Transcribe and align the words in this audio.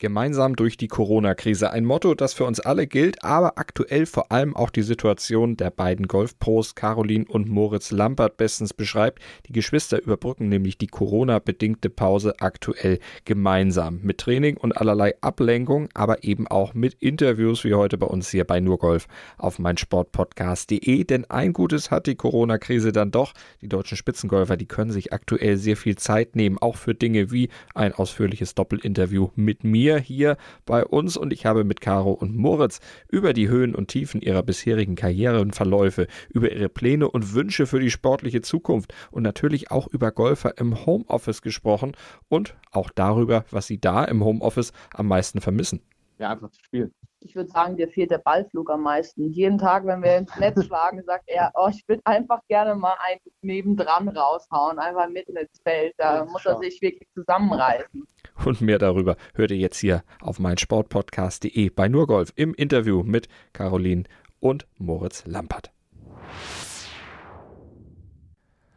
Gemeinsam 0.00 0.54
durch 0.54 0.76
die 0.76 0.86
Corona-Krise. 0.86 1.72
Ein 1.72 1.84
Motto, 1.84 2.14
das 2.14 2.32
für 2.32 2.44
uns 2.44 2.60
alle 2.60 2.86
gilt, 2.86 3.24
aber 3.24 3.58
aktuell 3.58 4.06
vor 4.06 4.30
allem 4.30 4.54
auch 4.54 4.70
die 4.70 4.82
Situation 4.82 5.56
der 5.56 5.72
beiden 5.72 6.06
Golfpros 6.06 6.76
Caroline 6.76 7.24
und 7.28 7.48
Moritz 7.48 7.90
Lampert 7.90 8.36
bestens 8.36 8.72
beschreibt. 8.72 9.20
Die 9.48 9.52
Geschwister 9.52 10.00
überbrücken 10.00 10.48
nämlich 10.48 10.78
die 10.78 10.86
Corona-bedingte 10.86 11.90
Pause 11.90 12.34
aktuell 12.38 13.00
gemeinsam. 13.24 13.98
Mit 14.02 14.18
Training 14.18 14.56
und 14.56 14.76
allerlei 14.76 15.14
Ablenkung, 15.20 15.88
aber 15.94 16.22
eben 16.22 16.46
auch 16.46 16.74
mit 16.74 16.94
Interviews 17.00 17.64
wie 17.64 17.74
heute 17.74 17.98
bei 17.98 18.06
uns 18.06 18.30
hier 18.30 18.44
bei 18.44 18.60
Nurgolf 18.60 19.08
auf 19.36 19.58
meinsportpodcast.de. 19.58 21.02
Denn 21.02 21.24
ein 21.28 21.52
Gutes 21.52 21.90
hat 21.90 22.06
die 22.06 22.14
Corona-Krise 22.14 22.92
dann 22.92 23.10
doch. 23.10 23.32
Die 23.62 23.68
deutschen 23.68 23.96
Spitzengolfer, 23.96 24.56
die 24.56 24.66
können 24.66 24.92
sich 24.92 25.12
aktuell 25.12 25.56
sehr 25.56 25.76
viel 25.76 25.96
Zeit 25.96 26.36
nehmen, 26.36 26.56
auch 26.58 26.76
für 26.76 26.94
Dinge 26.94 27.32
wie 27.32 27.48
ein 27.74 27.92
ausführliches 27.92 28.54
Doppelinterview 28.54 29.30
mit 29.34 29.64
mir 29.64 29.87
mir 29.88 29.98
hier 29.98 30.36
bei 30.66 30.84
uns 30.84 31.16
und 31.16 31.32
ich 31.32 31.46
habe 31.46 31.64
mit 31.64 31.80
Caro 31.80 32.12
und 32.12 32.36
Moritz 32.36 32.80
über 33.08 33.32
die 33.32 33.48
Höhen 33.48 33.74
und 33.74 33.88
Tiefen 33.88 34.20
ihrer 34.20 34.42
bisherigen 34.42 34.96
Karrierenverläufe, 34.96 36.06
über 36.28 36.52
ihre 36.52 36.68
Pläne 36.68 37.10
und 37.10 37.32
Wünsche 37.32 37.66
für 37.66 37.80
die 37.80 37.90
sportliche 37.90 38.42
Zukunft 38.42 38.92
und 39.10 39.22
natürlich 39.22 39.70
auch 39.70 39.86
über 39.86 40.12
Golfer 40.12 40.58
im 40.58 40.84
Homeoffice 40.84 41.40
gesprochen 41.40 41.92
und 42.28 42.54
auch 42.70 42.90
darüber, 42.94 43.44
was 43.50 43.66
sie 43.66 43.80
da 43.80 44.04
im 44.04 44.22
Homeoffice 44.22 44.72
am 44.92 45.08
meisten 45.08 45.40
vermissen. 45.40 45.80
Ja, 46.18 46.30
einfach 46.30 46.50
zu 46.50 46.62
spielen 46.62 46.92
ich 47.20 47.34
würde 47.34 47.50
sagen, 47.50 47.76
dir 47.76 47.88
fehlt 47.88 48.10
der 48.10 48.18
Ballflug 48.18 48.70
am 48.70 48.82
meisten. 48.82 49.30
Jeden 49.32 49.58
Tag, 49.58 49.84
wenn 49.86 50.02
wir 50.02 50.16
ins 50.16 50.34
Netz 50.36 50.64
schlagen, 50.64 51.02
sagt 51.04 51.24
er, 51.26 51.50
oh, 51.54 51.68
ich 51.68 51.86
würde 51.88 52.02
einfach 52.04 52.40
gerne 52.48 52.74
mal 52.74 52.94
einen 53.06 53.20
nebendran 53.42 54.08
raushauen, 54.08 54.78
einfach 54.78 55.08
mitten 55.08 55.36
ins 55.36 55.60
Feld. 55.62 55.94
Da 55.98 56.24
muss 56.24 56.46
er 56.46 56.58
sich 56.58 56.80
wirklich 56.80 57.08
zusammenreißen. 57.14 58.06
Und 58.44 58.60
mehr 58.60 58.78
darüber 58.78 59.16
hört 59.34 59.50
ihr 59.50 59.56
jetzt 59.56 59.78
hier 59.78 60.04
auf 60.20 60.38
meinsportpodcast.de 60.38 61.70
bei 61.70 61.88
Nurgolf 61.88 62.32
im 62.36 62.54
Interview 62.54 63.02
mit 63.02 63.28
Caroline 63.52 64.04
und 64.40 64.66
Moritz 64.78 65.26
Lampert. 65.26 65.72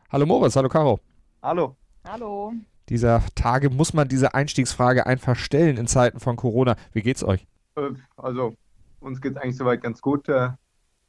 Hallo 0.10 0.26
Moritz, 0.26 0.56
hallo 0.56 0.68
Caro. 0.68 1.00
Hallo. 1.44 1.76
Hallo. 2.08 2.54
Dieser 2.90 3.24
Tage 3.36 3.70
muss 3.70 3.94
man 3.94 4.08
diese 4.08 4.34
Einstiegsfrage 4.34 5.06
einfach 5.06 5.36
stellen 5.36 5.78
in 5.78 5.88
Zeiten 5.88 6.20
von 6.20 6.36
Corona. 6.36 6.76
Wie 6.92 7.02
geht's 7.02 7.24
euch? 7.24 7.48
Äh, 7.76 7.92
also 8.18 8.56
uns 9.00 9.22
geht 9.22 9.34
es 9.34 9.38
eigentlich 9.38 9.58
soweit 9.58 9.82
ganz 9.82 10.02
gut. 10.02 10.30
Äh, 10.30 10.50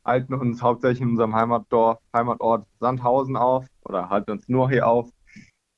halten 0.05 0.35
uns 0.35 0.63
hauptsächlich 0.63 1.01
in 1.01 1.11
unserem 1.11 1.35
Heimatdorf, 1.35 1.99
Heimatort 2.13 2.67
Sandhausen 2.81 3.37
auf 3.37 3.67
oder 3.85 4.11
halten 4.11 4.33
uns 4.33 4.49
nur 4.49 4.69
hier 4.71 4.87
auf. 4.87 5.11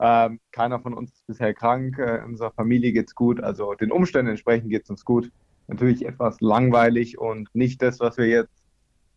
Ähm, 0.00 0.40
keiner 0.50 0.80
von 0.80 0.94
uns 0.94 1.12
ist 1.12 1.26
bisher 1.26 1.54
krank. 1.54 1.98
Äh, 1.98 2.22
unserer 2.24 2.50
Familie 2.52 2.92
geht 2.92 3.08
es 3.08 3.14
gut. 3.14 3.40
Also 3.40 3.74
den 3.74 3.92
Umständen 3.92 4.30
entsprechend 4.30 4.70
geht 4.70 4.84
es 4.84 4.90
uns 4.90 5.04
gut. 5.04 5.30
Natürlich 5.66 6.04
etwas 6.06 6.40
langweilig 6.40 7.18
und 7.18 7.48
nicht 7.54 7.80
das, 7.80 8.00
was 8.00 8.16
wir 8.18 8.26
jetzt 8.26 8.64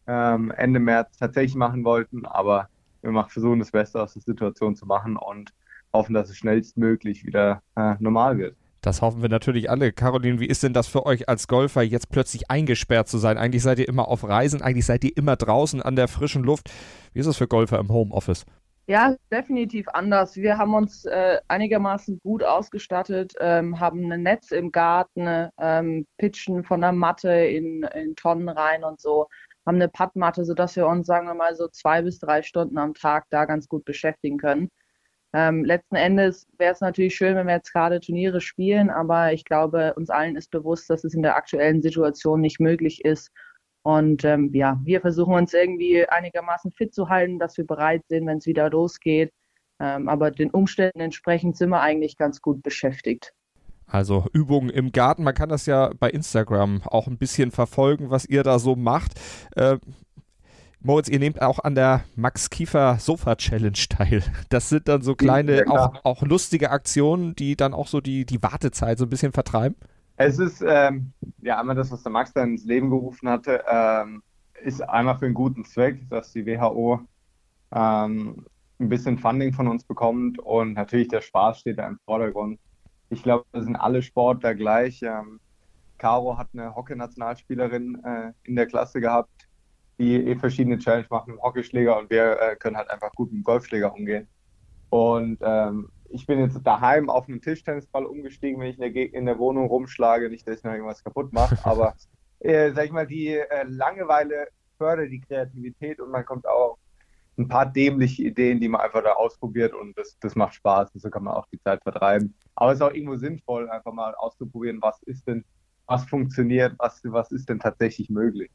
ähm, 0.08 0.52
Ende 0.52 0.80
März 0.80 1.18
tatsächlich 1.18 1.56
machen 1.56 1.84
wollten, 1.84 2.26
aber 2.26 2.70
wir 3.02 3.26
versuchen 3.26 3.60
das 3.60 3.72
Beste 3.72 4.02
aus 4.02 4.14
der 4.14 4.22
Situation 4.22 4.76
zu 4.76 4.86
machen 4.86 5.18
und 5.18 5.54
hoffen, 5.94 6.14
dass 6.14 6.30
es 6.30 6.38
schnellstmöglich 6.38 7.26
wieder 7.26 7.62
äh, 7.76 7.96
normal 8.00 8.38
wird. 8.38 8.56
Das 8.88 9.02
hoffen 9.02 9.22
wir 9.22 9.28
natürlich 9.28 9.70
alle. 9.70 9.92
Caroline, 9.92 10.40
wie 10.40 10.46
ist 10.46 10.64
denn 10.64 10.72
das 10.72 10.88
für 10.88 11.06
euch 11.06 11.28
als 11.28 11.50
Golfer, 11.50 11.82
jetzt 11.82 12.10
plötzlich 12.10 12.50
eingesperrt 12.50 13.10
zu 13.10 13.18
sein? 13.18 13.38
Eigentlich 13.38 13.62
seid 13.62 13.80
ihr 13.80 13.88
immer 13.90 14.08
auf 14.08 14.26
Reisen, 14.26 14.62
eigentlich 14.62 14.86
seid 14.86 15.04
ihr 15.04 15.12
immer 15.18 15.36
draußen 15.36 15.82
an 15.82 15.98
der 15.98 16.08
frischen 16.08 16.42
Luft. 16.42 16.72
Wie 17.12 17.20
ist 17.20 17.26
es 17.26 17.36
für 17.36 17.50
Golfer 17.50 17.80
im 17.80 17.90
Homeoffice? 17.90 18.46
Ja, 18.86 19.18
definitiv 19.30 19.90
anders. 19.90 20.38
Wir 20.38 20.58
haben 20.58 20.74
uns 20.74 21.04
äh, 21.04 21.38
einigermaßen 21.50 22.22
gut 22.24 22.44
ausgestattet, 22.44 23.34
ähm, 23.42 23.78
haben 23.78 24.10
ein 24.10 24.24
Netz 24.24 24.52
im 24.52 24.72
Garten, 24.72 25.50
ähm, 25.60 26.08
pitchen 26.18 26.64
von 26.64 26.80
der 26.80 26.94
Matte 26.94 27.30
in, 27.30 27.84
in 27.84 28.16
Tonnen 28.16 28.48
rein 28.48 28.86
und 28.86 29.02
so, 29.02 29.28
haben 29.66 29.76
eine 29.76 29.90
Pattmatte, 29.90 30.46
sodass 30.46 30.78
wir 30.78 30.88
uns, 30.88 31.08
sagen 31.08 31.28
wir 31.28 31.34
mal, 31.34 31.58
so 31.58 31.68
zwei 31.68 32.02
bis 32.04 32.20
drei 32.20 32.42
Stunden 32.42 32.78
am 32.78 32.94
Tag 32.94 33.26
da 33.32 33.44
ganz 33.44 33.68
gut 33.68 33.84
beschäftigen 33.84 34.38
können. 34.38 34.70
Ähm, 35.34 35.66
letzten 35.66 35.96
Endes 35.96 36.48
wäre 36.58 36.74
es 36.74 36.82
natürlich 36.82 37.16
schön, 37.16 37.36
wenn 37.36 37.48
wir 37.48 37.56
jetzt 37.56 37.74
gerade 37.74 38.00
Turniere 38.00 38.42
spielen, 38.42 38.90
aber 38.90 39.34
ich 39.34 39.44
glaube, 39.44 39.94
uns 39.96 40.10
allen 40.10 40.36
ist 40.36 40.52
bewusst, 40.52 40.90
dass 40.90 41.04
es 41.04 41.14
in 41.14 41.22
der 41.22 41.36
aktuellen 41.36 41.82
Situation 41.82 42.42
nicht 42.42 42.60
möglich 42.60 43.04
ist. 43.04 43.32
Und 43.84 44.26
ähm, 44.26 44.52
ja, 44.54 44.80
wir 44.84 45.02
versuchen 45.02 45.34
uns 45.34 45.54
irgendwie 45.54 46.08
einigermaßen 46.08 46.72
fit 46.72 46.94
zu 46.94 47.10
halten, 47.10 47.40
dass 47.40 47.58
wir 47.58 47.66
bereit 47.66 48.04
sind, 48.10 48.26
wenn 48.28 48.40
es 48.40 48.46
wieder 48.46 48.70
losgeht. 48.70 49.32
Ähm, 49.80 50.10
aber 50.10 50.32
den 50.32 50.50
Umständen 50.50 51.00
entsprechend 51.00 51.58
sind 51.58 51.70
wir 51.70 51.82
eigentlich 51.82 52.18
ganz 52.18 52.42
gut 52.42 52.64
beschäftigt. 52.64 53.34
Also 53.86 54.26
Übungen 54.34 54.70
im 54.70 54.92
Garten, 54.92 55.24
man 55.24 55.34
kann 55.34 55.48
das 55.48 55.66
ja 55.66 55.92
bei 55.98 56.10
Instagram 56.10 56.82
auch 56.84 57.08
ein 57.08 57.18
bisschen 57.18 57.52
verfolgen, 57.52 58.10
was 58.10 58.26
ihr 58.26 58.44
da 58.44 58.60
so 58.60 58.76
macht. 58.76 59.14
Äh, 59.56 59.78
Moritz, 60.88 61.10
ihr 61.10 61.20
nehmt 61.20 61.42
auch 61.42 61.60
an 61.60 61.76
der 61.76 62.06
Max 62.16 62.50
Kiefer 62.50 62.98
Sofa 62.98 63.36
Challenge 63.36 63.78
teil. 63.90 64.24
Das 64.48 64.70
sind 64.70 64.88
dann 64.88 65.02
so 65.02 65.16
kleine, 65.16 65.66
ja, 65.66 65.68
auch, 65.68 66.06
auch 66.06 66.22
lustige 66.24 66.72
Aktionen, 66.72 67.36
die 67.36 67.58
dann 67.58 67.74
auch 67.74 67.88
so 67.88 68.00
die, 68.00 68.26
die 68.26 68.42
Wartezeit 68.42 68.98
so 68.98 69.06
ein 69.06 69.10
bisschen 69.10 69.34
vertreiben. 69.34 69.76
Es 70.16 70.40
ist 70.40 70.64
ähm, 70.66 71.12
ja 71.42 71.60
einmal 71.60 71.76
das, 71.76 71.92
was 71.92 72.04
der 72.04 72.12
Max 72.14 72.32
dann 72.32 72.52
ins 72.52 72.64
Leben 72.64 72.90
gerufen 72.90 73.28
hatte, 73.28 73.66
ähm, 73.70 74.24
ist 74.64 74.82
einmal 74.82 75.20
für 75.20 75.26
einen 75.26 75.34
guten 75.34 75.66
Zweck, 75.66 76.10
dass 76.10 76.32
die 76.32 76.46
WHO 76.46 77.02
ähm, 77.74 78.46
ein 78.80 78.90
bisschen 78.90 79.18
Funding 79.18 79.52
von 79.52 79.68
uns 79.68 79.84
bekommt 79.84 80.40
und 80.40 80.74
natürlich 80.74 81.10
der 81.10 81.20
Spaß 81.20 81.60
steht 81.60 81.80
da 81.80 81.88
im 81.88 82.00
Vordergrund. 82.06 82.60
Ich 83.10 83.24
glaube, 83.24 83.44
da 83.52 83.62
sind 83.62 83.76
alle 83.76 84.02
Sportler 84.02 84.56
gleich. 84.56 85.02
Ähm, 85.04 85.42
Caro 85.98 86.38
hat 86.38 86.48
eine 86.54 86.76
Hockey-Nationalspielerin 86.76 88.02
äh, 88.06 88.32
in 88.44 88.56
der 88.56 88.68
Klasse 88.68 89.02
gehabt, 89.02 89.37
die 89.98 90.16
eh 90.28 90.36
verschiedene 90.36 90.78
Challenges 90.78 91.10
machen 91.10 91.32
mit 91.32 91.40
dem 91.40 91.44
Hockeyschläger 91.44 91.98
und 91.98 92.10
wir 92.10 92.40
äh, 92.40 92.56
können 92.56 92.78
halt 92.78 92.90
einfach 92.90 93.12
gut 93.14 93.32
mit 93.32 93.42
dem 93.42 93.44
Golfschläger 93.44 93.94
umgehen. 93.94 94.28
Und 94.90 95.40
ähm, 95.42 95.90
ich 96.10 96.26
bin 96.26 96.40
jetzt 96.40 96.60
daheim 96.64 97.10
auf 97.10 97.28
einen 97.28 97.42
Tischtennisball 97.42 98.06
umgestiegen, 98.06 98.60
wenn 98.60 98.70
ich 98.70 98.80
in 98.80 98.94
der, 98.94 99.14
in 99.14 99.26
der 99.26 99.40
Wohnung 99.40 99.68
rumschlage, 99.68 100.30
nicht, 100.30 100.48
dass 100.48 100.60
ich 100.60 100.64
noch 100.64 100.72
irgendwas 100.72 101.04
kaputt 101.04 101.34
mache, 101.34 101.58
aber 101.64 101.96
äh, 102.40 102.72
sag 102.72 102.86
ich 102.86 102.92
mal, 102.92 103.08
die 103.08 103.30
äh, 103.30 103.64
Langeweile 103.68 104.48
fördert 104.78 105.12
die 105.12 105.22
Kreativität 105.22 106.00
und 106.00 106.12
man 106.12 106.24
kommt 106.24 106.48
auch 106.48 106.78
ein 107.40 107.48
paar 107.48 107.66
dämliche 107.66 108.24
Ideen, 108.24 108.60
die 108.60 108.68
man 108.68 108.82
einfach 108.82 109.04
da 109.04 109.14
ausprobiert 109.14 109.74
und 109.74 109.98
das, 109.98 110.18
das 110.20 110.36
macht 110.36 110.56
Spaß 110.56 110.92
und 110.94 111.02
so 111.02 111.10
kann 111.10 111.24
man 111.24 111.34
auch 111.34 111.46
die 111.52 111.60
Zeit 111.60 111.82
vertreiben. 111.84 112.36
Aber 112.56 112.72
es 112.72 112.78
ist 112.78 112.82
auch 112.82 112.94
irgendwo 112.94 113.16
sinnvoll, 113.16 113.70
einfach 113.70 113.94
mal 113.94 114.16
auszuprobieren, 114.16 114.80
was 114.82 115.02
ist 115.04 115.28
denn, 115.28 115.44
was 115.86 116.06
funktioniert, 116.06 116.74
was, 116.78 117.02
was 117.04 117.32
ist 117.32 117.50
denn 117.50 117.60
tatsächlich 117.60 118.10
möglich 118.10 118.52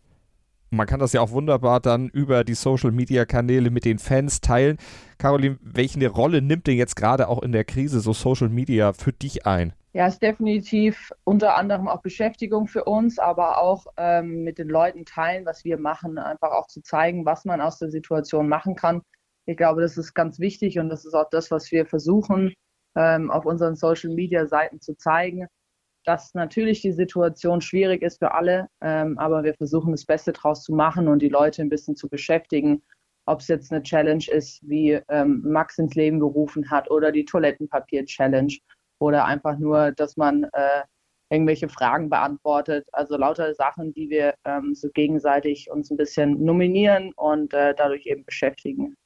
man 0.72 0.86
kann 0.86 1.00
das 1.00 1.12
ja 1.12 1.20
auch 1.20 1.30
wunderbar 1.30 1.80
dann 1.80 2.08
über 2.08 2.44
die 2.44 2.54
Social-Media-Kanäle 2.54 3.70
mit 3.70 3.84
den 3.84 3.98
Fans 3.98 4.40
teilen. 4.40 4.78
Caroline, 5.18 5.58
welche 5.60 6.08
Rolle 6.08 6.40
nimmt 6.40 6.66
denn 6.66 6.76
jetzt 6.76 6.96
gerade 6.96 7.28
auch 7.28 7.42
in 7.42 7.52
der 7.52 7.64
Krise 7.64 8.00
so 8.00 8.12
Social 8.12 8.48
Media 8.48 8.92
für 8.94 9.12
dich 9.12 9.46
ein? 9.46 9.74
Ja, 9.92 10.06
ist 10.06 10.22
definitiv 10.22 11.12
unter 11.24 11.56
anderem 11.56 11.88
auch 11.88 12.00
Beschäftigung 12.00 12.66
für 12.66 12.84
uns, 12.84 13.18
aber 13.18 13.60
auch 13.60 13.84
ähm, 13.98 14.42
mit 14.44 14.56
den 14.58 14.68
Leuten 14.68 15.04
teilen, 15.04 15.44
was 15.44 15.64
wir 15.64 15.78
machen, 15.78 16.16
einfach 16.16 16.52
auch 16.52 16.66
zu 16.66 16.80
zeigen, 16.80 17.26
was 17.26 17.44
man 17.44 17.60
aus 17.60 17.78
der 17.78 17.90
Situation 17.90 18.48
machen 18.48 18.74
kann. 18.74 19.02
Ich 19.44 19.58
glaube, 19.58 19.82
das 19.82 19.98
ist 19.98 20.14
ganz 20.14 20.38
wichtig 20.38 20.78
und 20.78 20.88
das 20.88 21.04
ist 21.04 21.12
auch 21.12 21.28
das, 21.30 21.50
was 21.50 21.70
wir 21.70 21.84
versuchen, 21.84 22.54
ähm, 22.96 23.30
auf 23.30 23.44
unseren 23.44 23.76
Social-Media-Seiten 23.76 24.80
zu 24.80 24.96
zeigen 24.96 25.46
dass 26.04 26.34
natürlich 26.34 26.82
die 26.82 26.92
Situation 26.92 27.60
schwierig 27.60 28.02
ist 28.02 28.18
für 28.18 28.34
alle, 28.34 28.68
ähm, 28.80 29.18
aber 29.18 29.44
wir 29.44 29.54
versuchen 29.54 29.92
das 29.92 30.04
Beste 30.04 30.32
draus 30.32 30.62
zu 30.62 30.74
machen 30.74 31.08
und 31.08 31.20
die 31.20 31.28
Leute 31.28 31.62
ein 31.62 31.68
bisschen 31.68 31.96
zu 31.96 32.08
beschäftigen, 32.08 32.82
ob 33.26 33.40
es 33.40 33.48
jetzt 33.48 33.72
eine 33.72 33.82
Challenge 33.82 34.24
ist, 34.30 34.60
wie 34.68 35.00
ähm, 35.08 35.42
Max 35.44 35.78
ins 35.78 35.94
Leben 35.94 36.18
gerufen 36.18 36.70
hat 36.70 36.90
oder 36.90 37.12
die 37.12 37.24
Toilettenpapier-Challenge 37.24 38.52
oder 38.98 39.24
einfach 39.24 39.58
nur, 39.58 39.92
dass 39.92 40.16
man 40.16 40.44
äh, 40.52 40.82
irgendwelche 41.30 41.68
Fragen 41.68 42.10
beantwortet. 42.10 42.86
Also 42.92 43.16
lauter 43.16 43.54
Sachen, 43.54 43.92
die 43.94 44.10
wir 44.10 44.34
ähm, 44.44 44.74
so 44.74 44.88
gegenseitig 44.90 45.70
uns 45.70 45.90
ein 45.90 45.96
bisschen 45.96 46.44
nominieren 46.44 47.12
und 47.16 47.54
äh, 47.54 47.74
dadurch 47.74 48.06
eben 48.06 48.24
beschäftigen. 48.24 48.96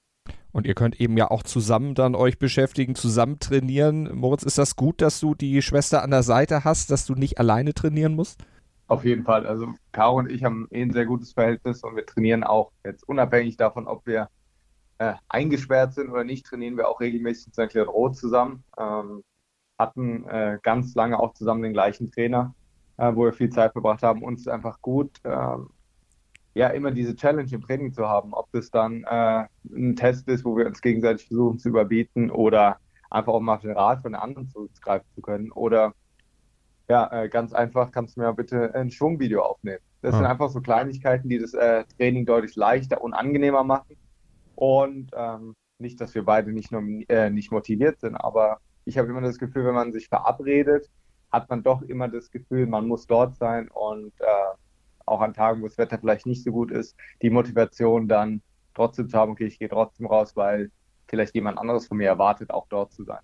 Und 0.52 0.66
ihr 0.66 0.74
könnt 0.74 1.00
eben 1.00 1.16
ja 1.16 1.30
auch 1.30 1.42
zusammen 1.42 1.94
dann 1.94 2.14
euch 2.14 2.38
beschäftigen, 2.38 2.94
zusammen 2.94 3.38
trainieren. 3.38 4.14
Moritz, 4.16 4.42
ist 4.42 4.58
das 4.58 4.76
gut, 4.76 5.02
dass 5.02 5.20
du 5.20 5.34
die 5.34 5.60
Schwester 5.60 6.02
an 6.02 6.10
der 6.10 6.22
Seite 6.22 6.64
hast, 6.64 6.90
dass 6.90 7.04
du 7.04 7.14
nicht 7.14 7.38
alleine 7.38 7.74
trainieren 7.74 8.14
musst? 8.14 8.42
Auf 8.88 9.04
jeden 9.04 9.24
Fall. 9.24 9.46
Also 9.46 9.74
Caro 9.92 10.18
und 10.18 10.30
ich 10.30 10.44
haben 10.44 10.68
eh 10.70 10.82
ein 10.82 10.92
sehr 10.92 11.06
gutes 11.06 11.32
Verhältnis 11.32 11.82
und 11.82 11.96
wir 11.96 12.06
trainieren 12.06 12.44
auch 12.44 12.70
jetzt 12.84 13.06
unabhängig 13.08 13.56
davon, 13.56 13.86
ob 13.86 14.06
wir 14.06 14.28
äh, 14.98 15.14
eingesperrt 15.28 15.94
sind 15.94 16.10
oder 16.10 16.24
nicht, 16.24 16.46
trainieren 16.46 16.76
wir 16.76 16.88
auch 16.88 17.00
regelmäßig 17.00 17.48
in 17.48 17.52
St. 17.52 17.70
Clair 17.70 17.86
Rot 17.86 18.16
zusammen. 18.16 18.64
Ähm, 18.78 19.22
hatten 19.78 20.24
äh, 20.28 20.58
ganz 20.62 20.94
lange 20.94 21.18
auch 21.18 21.34
zusammen 21.34 21.62
den 21.62 21.72
gleichen 21.72 22.10
Trainer, 22.10 22.54
äh, 22.96 23.14
wo 23.14 23.24
wir 23.24 23.32
viel 23.32 23.50
Zeit 23.50 23.72
verbracht 23.72 24.02
haben. 24.02 24.22
Uns 24.22 24.40
ist 24.40 24.48
einfach 24.48 24.80
gut. 24.80 25.10
Ähm, 25.24 25.70
ja, 26.56 26.68
immer 26.68 26.90
diese 26.90 27.14
Challenge 27.14 27.52
im 27.52 27.60
Training 27.60 27.92
zu 27.92 28.08
haben. 28.08 28.32
Ob 28.32 28.50
das 28.52 28.70
dann 28.70 29.04
äh, 29.04 29.44
ein 29.70 29.94
Test 29.94 30.26
ist, 30.26 30.42
wo 30.46 30.56
wir 30.56 30.66
uns 30.66 30.80
gegenseitig 30.80 31.26
versuchen 31.26 31.58
zu 31.58 31.68
überbieten 31.68 32.30
oder 32.30 32.78
einfach 33.10 33.34
auch 33.34 33.40
mal 33.40 33.56
auf 33.56 33.60
den 33.60 33.76
Rat 33.76 34.00
von 34.00 34.12
den 34.12 34.20
anderen 34.20 34.48
zurückgreifen 34.48 35.06
zu 35.14 35.20
können. 35.20 35.52
Oder 35.52 35.92
ja, 36.88 37.12
äh, 37.12 37.28
ganz 37.28 37.52
einfach, 37.52 37.92
kannst 37.92 38.16
du 38.16 38.22
mir 38.22 38.32
bitte 38.32 38.74
ein 38.74 38.90
Schwungvideo 38.90 39.42
aufnehmen. 39.42 39.82
Das 40.00 40.14
ah. 40.14 40.16
sind 40.16 40.26
einfach 40.26 40.48
so 40.48 40.62
Kleinigkeiten, 40.62 41.28
die 41.28 41.38
das 41.38 41.52
äh, 41.52 41.84
Training 41.98 42.24
deutlich 42.24 42.56
leichter 42.56 43.02
und 43.02 43.12
angenehmer 43.12 43.62
machen. 43.62 43.94
Und 44.54 45.10
ähm, 45.14 45.54
nicht, 45.78 46.00
dass 46.00 46.14
wir 46.14 46.24
beide 46.24 46.54
nicht, 46.54 46.72
nur, 46.72 46.82
äh, 47.08 47.28
nicht 47.28 47.52
motiviert 47.52 48.00
sind, 48.00 48.16
aber 48.16 48.60
ich 48.86 48.96
habe 48.96 49.08
immer 49.08 49.20
das 49.20 49.38
Gefühl, 49.38 49.66
wenn 49.66 49.74
man 49.74 49.92
sich 49.92 50.08
verabredet, 50.08 50.88
hat 51.30 51.50
man 51.50 51.62
doch 51.62 51.82
immer 51.82 52.08
das 52.08 52.30
Gefühl, 52.30 52.66
man 52.66 52.88
muss 52.88 53.06
dort 53.06 53.36
sein 53.36 53.68
und 53.68 54.14
äh, 54.20 54.56
auch 55.06 55.20
an 55.20 55.34
Tagen, 55.34 55.62
wo 55.62 55.66
das 55.66 55.78
Wetter 55.78 55.98
vielleicht 55.98 56.26
nicht 56.26 56.44
so 56.44 56.52
gut 56.52 56.70
ist, 56.70 56.96
die 57.22 57.30
Motivation 57.30 58.08
dann 58.08 58.42
trotzdem 58.74 59.08
zu 59.08 59.16
haben, 59.16 59.32
okay, 59.32 59.46
ich 59.46 59.58
gehe 59.58 59.68
trotzdem 59.68 60.06
raus, 60.06 60.36
weil 60.36 60.70
vielleicht 61.08 61.34
jemand 61.34 61.58
anderes 61.58 61.86
von 61.86 61.96
mir 61.96 62.08
erwartet, 62.08 62.50
auch 62.50 62.66
dort 62.68 62.92
zu 62.92 63.04
sein. 63.04 63.20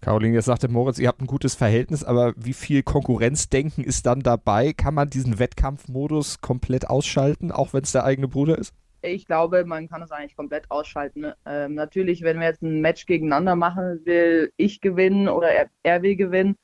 Caroline, 0.00 0.34
jetzt 0.34 0.44
sagte 0.44 0.68
Moritz, 0.68 0.98
ihr 0.98 1.08
habt 1.08 1.20
ein 1.20 1.26
gutes 1.26 1.56
Verhältnis, 1.56 2.04
aber 2.04 2.32
wie 2.36 2.52
viel 2.52 2.82
Konkurrenzdenken 2.82 3.82
ist 3.82 4.06
dann 4.06 4.20
dabei? 4.20 4.72
Kann 4.72 4.94
man 4.94 5.10
diesen 5.10 5.38
Wettkampfmodus 5.38 6.40
komplett 6.40 6.88
ausschalten, 6.88 7.50
auch 7.50 7.72
wenn 7.72 7.82
es 7.82 7.92
der 7.92 8.04
eigene 8.04 8.28
Bruder 8.28 8.56
ist? 8.56 8.72
Ich 9.02 9.26
glaube, 9.26 9.64
man 9.64 9.88
kann 9.88 10.02
es 10.02 10.10
eigentlich 10.10 10.36
komplett 10.36 10.70
ausschalten. 10.70 11.32
Ähm, 11.44 11.74
natürlich, 11.74 12.22
wenn 12.22 12.38
wir 12.38 12.46
jetzt 12.46 12.62
ein 12.62 12.80
Match 12.80 13.06
gegeneinander 13.06 13.56
machen, 13.56 14.00
will 14.04 14.52
ich 14.56 14.80
gewinnen 14.80 15.28
oder 15.28 15.48
er, 15.48 15.66
er 15.82 16.02
will 16.02 16.16
gewinnen. 16.16 16.56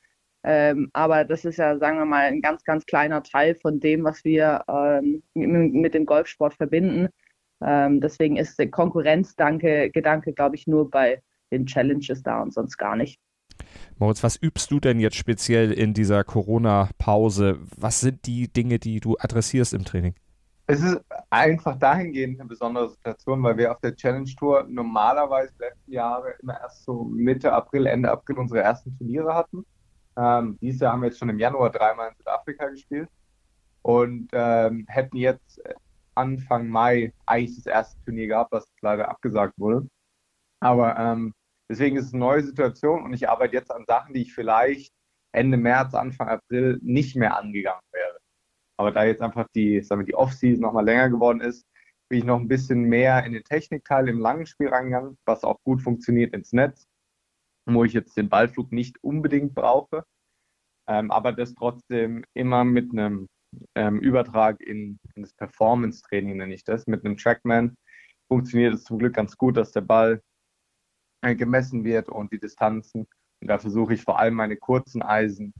Ähm, 0.43 0.89
aber 0.93 1.23
das 1.23 1.45
ist 1.45 1.57
ja, 1.57 1.77
sagen 1.77 1.97
wir 1.97 2.05
mal, 2.05 2.25
ein 2.25 2.41
ganz, 2.41 2.63
ganz 2.63 2.85
kleiner 2.85 3.23
Teil 3.23 3.55
von 3.55 3.79
dem, 3.79 4.03
was 4.03 4.23
wir 4.23 4.63
ähm, 4.67 5.23
mit 5.33 5.93
dem 5.93 6.05
Golfsport 6.05 6.53
verbinden. 6.53 7.07
Ähm, 7.61 8.01
deswegen 8.01 8.35
ist 8.35 8.59
der 8.59 8.69
Konkurrenzgedanke, 8.69 9.91
glaube 9.91 10.55
ich, 10.55 10.67
nur 10.67 10.89
bei 10.89 11.21
den 11.51 11.65
Challenges 11.65 12.23
da 12.23 12.41
und 12.41 12.53
sonst 12.53 12.77
gar 12.77 12.95
nicht. 12.95 13.19
Moritz, 13.97 14.23
was 14.23 14.41
übst 14.41 14.71
du 14.71 14.79
denn 14.79 14.99
jetzt 14.99 15.15
speziell 15.15 15.71
in 15.71 15.93
dieser 15.93 16.23
Corona-Pause? 16.23 17.59
Was 17.77 18.01
sind 18.01 18.25
die 18.25 18.51
Dinge, 18.51 18.79
die 18.79 18.99
du 18.99 19.15
adressierst 19.17 19.73
im 19.73 19.85
Training? 19.85 20.15
Es 20.65 20.81
ist 20.81 21.01
einfach 21.29 21.77
dahingehend 21.77 22.39
eine 22.39 22.47
besondere 22.47 22.89
Situation, 22.89 23.43
weil 23.43 23.57
wir 23.57 23.71
auf 23.71 23.79
der 23.81 23.95
Challenge 23.95 24.29
Tour 24.37 24.65
normalerweise 24.69 25.53
letzten 25.59 25.91
Jahre 25.91 26.35
immer 26.41 26.59
erst 26.59 26.85
so 26.85 27.03
Mitte 27.03 27.51
April, 27.51 27.85
Ende 27.85 28.09
April 28.09 28.39
unsere 28.39 28.61
ersten 28.61 28.97
Turniere 28.97 29.33
hatten. 29.33 29.65
Ähm, 30.17 30.57
dieses 30.61 30.81
Jahr 30.81 30.93
haben 30.93 31.01
wir 31.01 31.07
jetzt 31.07 31.19
schon 31.19 31.29
im 31.29 31.39
Januar 31.39 31.71
dreimal 31.71 32.09
in 32.09 32.15
Südafrika 32.17 32.67
gespielt 32.69 33.09
und 33.81 34.29
ähm, 34.33 34.85
hätten 34.87 35.17
jetzt 35.17 35.61
Anfang 36.15 36.67
Mai 36.67 37.13
eigentlich 37.25 37.55
das 37.55 37.65
erste 37.65 38.01
Turnier 38.03 38.27
gehabt, 38.27 38.51
was 38.51 38.67
leider 38.81 39.09
abgesagt 39.09 39.53
wurde. 39.57 39.87
Aber 40.59 40.97
ähm, 40.97 41.33
deswegen 41.69 41.97
ist 41.97 42.07
es 42.07 42.13
eine 42.13 42.19
neue 42.19 42.43
Situation 42.43 43.03
und 43.03 43.13
ich 43.13 43.27
arbeite 43.27 43.55
jetzt 43.55 43.71
an 43.71 43.85
Sachen, 43.87 44.13
die 44.13 44.21
ich 44.21 44.33
vielleicht 44.33 44.93
Ende 45.33 45.57
März, 45.57 45.93
Anfang 45.95 46.29
April 46.29 46.79
nicht 46.83 47.15
mehr 47.15 47.37
angegangen 47.37 47.81
wäre. 47.91 48.17
Aber 48.77 48.91
da 48.91 49.03
jetzt 49.03 49.21
einfach 49.21 49.47
die, 49.55 49.81
sagen 49.81 50.05
die 50.05 50.15
Offseason 50.15 50.61
nochmal 50.61 50.85
länger 50.85 51.09
geworden 51.09 51.41
ist, 51.41 51.65
bin 52.09 52.19
ich 52.19 52.25
noch 52.25 52.39
ein 52.39 52.47
bisschen 52.47 52.83
mehr 52.83 53.25
in 53.25 53.33
den 53.33 53.43
Technikteil 53.43 54.07
im 54.07 54.19
langen 54.19 54.45
Spiel 54.45 54.69
reingegangen, 54.69 55.17
was 55.25 55.43
auch 55.43 55.57
gut 55.63 55.81
funktioniert 55.81 56.33
ins 56.33 56.53
Netz 56.53 56.87
wo 57.65 57.83
ich 57.83 57.93
jetzt 57.93 58.17
den 58.17 58.29
Ballflug 58.29 58.71
nicht 58.71 59.03
unbedingt 59.03 59.55
brauche, 59.55 60.03
ähm, 60.87 61.11
aber 61.11 61.31
das 61.31 61.53
trotzdem 61.53 62.25
immer 62.33 62.63
mit 62.63 62.91
einem 62.91 63.27
ähm, 63.75 63.99
Übertrag 63.99 64.59
in, 64.61 64.99
in 65.15 65.21
das 65.21 65.33
Performance-Training, 65.33 66.37
nenne 66.37 66.53
ich 66.53 66.63
das, 66.63 66.87
mit 66.87 67.05
einem 67.05 67.17
Trackman 67.17 67.75
funktioniert 68.27 68.73
es 68.73 68.83
zum 68.83 68.97
Glück 68.97 69.13
ganz 69.13 69.37
gut, 69.37 69.57
dass 69.57 69.71
der 69.71 69.81
Ball 69.81 70.21
äh, 71.21 71.35
gemessen 71.35 71.83
wird 71.83 72.09
und 72.09 72.31
die 72.31 72.39
Distanzen. 72.39 73.07
Und 73.41 73.47
da 73.47 73.59
versuche 73.59 73.93
ich 73.93 74.03
vor 74.03 74.19
allem 74.19 74.33
meine 74.35 74.57
kurzen 74.57 75.01
Eisen 75.01 75.53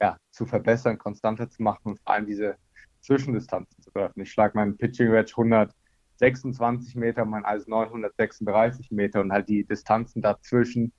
ja, 0.00 0.16
zu 0.30 0.46
verbessern, 0.46 0.98
konstanter 0.98 1.48
zu 1.48 1.62
machen 1.62 1.90
und 1.90 2.00
vor 2.00 2.12
allem 2.14 2.26
diese 2.26 2.56
Zwischendistanzen 3.00 3.82
zu 3.82 3.90
treffen. 3.90 4.20
Ich 4.20 4.30
schlage 4.30 4.56
meinen 4.56 4.76
Pitching 4.76 5.10
Wedge 5.10 5.32
126 5.36 6.94
Meter, 6.96 7.24
mein 7.24 7.44
Eisen 7.44 7.70
936 7.70 8.90
Meter 8.90 9.20
und 9.20 9.32
halt 9.32 9.48
die 9.48 9.64
Distanzen 9.64 10.22
dazwischen 10.22 10.92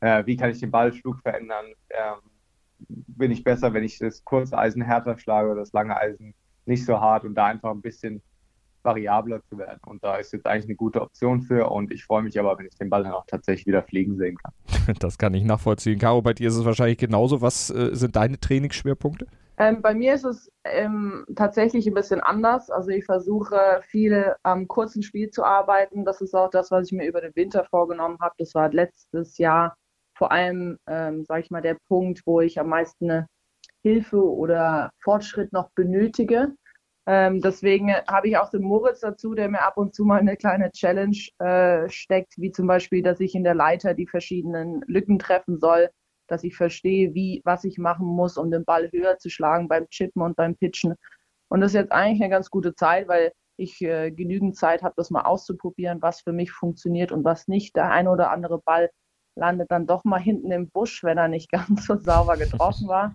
äh, 0.00 0.24
wie 0.26 0.36
kann 0.36 0.50
ich 0.50 0.60
den 0.60 0.70
Ballflug 0.70 1.20
verändern? 1.20 1.66
Ähm, 1.90 2.18
bin 2.88 3.30
ich 3.30 3.44
besser, 3.44 3.74
wenn 3.74 3.84
ich 3.84 3.98
das 3.98 4.24
kurze 4.24 4.56
Eisen 4.56 4.82
härter 4.82 5.18
schlage 5.18 5.50
oder 5.50 5.60
das 5.60 5.72
lange 5.72 5.96
Eisen 5.96 6.34
nicht 6.66 6.84
so 6.84 7.00
hart 7.00 7.24
und 7.24 7.34
da 7.34 7.46
einfach 7.46 7.70
ein 7.70 7.80
bisschen 7.80 8.22
variabler 8.82 9.42
zu 9.44 9.58
werden. 9.58 9.80
Und 9.86 10.04
da 10.04 10.16
ist 10.16 10.32
jetzt 10.32 10.46
eigentlich 10.46 10.66
eine 10.66 10.76
gute 10.76 11.02
Option 11.02 11.42
für 11.42 11.70
und 11.70 11.92
ich 11.92 12.04
freue 12.04 12.22
mich 12.22 12.38
aber, 12.38 12.56
wenn 12.58 12.66
ich 12.66 12.76
den 12.76 12.88
Ball 12.88 13.02
dann 13.02 13.12
auch 13.12 13.26
tatsächlich 13.26 13.66
wieder 13.66 13.82
fliegen 13.82 14.16
sehen 14.16 14.36
kann. 14.36 14.52
Das 15.00 15.18
kann 15.18 15.34
ich 15.34 15.44
nachvollziehen. 15.44 15.98
Caro, 15.98 16.22
bei 16.22 16.32
dir 16.32 16.48
ist 16.48 16.56
es 16.56 16.64
wahrscheinlich 16.64 16.96
genauso. 16.96 17.42
Was 17.42 17.68
äh, 17.68 17.90
sind 17.92 18.16
deine 18.16 18.40
Trainingsschwerpunkte? 18.40 19.26
Ähm, 19.58 19.82
bei 19.82 19.92
mir 19.92 20.14
ist 20.14 20.24
es 20.24 20.50
ähm, 20.64 21.26
tatsächlich 21.36 21.86
ein 21.86 21.94
bisschen 21.94 22.20
anders. 22.20 22.70
Also 22.70 22.88
ich 22.90 23.04
versuche 23.04 23.82
viel 23.82 24.34
am 24.44 24.66
kurzen 24.66 25.02
Spiel 25.02 25.30
zu 25.30 25.44
arbeiten. 25.44 26.06
Das 26.06 26.22
ist 26.22 26.34
auch 26.34 26.48
das, 26.48 26.70
was 26.70 26.86
ich 26.86 26.92
mir 26.92 27.06
über 27.06 27.20
den 27.20 27.36
Winter 27.36 27.64
vorgenommen 27.64 28.16
habe. 28.20 28.34
Das 28.38 28.54
war 28.54 28.70
letztes 28.70 29.36
Jahr 29.36 29.76
vor 30.18 30.32
allem, 30.32 30.78
ähm, 30.88 31.24
sage 31.24 31.42
ich 31.42 31.50
mal, 31.50 31.62
der 31.62 31.78
Punkt, 31.86 32.22
wo 32.26 32.40
ich 32.40 32.58
am 32.58 32.68
meisten 32.68 33.24
Hilfe 33.82 34.20
oder 34.20 34.90
Fortschritt 35.00 35.52
noch 35.52 35.70
benötige. 35.76 36.54
Ähm, 37.06 37.40
deswegen 37.40 37.94
habe 37.94 38.28
ich 38.28 38.36
auch 38.36 38.50
den 38.50 38.62
Moritz 38.62 39.00
dazu, 39.00 39.34
der 39.34 39.48
mir 39.48 39.62
ab 39.62 39.76
und 39.76 39.94
zu 39.94 40.04
mal 40.04 40.18
eine 40.18 40.36
kleine 40.36 40.72
Challenge 40.72 41.16
äh, 41.38 41.88
steckt, 41.88 42.34
wie 42.36 42.50
zum 42.50 42.66
Beispiel, 42.66 43.02
dass 43.02 43.20
ich 43.20 43.34
in 43.34 43.44
der 43.44 43.54
Leiter 43.54 43.94
die 43.94 44.08
verschiedenen 44.08 44.82
Lücken 44.88 45.18
treffen 45.18 45.58
soll, 45.58 45.88
dass 46.26 46.44
ich 46.44 46.56
verstehe, 46.56 47.14
wie, 47.14 47.40
was 47.44 47.64
ich 47.64 47.78
machen 47.78 48.06
muss, 48.06 48.36
um 48.36 48.50
den 48.50 48.64
Ball 48.64 48.90
höher 48.92 49.18
zu 49.18 49.30
schlagen 49.30 49.68
beim 49.68 49.88
Chippen 49.88 50.20
und 50.20 50.36
beim 50.36 50.56
Pitchen. 50.56 50.96
Und 51.48 51.60
das 51.60 51.70
ist 51.70 51.76
jetzt 51.76 51.92
eigentlich 51.92 52.20
eine 52.20 52.30
ganz 52.30 52.50
gute 52.50 52.74
Zeit, 52.74 53.08
weil 53.08 53.32
ich 53.56 53.80
äh, 53.80 54.10
genügend 54.10 54.56
Zeit 54.56 54.82
habe, 54.82 54.94
das 54.96 55.10
mal 55.10 55.22
auszuprobieren, 55.22 56.02
was 56.02 56.20
für 56.20 56.32
mich 56.32 56.50
funktioniert 56.50 57.12
und 57.12 57.24
was 57.24 57.48
nicht. 57.48 57.76
Der 57.76 57.90
eine 57.90 58.10
oder 58.10 58.30
andere 58.30 58.60
Ball 58.60 58.90
landet 59.38 59.70
dann 59.70 59.86
doch 59.86 60.04
mal 60.04 60.20
hinten 60.20 60.50
im 60.50 60.68
Busch, 60.68 61.02
wenn 61.04 61.18
er 61.18 61.28
nicht 61.28 61.50
ganz 61.52 61.86
so 61.86 61.96
sauber 61.96 62.36
getroffen 62.36 62.88
war. 62.88 63.12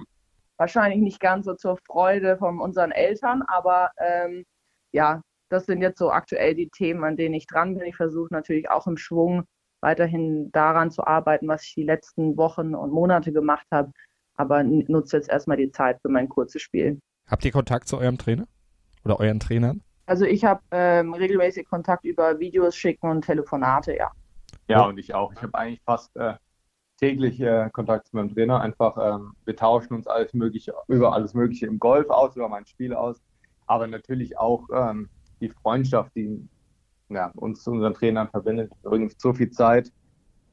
Wahrscheinlich 0.57 1.01
nicht 1.01 1.19
ganz 1.19 1.45
so 1.45 1.55
zur 1.55 1.77
Freude 1.85 2.37
von 2.37 2.59
unseren 2.59 2.91
Eltern, 2.91 3.43
aber 3.47 3.91
ähm, 3.97 4.45
ja, 4.91 5.21
das 5.49 5.65
sind 5.65 5.81
jetzt 5.81 5.99
so 5.99 6.11
aktuell 6.11 6.55
die 6.55 6.69
Themen, 6.69 7.03
an 7.03 7.17
denen 7.17 7.35
ich 7.35 7.47
dran 7.47 7.75
bin. 7.75 7.87
Ich 7.87 7.95
versuche 7.95 8.33
natürlich 8.33 8.69
auch 8.69 8.87
im 8.87 8.97
Schwung 8.97 9.43
weiterhin 9.81 10.51
daran 10.51 10.91
zu 10.91 11.05
arbeiten, 11.05 11.47
was 11.47 11.63
ich 11.63 11.75
die 11.75 11.83
letzten 11.83 12.37
Wochen 12.37 12.73
und 12.73 12.91
Monate 12.91 13.33
gemacht 13.33 13.67
habe, 13.71 13.91
aber 14.35 14.63
nutze 14.63 15.17
jetzt 15.17 15.29
erstmal 15.29 15.57
die 15.57 15.71
Zeit 15.71 15.99
für 16.01 16.09
mein 16.09 16.29
kurzes 16.29 16.61
Spiel. 16.61 16.99
Habt 17.27 17.43
ihr 17.45 17.51
Kontakt 17.51 17.87
zu 17.87 17.97
eurem 17.97 18.17
Trainer 18.17 18.47
oder 19.03 19.19
euren 19.19 19.39
Trainern? 19.39 19.81
Also 20.05 20.25
ich 20.25 20.45
habe 20.45 20.61
ähm, 20.71 21.13
regelmäßig 21.13 21.67
Kontakt 21.67 22.05
über 22.05 22.39
Videos 22.39 22.75
schicken 22.75 23.09
und 23.09 23.25
Telefonate, 23.25 23.95
ja. 23.95 24.11
Ja, 24.67 24.85
und 24.85 24.97
ich 24.97 25.13
auch. 25.13 25.33
Ich 25.33 25.41
habe 25.41 25.55
eigentlich 25.55 25.81
fast 25.83 26.15
äh, 26.15 26.35
täglich 26.97 27.39
äh, 27.41 27.69
Kontakt 27.71 28.07
zu 28.07 28.15
meinem 28.15 28.33
Trainer. 28.33 28.61
Einfach, 28.61 28.97
ähm, 28.97 29.33
wir 29.45 29.55
tauschen 29.55 29.93
uns 29.93 30.07
alles 30.07 30.33
Mögliche 30.33 30.73
über 30.87 31.13
alles 31.13 31.33
Mögliche 31.33 31.67
im 31.67 31.79
Golf 31.79 32.09
aus, 32.09 32.35
über 32.35 32.49
mein 32.49 32.65
Spiel 32.65 32.93
aus. 32.93 33.21
Aber 33.67 33.87
natürlich 33.87 34.37
auch 34.37 34.67
ähm, 34.73 35.09
die 35.41 35.49
Freundschaft, 35.49 36.15
die 36.15 36.47
ja, 37.09 37.31
uns 37.35 37.63
zu 37.63 37.71
unseren 37.71 37.93
Trainern 37.93 38.29
verbindet. 38.29 38.71
Wir 38.81 38.91
bringen 38.91 39.11
so 39.17 39.33
viel 39.33 39.51
Zeit 39.51 39.91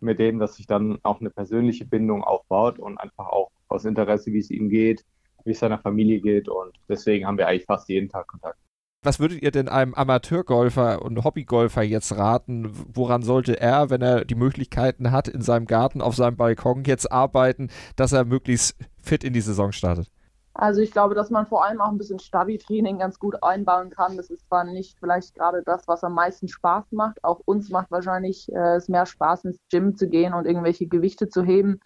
mit 0.01 0.19
denen, 0.19 0.39
dass 0.39 0.57
sich 0.57 0.67
dann 0.67 0.99
auch 1.03 1.21
eine 1.21 1.31
persönliche 1.31 1.85
Bindung 1.85 2.25
aufbaut 2.25 2.79
und 2.79 2.99
einfach 2.99 3.29
auch 3.29 3.51
aus 3.69 3.85
Interesse, 3.85 4.33
wie 4.33 4.39
es 4.39 4.51
ihm 4.51 4.69
geht, 4.69 5.05
wie 5.45 5.53
es 5.53 5.61
seiner 5.61 5.79
Familie 5.79 6.21
geht. 6.21 6.49
Und 6.49 6.77
deswegen 6.89 7.27
haben 7.27 7.39
wir 7.39 7.47
eigentlich 7.47 7.67
fast 7.67 7.89
jeden 7.89 8.09
Tag 8.09 8.27
Kontakt. 8.27 8.59
Was 9.03 9.19
würdet 9.19 9.41
ihr 9.41 9.51
denn 9.51 9.71
einem 9.71 9.95
Amateurgolfer 9.95 11.01
und 11.01 11.25
Hobbygolfer 11.25 11.81
jetzt 11.81 12.15
raten? 12.19 12.71
Woran 12.93 13.23
sollte 13.23 13.59
er, 13.59 13.89
wenn 13.89 14.03
er 14.03 14.27
die 14.27 14.35
Möglichkeiten 14.35 15.11
hat, 15.11 15.27
in 15.27 15.41
seinem 15.41 15.65
Garten, 15.65 16.03
auf 16.03 16.15
seinem 16.15 16.37
Balkon 16.37 16.85
jetzt 16.85 17.11
arbeiten, 17.11 17.71
dass 17.97 18.13
er 18.13 18.27
möglichst 18.27 18.77
fit 19.01 19.25
in 19.25 19.33
die 19.33 19.41
Saison 19.41 19.73
startet? 19.73 20.11
Also 20.53 20.83
ich 20.83 20.91
glaube, 20.91 21.15
dass 21.15 21.31
man 21.31 21.47
vor 21.47 21.65
allem 21.65 21.81
auch 21.81 21.89
ein 21.89 21.97
bisschen 21.97 22.19
Stabi-Training 22.19 22.99
ganz 22.99 23.19
gut 23.19 23.43
einbauen 23.43 23.89
kann. 23.89 24.19
Das 24.19 24.29
ist 24.29 24.47
zwar 24.49 24.65
nicht 24.65 24.99
vielleicht 24.99 25.35
gerade 25.35 25.63
das, 25.65 25.89
was 25.89 26.05
am 26.05 26.13
meisten 26.13 26.49
Spaß 26.49 26.93
macht. 26.93 27.25
Auch 27.25 27.41
uns 27.47 27.71
macht 27.71 27.91
wahrscheinlich 27.91 28.53
äh, 28.53 28.77
es 28.77 28.91
mehr 28.91 29.07
Spaß, 29.07 29.45
ins 29.45 29.57
Gym 29.71 29.97
zu 29.97 30.09
gehen 30.09 30.35
und 30.35 30.45
irgendwelche 30.45 30.87
Gewichte 30.87 31.31
zu 31.31 31.43
heben. 31.43 31.81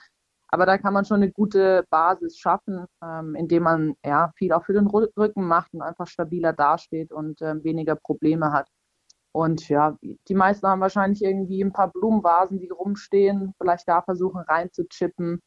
Aber 0.54 0.66
da 0.66 0.78
kann 0.78 0.94
man 0.94 1.04
schon 1.04 1.16
eine 1.16 1.32
gute 1.32 1.84
Basis 1.90 2.38
schaffen, 2.38 2.87
ähm, 3.02 3.34
indem 3.34 3.64
man 3.64 3.96
ja 4.06 4.30
viel 4.37 4.52
auch 4.52 4.64
für 4.64 4.73
den 4.73 4.87
Rücken 4.87 5.49
macht 5.49 5.75
und 5.75 5.82
einfach 5.82 6.06
stabiler 6.06 6.52
dasteht 6.52 7.11
und 7.11 7.42
ähm, 7.42 7.64
weniger 7.64 7.96
Probleme 7.96 8.52
hat. 8.52 8.68
Und 9.32 9.68
ja, 9.68 9.99
die 10.00 10.34
meisten 10.37 10.68
haben 10.68 10.80
wahrscheinlich 10.80 11.25
irgendwie 11.25 11.61
ein 11.61 11.73
paar 11.73 11.90
Blumenvasen, 11.90 12.61
die 12.61 12.68
rumstehen, 12.68 13.52
vielleicht 13.61 13.88
da 13.88 14.02
versuchen 14.02 14.42
reinzuchippen. 14.42 15.40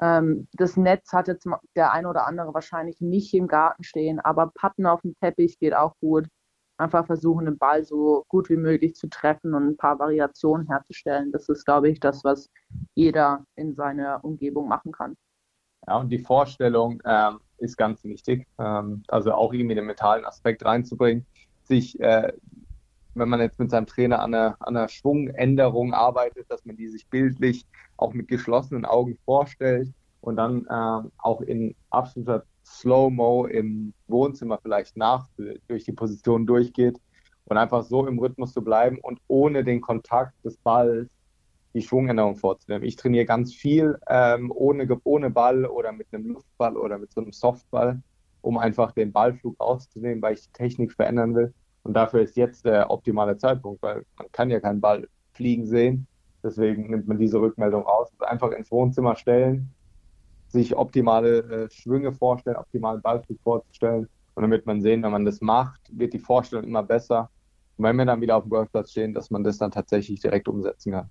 Ähm, 0.00 0.48
das 0.54 0.76
Netz 0.76 1.12
hat 1.12 1.28
jetzt 1.28 1.46
der 1.76 1.92
ein 1.92 2.06
oder 2.06 2.26
andere 2.26 2.52
wahrscheinlich 2.52 3.00
nicht 3.00 3.32
im 3.34 3.46
Garten 3.46 3.84
stehen, 3.84 4.18
aber 4.18 4.50
Patten 4.52 4.84
auf 4.84 5.02
dem 5.02 5.14
Teppich 5.20 5.60
geht 5.60 5.76
auch 5.76 5.94
gut. 6.00 6.26
Einfach 6.80 7.04
versuchen, 7.04 7.44
den 7.44 7.58
Ball 7.58 7.84
so 7.84 8.24
gut 8.28 8.48
wie 8.48 8.56
möglich 8.56 8.94
zu 8.94 9.08
treffen 9.08 9.54
und 9.54 9.68
ein 9.68 9.76
paar 9.76 9.98
Variationen 9.98 10.66
herzustellen. 10.66 11.30
Das 11.30 11.48
ist, 11.48 11.64
glaube 11.64 11.90
ich, 11.90 12.00
das, 12.00 12.24
was 12.24 12.48
jeder 12.94 13.44
in 13.56 13.74
seiner 13.74 14.24
Umgebung 14.24 14.66
machen 14.66 14.90
kann. 14.90 15.14
Ja, 15.86 15.98
und 15.98 16.08
die 16.08 16.18
Vorstellung 16.18 17.00
ähm, 17.04 17.40
ist 17.58 17.76
ganz 17.76 18.02
wichtig. 18.04 18.46
Ähm, 18.58 19.02
also 19.08 19.32
auch 19.32 19.52
irgendwie 19.52 19.74
den 19.74 19.86
mentalen 19.86 20.24
Aspekt 20.24 20.64
reinzubringen, 20.64 21.26
sich 21.64 22.00
äh, 22.00 22.32
wenn 23.14 23.28
man 23.28 23.40
jetzt 23.40 23.58
mit 23.58 23.70
seinem 23.70 23.86
Trainer 23.86 24.20
an 24.20 24.34
einer, 24.34 24.56
an 24.60 24.76
einer 24.76 24.88
Schwungänderung 24.88 25.92
arbeitet, 25.94 26.50
dass 26.50 26.64
man 26.64 26.76
die 26.76 26.88
sich 26.88 27.06
bildlich 27.08 27.66
auch 27.96 28.12
mit 28.14 28.28
geschlossenen 28.28 28.84
Augen 28.84 29.18
vorstellt 29.24 29.92
und 30.20 30.36
dann 30.36 30.66
äh, 30.66 31.08
auch 31.18 31.40
in 31.42 31.74
absoluter 31.90 32.44
Slow-Mo 32.70 33.46
im 33.46 33.92
Wohnzimmer 34.08 34.58
vielleicht 34.62 34.96
nach 34.96 35.28
durch 35.68 35.84
die 35.84 35.92
Position 35.92 36.46
durchgeht 36.46 36.98
und 37.46 37.56
einfach 37.56 37.82
so 37.82 38.06
im 38.06 38.18
Rhythmus 38.18 38.52
zu 38.52 38.62
bleiben 38.62 38.98
und 39.00 39.20
ohne 39.28 39.64
den 39.64 39.80
Kontakt 39.80 40.34
des 40.44 40.56
Balls 40.58 41.10
die 41.74 41.82
Schwungänderung 41.82 42.36
vorzunehmen. 42.36 42.84
Ich 42.84 42.96
trainiere 42.96 43.24
ganz 43.24 43.54
viel 43.54 43.98
ähm, 44.08 44.52
ohne, 44.54 44.88
ohne 45.04 45.30
Ball 45.30 45.66
oder 45.66 45.92
mit 45.92 46.08
einem 46.12 46.26
Luftball 46.26 46.76
oder 46.76 46.98
mit 46.98 47.12
so 47.12 47.20
einem 47.20 47.32
Softball, 47.32 48.00
um 48.40 48.58
einfach 48.58 48.92
den 48.92 49.12
Ballflug 49.12 49.54
auszunehmen, 49.60 50.22
weil 50.22 50.34
ich 50.34 50.42
die 50.42 50.52
Technik 50.52 50.92
verändern 50.92 51.34
will. 51.34 51.54
Und 51.82 51.94
dafür 51.94 52.22
ist 52.22 52.36
jetzt 52.36 52.64
der 52.64 52.90
optimale 52.90 53.36
Zeitpunkt, 53.36 53.82
weil 53.82 54.04
man 54.18 54.30
kann 54.32 54.50
ja 54.50 54.60
keinen 54.60 54.80
Ball 54.80 55.08
fliegen 55.32 55.66
sehen. 55.66 56.06
Deswegen 56.42 56.90
nimmt 56.90 57.06
man 57.06 57.18
diese 57.18 57.40
Rückmeldung 57.40 57.82
raus. 57.82 58.10
Einfach 58.20 58.50
ins 58.50 58.70
Wohnzimmer 58.70 59.14
stellen, 59.16 59.72
sich 60.50 60.76
optimale 60.76 61.38
äh, 61.38 61.70
Schwünge 61.70 62.12
vorstellen, 62.12 62.56
optimalen 62.56 63.00
Ballflug 63.00 63.40
vorzustellen. 63.42 64.08
Und 64.34 64.42
damit 64.42 64.66
man 64.66 64.80
sehen, 64.80 65.02
wenn 65.02 65.12
man 65.12 65.24
das 65.24 65.40
macht, 65.40 65.80
wird 65.92 66.12
die 66.12 66.18
Vorstellung 66.18 66.64
immer 66.64 66.82
besser. 66.82 67.30
Und 67.76 67.84
wenn 67.84 67.96
wir 67.96 68.04
dann 68.04 68.20
wieder 68.20 68.36
auf 68.36 68.44
dem 68.44 68.50
Golfplatz 68.50 68.90
stehen, 68.90 69.14
dass 69.14 69.30
man 69.30 69.44
das 69.44 69.58
dann 69.58 69.70
tatsächlich 69.70 70.20
direkt 70.20 70.48
umsetzen 70.48 70.92
kann. 70.92 71.10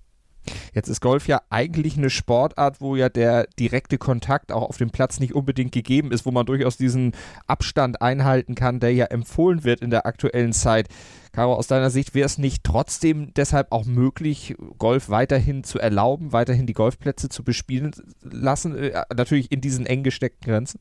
Jetzt 0.74 0.88
ist 0.88 1.00
Golf 1.00 1.26
ja 1.28 1.42
eigentlich 1.50 1.96
eine 1.96 2.10
Sportart, 2.10 2.80
wo 2.80 2.96
ja 2.96 3.08
der 3.08 3.46
direkte 3.58 3.98
Kontakt 3.98 4.52
auch 4.52 4.62
auf 4.68 4.76
dem 4.76 4.90
Platz 4.90 5.20
nicht 5.20 5.34
unbedingt 5.34 5.72
gegeben 5.72 6.12
ist, 6.12 6.26
wo 6.26 6.30
man 6.30 6.46
durchaus 6.46 6.76
diesen 6.76 7.12
Abstand 7.46 8.02
einhalten 8.02 8.54
kann, 8.54 8.80
der 8.80 8.92
ja 8.92 9.06
empfohlen 9.06 9.64
wird 9.64 9.80
in 9.80 9.90
der 9.90 10.06
aktuellen 10.06 10.52
Zeit. 10.52 10.88
Caro, 11.32 11.54
aus 11.54 11.68
deiner 11.68 11.90
Sicht 11.90 12.14
wäre 12.14 12.26
es 12.26 12.38
nicht 12.38 12.64
trotzdem 12.64 13.32
deshalb 13.34 13.70
auch 13.70 13.84
möglich, 13.84 14.56
Golf 14.78 15.10
weiterhin 15.10 15.62
zu 15.62 15.78
erlauben, 15.78 16.32
weiterhin 16.32 16.66
die 16.66 16.72
Golfplätze 16.72 17.28
zu 17.28 17.44
bespielen 17.44 17.92
lassen, 18.22 18.76
äh, 18.76 19.04
natürlich 19.14 19.52
in 19.52 19.60
diesen 19.60 19.86
eng 19.86 20.02
gesteckten 20.02 20.50
Grenzen? 20.50 20.80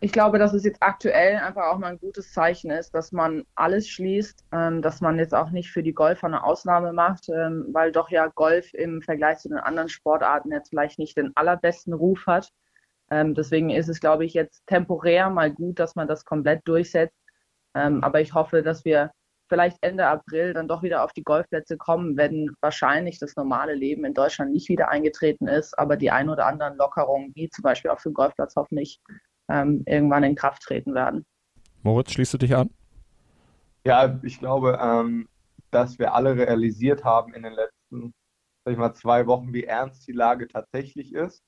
Ich 0.00 0.12
glaube, 0.12 0.38
dass 0.38 0.54
es 0.54 0.64
jetzt 0.64 0.82
aktuell 0.82 1.36
einfach 1.36 1.66
auch 1.66 1.78
mal 1.78 1.92
ein 1.92 1.98
gutes 1.98 2.32
Zeichen 2.32 2.70
ist, 2.70 2.94
dass 2.94 3.12
man 3.12 3.44
alles 3.54 3.88
schließt, 3.88 4.44
ähm, 4.52 4.82
dass 4.82 5.00
man 5.00 5.18
jetzt 5.18 5.34
auch 5.34 5.50
nicht 5.50 5.70
für 5.70 5.82
die 5.82 5.92
Golfer 5.92 6.26
eine 6.26 6.44
Ausnahme 6.44 6.92
macht, 6.92 7.28
ähm, 7.28 7.66
weil 7.72 7.92
doch 7.92 8.10
ja 8.10 8.28
Golf 8.28 8.72
im 8.74 9.02
Vergleich 9.02 9.38
zu 9.38 9.48
den 9.48 9.58
anderen 9.58 9.88
Sportarten 9.88 10.52
jetzt 10.52 10.70
vielleicht 10.70 10.98
nicht 10.98 11.16
den 11.16 11.36
allerbesten 11.36 11.92
Ruf 11.92 12.26
hat. 12.26 12.50
Ähm, 13.10 13.34
deswegen 13.34 13.70
ist 13.70 13.88
es, 13.88 14.00
glaube 14.00 14.24
ich, 14.24 14.34
jetzt 14.34 14.66
temporär 14.66 15.30
mal 15.30 15.52
gut, 15.52 15.78
dass 15.78 15.96
man 15.96 16.06
das 16.08 16.24
komplett 16.24 16.66
durchsetzt. 16.66 17.16
Ähm, 17.74 18.04
aber 18.04 18.20
ich 18.20 18.34
hoffe, 18.34 18.62
dass 18.62 18.84
wir 18.84 19.10
vielleicht 19.48 19.78
Ende 19.80 20.06
April 20.06 20.52
dann 20.54 20.68
doch 20.68 20.82
wieder 20.82 21.02
auf 21.02 21.12
die 21.12 21.22
Golfplätze 21.22 21.76
kommen, 21.76 22.16
wenn 22.16 22.50
wahrscheinlich 22.60 23.18
das 23.18 23.34
normale 23.36 23.74
Leben 23.74 24.04
in 24.04 24.14
Deutschland 24.14 24.52
nicht 24.52 24.68
wieder 24.68 24.90
eingetreten 24.90 25.48
ist, 25.48 25.78
aber 25.78 25.96
die 25.96 26.10
ein 26.10 26.28
oder 26.28 26.46
anderen 26.46 26.76
Lockerungen, 26.76 27.32
wie 27.34 27.48
zum 27.48 27.62
Beispiel 27.62 27.90
auf 27.90 28.02
dem 28.02 28.12
Golfplatz, 28.12 28.54
hoffentlich 28.56 29.00
ähm, 29.48 29.82
irgendwann 29.86 30.24
in 30.24 30.34
Kraft 30.34 30.62
treten 30.62 30.94
werden. 30.94 31.24
Moritz, 31.82 32.12
schließt 32.12 32.34
du 32.34 32.38
dich 32.38 32.54
an? 32.54 32.70
Ja, 33.84 34.18
ich 34.22 34.38
glaube, 34.38 34.78
ähm, 34.80 35.28
dass 35.70 35.98
wir 35.98 36.14
alle 36.14 36.36
realisiert 36.36 37.04
haben 37.04 37.34
in 37.34 37.42
den 37.42 37.52
letzten, 37.52 38.12
sag 38.64 38.72
ich 38.72 38.78
mal, 38.78 38.94
zwei 38.94 39.26
Wochen, 39.26 39.52
wie 39.52 39.64
ernst 39.64 40.06
die 40.06 40.12
Lage 40.12 40.48
tatsächlich 40.48 41.14
ist. 41.14 41.42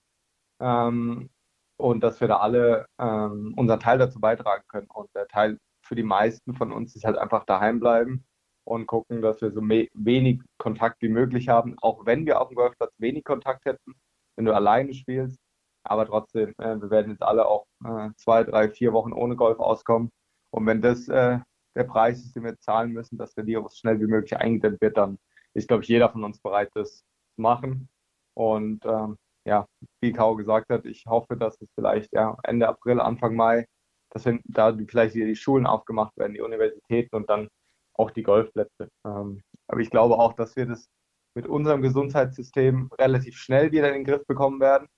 Ähm, 0.60 1.30
und 1.76 2.02
dass 2.02 2.20
wir 2.20 2.28
da 2.28 2.38
alle 2.38 2.86
ähm, 2.98 3.54
unseren 3.56 3.80
Teil 3.80 3.98
dazu 3.98 4.20
beitragen 4.20 4.64
können. 4.68 4.88
Und 4.92 5.08
der 5.14 5.26
Teil 5.26 5.58
für 5.82 5.94
die 5.94 6.02
meisten 6.02 6.54
von 6.54 6.72
uns 6.72 6.94
ist 6.94 7.04
halt 7.04 7.16
einfach 7.16 7.44
daheim 7.44 7.80
bleiben 7.80 8.24
und 8.64 8.86
gucken, 8.86 9.22
dass 9.22 9.40
wir 9.40 9.50
so 9.50 9.62
wenig 9.62 10.40
Kontakt 10.58 11.02
wie 11.02 11.08
möglich 11.08 11.48
haben. 11.48 11.76
Auch 11.80 12.04
wenn 12.06 12.26
wir 12.26 12.40
auf 12.40 12.48
dem 12.48 12.56
Golfplatz 12.56 12.92
wenig 12.98 13.24
Kontakt 13.24 13.64
hätten, 13.64 13.94
wenn 14.36 14.44
du 14.44 14.54
alleine 14.54 14.92
spielst, 14.94 15.38
aber 15.84 16.06
trotzdem, 16.06 16.50
äh, 16.58 16.80
wir 16.80 16.90
werden 16.90 17.12
jetzt 17.12 17.22
alle 17.22 17.46
auch 17.46 17.66
äh, 17.84 18.10
zwei, 18.16 18.44
drei, 18.44 18.70
vier 18.70 18.92
Wochen 18.92 19.12
ohne 19.12 19.36
Golf 19.36 19.58
auskommen. 19.58 20.10
Und 20.50 20.66
wenn 20.66 20.82
das 20.82 21.08
äh, 21.08 21.38
der 21.76 21.84
Preis 21.84 22.20
ist, 22.20 22.36
den 22.36 22.44
wir 22.44 22.58
zahlen 22.60 22.92
müssen, 22.92 23.18
dass 23.18 23.34
der 23.34 23.46
Virus 23.46 23.78
schnell 23.78 24.00
wie 24.00 24.06
möglich 24.06 24.36
eingedämmt 24.36 24.80
wird, 24.80 24.96
dann 24.96 25.18
ist, 25.54 25.68
glaube 25.68 25.82
ich, 25.82 25.88
jeder 25.88 26.10
von 26.10 26.24
uns 26.24 26.40
bereit, 26.40 26.70
das 26.74 26.98
zu 26.98 27.40
machen. 27.40 27.88
Und 28.34 28.84
ähm, 28.84 29.16
ja, 29.46 29.66
wie 30.00 30.12
Kau 30.12 30.36
gesagt 30.36 30.70
hat, 30.70 30.84
ich 30.84 31.06
hoffe, 31.06 31.36
dass 31.36 31.60
es 31.60 31.68
vielleicht 31.74 32.12
ja, 32.12 32.36
Ende 32.44 32.68
April, 32.68 33.00
Anfang 33.00 33.34
Mai, 33.34 33.66
dass 34.10 34.24
wenn 34.24 34.40
da 34.44 34.76
vielleicht 34.86 35.14
wieder 35.14 35.26
die 35.26 35.36
Schulen 35.36 35.66
aufgemacht 35.66 36.16
werden, 36.16 36.34
die 36.34 36.40
Universitäten 36.40 37.16
und 37.16 37.30
dann 37.30 37.48
auch 37.94 38.10
die 38.10 38.22
Golfplätze. 38.22 38.88
Ähm, 39.06 39.42
aber 39.68 39.80
ich 39.80 39.90
glaube 39.90 40.18
auch, 40.18 40.32
dass 40.34 40.56
wir 40.56 40.66
das 40.66 40.88
mit 41.34 41.46
unserem 41.46 41.82
Gesundheitssystem 41.82 42.90
relativ 42.98 43.36
schnell 43.36 43.72
wieder 43.72 43.88
in 43.88 43.94
den 43.94 44.04
Griff 44.04 44.26
bekommen 44.26 44.60
werden 44.60 44.88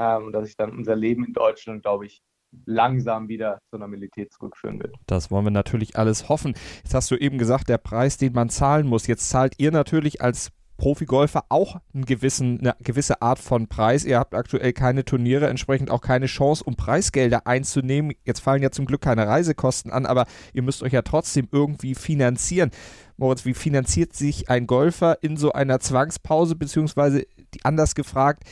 ähm, 0.00 0.32
dass 0.32 0.46
sich 0.46 0.56
dann 0.56 0.72
unser 0.72 0.96
Leben 0.96 1.24
in 1.26 1.34
Deutschland, 1.34 1.82
glaube 1.82 2.06
ich, 2.06 2.22
langsam 2.64 3.28
wieder 3.28 3.60
zur 3.70 3.78
Normalität 3.78 4.32
zurückführen 4.32 4.80
wird. 4.80 4.96
Das 5.06 5.30
wollen 5.30 5.44
wir 5.44 5.50
natürlich 5.52 5.96
alles 5.96 6.28
hoffen. 6.28 6.54
Jetzt 6.82 6.94
hast 6.94 7.10
du 7.10 7.16
eben 7.16 7.38
gesagt, 7.38 7.68
der 7.68 7.78
Preis, 7.78 8.16
den 8.16 8.32
man 8.32 8.48
zahlen 8.48 8.86
muss. 8.86 9.06
Jetzt 9.06 9.28
zahlt 9.28 9.54
ihr 9.58 9.70
natürlich 9.70 10.20
als 10.20 10.50
Profigolfer 10.78 11.44
auch 11.50 11.76
einen 11.92 12.06
gewissen, 12.06 12.58
eine 12.60 12.74
gewisse 12.80 13.20
Art 13.20 13.38
von 13.38 13.68
Preis. 13.68 14.06
Ihr 14.06 14.18
habt 14.18 14.34
aktuell 14.34 14.72
keine 14.72 15.04
Turniere, 15.04 15.46
entsprechend 15.46 15.90
auch 15.90 16.00
keine 16.00 16.24
Chance, 16.24 16.64
um 16.64 16.74
Preisgelder 16.74 17.46
einzunehmen. 17.46 18.14
Jetzt 18.24 18.40
fallen 18.40 18.62
ja 18.62 18.70
zum 18.70 18.86
Glück 18.86 19.02
keine 19.02 19.26
Reisekosten 19.26 19.92
an, 19.92 20.06
aber 20.06 20.24
ihr 20.54 20.62
müsst 20.62 20.82
euch 20.82 20.94
ja 20.94 21.02
trotzdem 21.02 21.48
irgendwie 21.52 21.94
finanzieren. 21.94 22.70
Moritz, 23.18 23.44
wie 23.44 23.52
finanziert 23.52 24.14
sich 24.14 24.48
ein 24.48 24.66
Golfer 24.66 25.22
in 25.22 25.36
so 25.36 25.52
einer 25.52 25.80
Zwangspause, 25.80 26.56
beziehungsweise 26.56 27.26
anders 27.62 27.94
gefragt, 27.94 28.44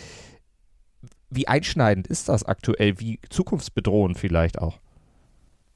wie 1.30 1.48
einschneidend 1.48 2.06
ist 2.06 2.28
das 2.28 2.44
aktuell? 2.44 2.98
Wie 3.00 3.20
zukunftsbedrohend 3.28 4.18
vielleicht 4.18 4.58
auch? 4.58 4.78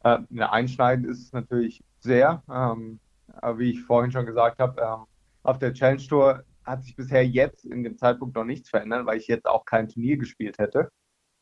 Äh, 0.05 0.19
einschneidend 0.39 1.07
ist 1.07 1.23
es 1.23 1.33
natürlich 1.33 1.83
sehr. 2.01 2.43
Ähm, 2.51 3.01
aber 3.27 3.59
wie 3.59 3.71
ich 3.71 3.83
vorhin 3.83 4.13
schon 4.13 4.27
gesagt 4.27 4.59
habe, 4.59 4.81
ähm, 4.81 5.05
auf 5.43 5.59
der 5.59 5.73
Challenge 5.73 6.03
Tour 6.03 6.45
hat 6.65 6.85
sich 6.85 6.95
bisher 6.95 7.27
jetzt 7.27 7.65
in 7.65 7.83
dem 7.83 7.97
Zeitpunkt 7.99 8.37
noch 8.37 8.45
nichts 8.45 8.71
verändert, 8.71 9.07
weil 9.07 9.19
ich 9.19 9.27
jetzt 9.27 9.47
auch 9.47 9.65
kein 9.65 9.89
Turnier 9.89 10.17
gespielt 10.17 10.59
hätte. 10.59 10.91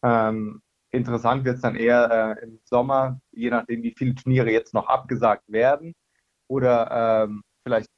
Ähm, 0.02 0.62
interessant 0.90 1.45
wird 1.45 1.57
es 1.57 1.62
dann 1.62 1.76
eher 1.76 2.37
äh, 2.38 2.45
im 2.45 2.59
Sommer, 2.64 3.21
je 3.33 3.50
nachdem, 3.50 3.83
wie 3.83 3.95
viele 3.97 4.14
Turniere 4.14 4.50
jetzt 4.50 4.73
noch 4.73 4.88
abgesagt 4.88 5.45
werden 5.49 5.95
oder 6.49 7.25
ähm, 7.25 7.43
vielleicht 7.62 7.90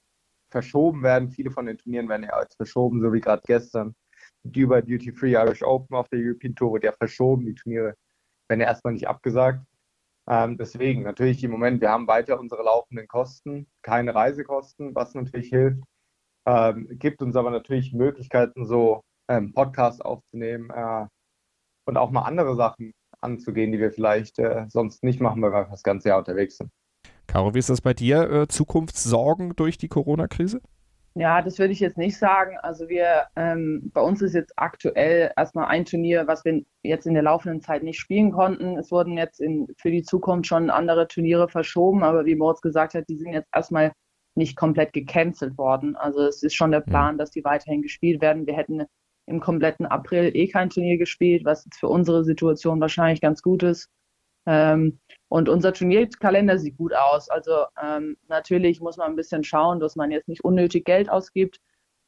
verschoben 0.50 1.02
werden. 1.02 1.31
Viele 1.31 1.50
von 1.50 1.66
den 1.66 1.78
Turnieren 1.78 2.09
werden 2.09 2.25
ja 2.25 2.31
als 2.31 2.54
verschoben, 2.57 3.00
so 3.00 3.12
wie 3.12 3.21
gerade 3.21 3.42
gestern 3.47 3.95
Dubai 4.44 4.82
Duty 4.82 5.12
Free 5.12 5.32
Irish 5.32 5.62
Open 5.62 5.96
auf 5.96 6.08
der 6.08 6.20
European 6.20 6.54
Tour 6.54 6.72
wurde 6.72 6.87
ja 6.87 6.92
verschoben. 6.92 7.46
Die 7.46 7.54
Turniere 7.54 7.94
werden 8.49 8.61
ja 8.61 8.66
erstmal 8.66 8.94
nicht 8.94 9.08
abgesagt. 9.08 9.64
Ähm, 10.28 10.56
deswegen 10.56 11.02
natürlich 11.02 11.42
im 11.42 11.50
Moment, 11.50 11.80
wir 11.80 11.90
haben 11.90 12.06
weiter 12.06 12.38
unsere 12.38 12.62
laufenden 12.62 13.08
Kosten, 13.08 13.66
keine 13.82 14.14
Reisekosten, 14.14 14.94
was 14.94 15.14
natürlich 15.14 15.49
hilft. 15.49 15.82
Ähm, 16.46 16.88
gibt 16.92 17.22
uns 17.22 17.37
aber 17.37 17.50
natürlich 17.50 17.92
Möglichkeiten, 17.92 18.64
so 18.66 19.02
ähm, 19.28 19.52
Podcasts 19.52 20.00
aufzunehmen 20.00 20.70
äh, 20.70 21.06
und 21.87 21.96
auch 21.96 22.11
mal 22.11 22.22
andere 22.22 22.54
Sachen 22.56 22.92
anzugehen, 23.20 23.72
die 23.72 23.78
wir 23.78 23.92
vielleicht 23.92 24.38
äh, 24.38 24.66
sonst 24.68 25.02
nicht 25.04 25.20
machen, 25.20 25.42
weil 25.42 25.52
wir 25.52 25.64
das 25.70 25.82
ganze 25.82 26.08
Jahr 26.08 26.18
unterwegs 26.18 26.56
sind. 26.56 26.70
Caro, 27.26 27.54
wie 27.54 27.58
ist 27.58 27.70
das 27.70 27.80
bei 27.80 27.94
dir? 27.94 28.30
Äh, 28.30 28.49
Zukunftssorgen 28.49 29.54
durch 29.56 29.78
die 29.78 29.88
Corona-Krise? 29.88 30.61
Ja, 31.14 31.42
das 31.42 31.59
würde 31.59 31.75
ich 31.75 31.81
jetzt 31.81 31.99
nicht 31.99 32.16
sagen. 32.16 32.57
Also 32.62 32.88
wir, 32.88 33.26
ähm, 33.37 33.90
bei 33.92 34.00
uns 34.00 34.23
ist 34.23 34.35
jetzt 34.35 34.54
aktuell 34.57 35.31
erstmal 35.37 35.66
ein 35.66 35.85
Turnier, 35.85 36.26
was 36.26 36.45
wir 36.45 36.62
jetzt 36.83 37.07
in 37.07 37.12
der 37.12 37.23
laufenden 37.23 37.61
Zeit 37.61 37.83
nicht 37.83 37.99
spielen 37.99 38.33
konnten. 38.33 38.78
Es 38.78 38.90
wurden 38.90 39.19
jetzt 39.19 39.40
in, 39.40 39.69
für 39.76 39.90
die 39.90 40.02
Zukunft 40.02 40.47
schon 40.47 40.71
andere 40.71 41.07
Turniere 41.09 41.49
verschoben, 41.49 42.02
aber 42.02 42.25
wie 42.25 42.35
Moritz 42.35 42.62
gesagt 42.62 42.95
hat, 42.95 43.09
die 43.11 43.19
sind 43.19 43.35
jetzt 43.35 43.50
erstmal 43.54 43.92
nicht 44.35 44.57
komplett 44.57 44.95
gecancelt 44.95 45.59
worden. 45.59 45.97
Also 45.97 46.23
es 46.23 46.42
ist 46.42 46.54
schon 46.54 46.71
der 46.71 46.81
mhm. 46.81 46.90
Plan, 46.90 47.19
dass 47.19 47.31
die 47.31 47.45
weiterhin 47.45 47.83
gespielt 47.83 48.23
werden. 48.23 48.47
Wir 48.47 48.57
hätten 48.57 48.85
im 49.26 49.40
kompletten 49.40 49.87
April 49.87 50.35
eh 50.35 50.49
kein 50.49 50.71
Turnier 50.71 50.97
gespielt, 50.97 51.45
was 51.45 51.64
jetzt 51.66 51.78
für 51.78 51.88
unsere 51.88 52.25
Situation 52.25 52.81
wahrscheinlich 52.81 53.21
ganz 53.21 53.42
gut 53.42 53.62
ist. 53.62 53.90
Ähm, 54.47 54.99
und 55.32 55.48
unser 55.48 55.72
Turnierkalender 55.72 56.58
sieht 56.58 56.76
gut 56.76 56.92
aus. 56.94 57.30
Also 57.30 57.64
ähm, 57.82 58.18
natürlich 58.28 58.82
muss 58.82 58.98
man 58.98 59.08
ein 59.08 59.16
bisschen 59.16 59.42
schauen, 59.44 59.80
dass 59.80 59.96
man 59.96 60.10
jetzt 60.10 60.28
nicht 60.28 60.44
unnötig 60.44 60.84
Geld 60.84 61.08
ausgibt. 61.08 61.58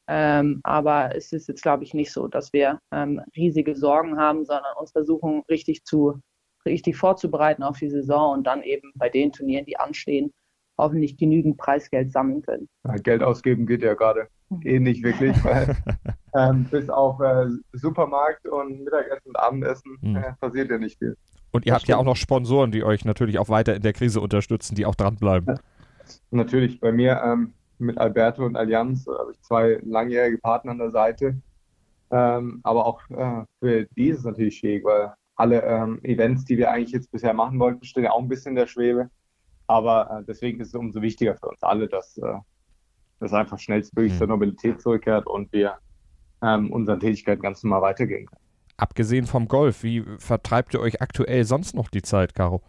Ähm, 0.07 0.61
aber 0.61 1.15
es 1.15 1.33
ist 1.33 1.47
jetzt, 1.47 1.63
glaube 1.63 1.83
ich, 1.83 1.95
nicht 1.95 2.13
so, 2.13 2.27
dass 2.27 2.53
wir 2.53 2.79
ähm, 2.91 3.19
riesige 3.35 3.75
Sorgen 3.75 4.19
haben, 4.19 4.45
sondern 4.45 4.77
uns 4.79 4.91
versuchen, 4.91 5.41
richtig 5.49 5.85
zu 5.85 6.19
richtig 6.67 6.97
vorzubereiten 6.97 7.63
auf 7.63 7.79
die 7.79 7.89
Saison 7.89 8.33
und 8.33 8.43
dann 8.45 8.61
eben 8.61 8.91
bei 8.93 9.09
den 9.09 9.31
Turnieren, 9.31 9.65
die 9.65 9.79
anstehen, 9.79 10.31
hoffentlich 10.77 11.17
genügend 11.17 11.57
Preisgeld 11.57 12.11
sammeln 12.11 12.43
können. 12.43 12.69
Ja, 12.85 12.93
Geld 12.97 13.23
ausgeben 13.23 13.65
geht 13.65 13.81
ja 13.81 13.95
gerade 13.95 14.27
mhm. 14.49 14.61
eh 14.65 14.79
nicht 14.79 15.03
wirklich, 15.03 15.35
weil 15.43 15.75
ähm, 16.35 16.65
bis 16.65 16.91
auf 16.91 17.19
äh, 17.21 17.47
Supermarkt 17.73 18.47
und 18.47 18.83
Mittagessen 18.83 19.29
und 19.29 19.35
Abendessen 19.37 19.97
mhm. 20.01 20.15
äh, 20.17 20.33
passiert 20.39 20.69
ja 20.69 20.77
nicht 20.77 20.99
viel. 20.99 21.17
Und 21.55 21.65
ihr 21.65 21.69
das 21.69 21.75
habt 21.75 21.81
stimmt. 21.83 21.95
ja 21.95 21.97
auch 21.97 22.05
noch 22.05 22.17
Sponsoren, 22.17 22.71
die 22.71 22.83
euch 22.83 23.05
natürlich 23.05 23.39
auch 23.39 23.47
weiter 23.47 23.75
in 23.75 23.81
der 23.81 23.93
Krise 23.93 24.19
unterstützen, 24.19 24.75
die 24.75 24.85
auch 24.85 24.95
dranbleiben. 24.95 25.55
Ja. 25.55 25.61
Natürlich, 26.31 26.81
bei 26.81 26.91
mir 26.91 27.21
ähm, 27.23 27.53
mit 27.79 27.97
Alberto 27.97 28.45
und 28.45 28.57
Allianz 28.57 29.07
habe 29.07 29.31
ich 29.31 29.41
zwei 29.41 29.79
langjährige 29.83 30.37
Partner 30.37 30.71
an 30.71 30.79
der 30.79 30.91
Seite. 30.91 31.37
Ähm, 32.11 32.59
aber 32.63 32.85
auch 32.85 33.01
äh, 33.09 33.43
für 33.59 33.87
die 33.95 34.09
ist 34.09 34.19
es 34.19 34.25
natürlich 34.25 34.57
schwierig, 34.57 34.83
weil 34.83 35.13
alle 35.37 35.63
ähm, 35.63 35.99
Events, 36.03 36.43
die 36.43 36.57
wir 36.57 36.71
eigentlich 36.71 36.91
jetzt 36.91 37.09
bisher 37.11 37.33
machen 37.33 37.57
wollten, 37.57 37.83
stehen 37.85 38.03
ja 38.03 38.11
auch 38.11 38.21
ein 38.21 38.27
bisschen 38.27 38.51
in 38.51 38.55
der 38.57 38.67
Schwebe. 38.67 39.09
Aber 39.67 40.09
äh, 40.11 40.23
deswegen 40.27 40.59
ist 40.59 40.69
es 40.69 40.75
umso 40.75 41.01
wichtiger 41.01 41.35
für 41.35 41.47
uns 41.47 41.63
alle, 41.63 41.87
dass 41.87 42.17
äh, 42.17 42.33
das 43.21 43.31
einfach 43.31 43.59
schnellstmöglich 43.59 44.13
mhm. 44.13 44.17
zur 44.17 44.27
Normalität 44.27 44.81
zurückkehrt 44.81 45.25
und 45.25 45.51
wir 45.53 45.77
ähm, 46.43 46.71
unseren 46.71 46.99
Tätigkeiten 46.99 47.41
ganz 47.41 47.63
normal 47.63 47.81
weitergehen 47.81 48.25
können. 48.25 48.44
Abgesehen 48.77 49.25
vom 49.25 49.47
Golf, 49.47 49.83
wie 49.83 50.03
vertreibt 50.17 50.73
ihr 50.73 50.81
euch 50.81 51.01
aktuell 51.01 51.45
sonst 51.45 51.75
noch 51.75 51.89
die 51.89 52.01
Zeit, 52.01 52.35
Caro? 52.35 52.61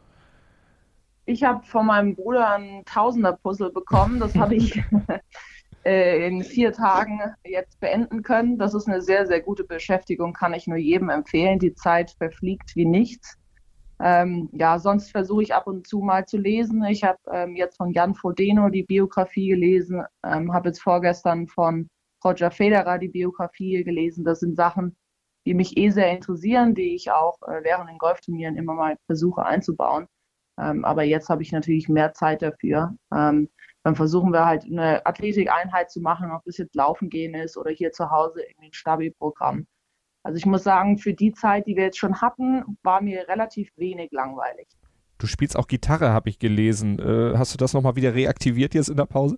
Ich 1.24 1.42
habe 1.42 1.64
von 1.66 1.86
meinem 1.86 2.14
Bruder 2.14 2.54
ein 2.54 2.84
Tausender-Puzzle 2.84 3.72
bekommen. 3.72 4.20
Das 4.20 4.34
habe 4.36 4.54
ich 4.54 4.80
äh, 5.84 6.26
in 6.26 6.42
vier 6.42 6.72
Tagen 6.72 7.20
jetzt 7.44 7.80
beenden 7.80 8.22
können. 8.22 8.58
Das 8.58 8.74
ist 8.74 8.88
eine 8.88 9.00
sehr, 9.00 9.26
sehr 9.26 9.40
gute 9.40 9.64
Beschäftigung, 9.64 10.32
kann 10.32 10.54
ich 10.54 10.66
nur 10.66 10.78
jedem 10.78 11.08
empfehlen. 11.08 11.58
Die 11.58 11.74
Zeit 11.74 12.10
verfliegt 12.12 12.76
wie 12.76 12.86
nichts. 12.86 13.38
Ähm, 13.98 14.50
ja, 14.52 14.78
sonst 14.78 15.10
versuche 15.10 15.42
ich 15.42 15.54
ab 15.54 15.66
und 15.66 15.86
zu 15.86 16.00
mal 16.00 16.26
zu 16.26 16.36
lesen. 16.36 16.84
Ich 16.84 17.02
habe 17.02 17.18
ähm, 17.32 17.56
jetzt 17.56 17.78
von 17.78 17.92
Jan 17.92 18.14
Frodeno 18.14 18.68
die 18.68 18.82
Biografie 18.82 19.48
gelesen, 19.48 20.02
ähm, 20.24 20.52
habe 20.52 20.68
jetzt 20.68 20.82
vorgestern 20.82 21.46
von 21.46 21.88
Roger 22.24 22.50
Federer 22.50 22.98
die 22.98 23.08
Biografie 23.08 23.84
gelesen. 23.84 24.24
Das 24.24 24.40
sind 24.40 24.56
Sachen, 24.56 24.96
die 25.46 25.54
mich 25.54 25.76
eh 25.76 25.90
sehr 25.90 26.10
interessieren, 26.10 26.74
die 26.74 26.94
ich 26.94 27.10
auch 27.10 27.40
äh, 27.42 27.62
während 27.62 27.88
den 27.88 27.98
Golfturnieren 27.98 28.56
immer 28.56 28.74
mal 28.74 28.96
versuche 29.06 29.46
einzubauen. 29.46 30.06
Ähm, 30.58 30.84
aber 30.84 31.04
jetzt 31.04 31.28
habe 31.28 31.42
ich 31.42 31.52
natürlich 31.52 31.88
mehr 31.88 32.12
Zeit 32.12 32.42
dafür. 32.42 32.94
Ähm, 33.14 33.48
dann 33.84 33.94
versuchen 33.94 34.32
wir 34.32 34.44
halt 34.44 34.64
eine 34.64 35.06
Athletikeinheit 35.06 35.90
zu 35.90 36.00
machen, 36.00 36.32
ob 36.32 36.44
das 36.44 36.58
jetzt 36.58 36.74
Laufen 36.74 37.08
gehen 37.08 37.34
ist 37.34 37.56
oder 37.56 37.70
hier 37.70 37.92
zu 37.92 38.10
Hause 38.10 38.42
irgendwie 38.42 38.66
ein 38.66 38.72
Stabi-Programm. 38.72 39.66
Also 40.24 40.38
ich 40.38 40.46
muss 40.46 40.64
sagen, 40.64 40.98
für 40.98 41.14
die 41.14 41.32
Zeit, 41.32 41.68
die 41.68 41.76
wir 41.76 41.84
jetzt 41.84 41.98
schon 41.98 42.20
hatten, 42.20 42.78
war 42.82 43.00
mir 43.00 43.28
relativ 43.28 43.70
wenig 43.76 44.10
langweilig. 44.10 44.66
Du 45.18 45.28
spielst 45.28 45.56
auch 45.56 45.68
Gitarre, 45.68 46.10
habe 46.10 46.28
ich 46.28 46.40
gelesen. 46.40 46.98
Äh, 46.98 47.38
hast 47.38 47.54
du 47.54 47.58
das 47.58 47.74
nochmal 47.74 47.94
wieder 47.94 48.12
reaktiviert 48.14 48.74
jetzt 48.74 48.88
in 48.88 48.96
der 48.96 49.06
Pause? 49.06 49.36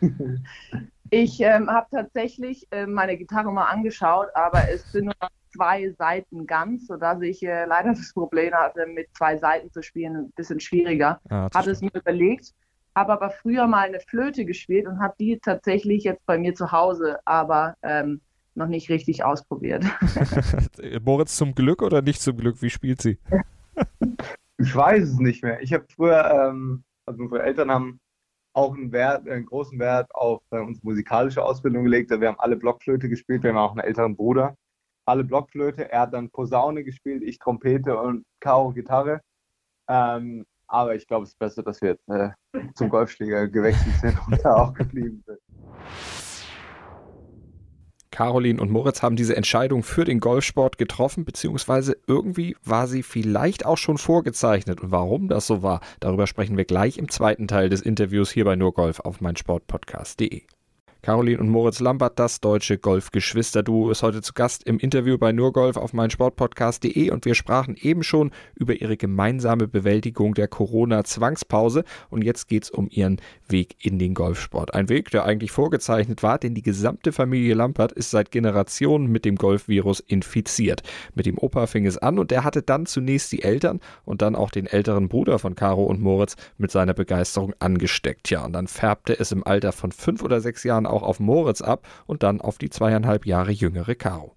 ich 1.10 1.40
ähm, 1.40 1.68
habe 1.68 1.86
tatsächlich 1.90 2.66
äh, 2.70 2.86
meine 2.86 3.18
Gitarre 3.18 3.52
mal 3.52 3.66
angeschaut, 3.66 4.28
aber 4.34 4.70
es 4.70 4.90
sind 4.90 5.04
nur 5.04 5.14
zwei 5.52 5.90
Seiten 5.90 6.46
ganz, 6.46 6.86
sodass 6.86 7.20
ich 7.22 7.42
äh, 7.42 7.64
leider 7.66 7.90
das 7.94 8.12
Problem 8.12 8.52
hatte, 8.52 8.86
mit 8.86 9.08
zwei 9.16 9.38
Seiten 9.38 9.70
zu 9.70 9.82
spielen, 9.82 10.16
ein 10.16 10.32
bisschen 10.36 10.60
schwieriger. 10.60 11.20
Ja, 11.30 11.48
hatte 11.54 11.70
es 11.70 11.80
mir 11.80 11.92
überlegt, 11.94 12.52
habe 12.94 13.12
aber 13.12 13.30
früher 13.30 13.66
mal 13.66 13.86
eine 13.86 14.00
Flöte 14.00 14.44
gespielt 14.44 14.86
und 14.86 15.00
habe 15.00 15.14
die 15.18 15.38
tatsächlich 15.38 16.04
jetzt 16.04 16.24
bei 16.26 16.38
mir 16.38 16.54
zu 16.54 16.72
Hause, 16.72 17.18
aber 17.24 17.76
ähm, 17.82 18.20
noch 18.54 18.66
nicht 18.66 18.90
richtig 18.90 19.24
ausprobiert. 19.24 19.84
Moritz 21.02 21.36
zum 21.36 21.54
Glück 21.54 21.82
oder 21.82 22.02
nicht 22.02 22.20
zum 22.20 22.36
Glück? 22.36 22.60
Wie 22.60 22.70
spielt 22.70 23.00
sie? 23.00 23.18
ich 24.58 24.74
weiß 24.74 25.02
es 25.04 25.18
nicht 25.18 25.42
mehr. 25.42 25.60
Ich 25.62 25.72
habe 25.72 25.86
früher, 25.94 26.30
ähm, 26.30 26.84
also 27.06 27.22
unsere 27.22 27.42
Eltern 27.42 27.70
haben 27.70 28.00
auch 28.54 28.74
einen, 28.74 28.92
Wert, 28.92 29.26
einen 29.26 29.46
großen 29.46 29.78
Wert 29.78 30.14
auf 30.14 30.42
äh, 30.50 30.58
unsere 30.58 30.86
musikalische 30.86 31.42
Ausbildung 31.42 31.84
gelegt. 31.84 32.10
Wir 32.10 32.28
haben 32.28 32.38
alle 32.38 32.56
Blockflöte 32.56 33.08
gespielt. 33.08 33.42
Wir 33.42 33.50
haben 33.50 33.58
auch 33.58 33.72
einen 33.72 33.80
älteren 33.80 34.14
Bruder 34.14 34.56
alle 35.04 35.24
Blockflöte. 35.24 35.90
Er 35.90 36.02
hat 36.02 36.14
dann 36.14 36.30
Posaune 36.30 36.84
gespielt, 36.84 37.22
ich 37.22 37.38
Trompete 37.38 37.98
und 37.98 38.24
Caro 38.40 38.72
Gitarre. 38.72 39.20
Ähm, 39.88 40.44
aber 40.68 40.94
ich 40.94 41.06
glaube, 41.06 41.24
es 41.24 41.30
ist 41.30 41.38
besser, 41.38 41.62
dass 41.62 41.82
wir 41.82 41.90
jetzt 41.90 42.08
äh, 42.08 42.30
zum 42.74 42.88
Golfschläger 42.88 43.48
gewechselt 43.48 43.94
sind 44.00 44.18
und 44.26 44.42
da 44.42 44.54
auch 44.54 44.74
geblieben 44.74 45.22
sind. 45.26 45.38
Caroline 48.10 48.60
und 48.60 48.70
Moritz 48.70 49.02
haben 49.02 49.16
diese 49.16 49.34
Entscheidung 49.34 49.82
für 49.82 50.04
den 50.04 50.20
Golfsport 50.20 50.78
getroffen, 50.78 51.24
beziehungsweise 51.24 51.96
irgendwie 52.06 52.56
war 52.62 52.86
sie 52.86 53.02
vielleicht 53.02 53.66
auch 53.66 53.78
schon 53.78 53.98
vorgezeichnet. 53.98 54.82
Und 54.82 54.92
warum 54.92 55.28
das 55.28 55.46
so 55.46 55.62
war, 55.62 55.80
darüber 55.98 56.26
sprechen 56.26 56.56
wir 56.56 56.64
gleich 56.64 56.98
im 56.98 57.08
zweiten 57.08 57.48
Teil 57.48 57.68
des 57.68 57.80
Interviews 57.80 58.30
hier 58.30 58.44
bei 58.44 58.54
Nurgolf 58.54 59.00
auf 59.00 59.20
meinsportpodcast.de. 59.20 60.42
Caroline 61.02 61.40
und 61.40 61.48
Moritz 61.48 61.80
Lambert, 61.80 62.20
das 62.20 62.40
deutsche 62.40 62.78
Golfgeschwister-Duo, 62.78 63.90
ist 63.90 64.04
heute 64.04 64.22
zu 64.22 64.34
Gast 64.34 64.62
im 64.62 64.78
Interview 64.78 65.18
bei 65.18 65.32
Nurgolf 65.32 65.76
auf 65.76 65.92
meinsportpodcast.de 65.92 67.10
und 67.10 67.24
wir 67.24 67.34
sprachen 67.34 67.74
eben 67.76 68.04
schon 68.04 68.30
über 68.54 68.80
ihre 68.80 68.96
gemeinsame 68.96 69.66
Bewältigung 69.66 70.34
der 70.34 70.46
Corona-Zwangspause 70.46 71.82
und 72.08 72.22
jetzt 72.22 72.46
geht 72.46 72.62
es 72.62 72.70
um 72.70 72.86
ihren 72.88 73.20
Weg 73.48 73.74
in 73.84 73.98
den 73.98 74.14
Golfsport. 74.14 74.74
Ein 74.74 74.88
Weg, 74.88 75.10
der 75.10 75.24
eigentlich 75.24 75.50
vorgezeichnet 75.50 76.22
war, 76.22 76.38
denn 76.38 76.54
die 76.54 76.62
gesamte 76.62 77.10
Familie 77.10 77.54
Lampert 77.54 77.90
ist 77.90 78.12
seit 78.12 78.30
Generationen 78.30 79.08
mit 79.08 79.24
dem 79.24 79.34
Golfvirus 79.34 79.98
infiziert. 79.98 80.84
Mit 81.16 81.26
dem 81.26 81.36
Opa 81.36 81.66
fing 81.66 81.84
es 81.84 81.98
an 81.98 82.20
und 82.20 82.30
der 82.30 82.44
hatte 82.44 82.62
dann 82.62 82.86
zunächst 82.86 83.32
die 83.32 83.42
Eltern 83.42 83.80
und 84.04 84.22
dann 84.22 84.36
auch 84.36 84.52
den 84.52 84.68
älteren 84.68 85.08
Bruder 85.08 85.40
von 85.40 85.56
Caro 85.56 85.82
und 85.82 86.00
Moritz 86.00 86.36
mit 86.58 86.70
seiner 86.70 86.94
Begeisterung 86.94 87.54
angesteckt. 87.58 88.30
Ja, 88.30 88.44
und 88.44 88.52
dann 88.52 88.68
färbte 88.68 89.18
es 89.18 89.32
im 89.32 89.44
Alter 89.44 89.72
von 89.72 89.90
fünf 89.90 90.22
oder 90.22 90.40
sechs 90.40 90.62
Jahren 90.62 90.91
auch 90.92 91.02
auf 91.02 91.20
Moritz 91.20 91.62
ab 91.62 91.86
und 92.06 92.22
dann 92.22 92.40
auf 92.40 92.58
die 92.58 92.70
zweieinhalb 92.70 93.26
Jahre 93.26 93.50
jüngere 93.50 93.94
Caro. 93.94 94.36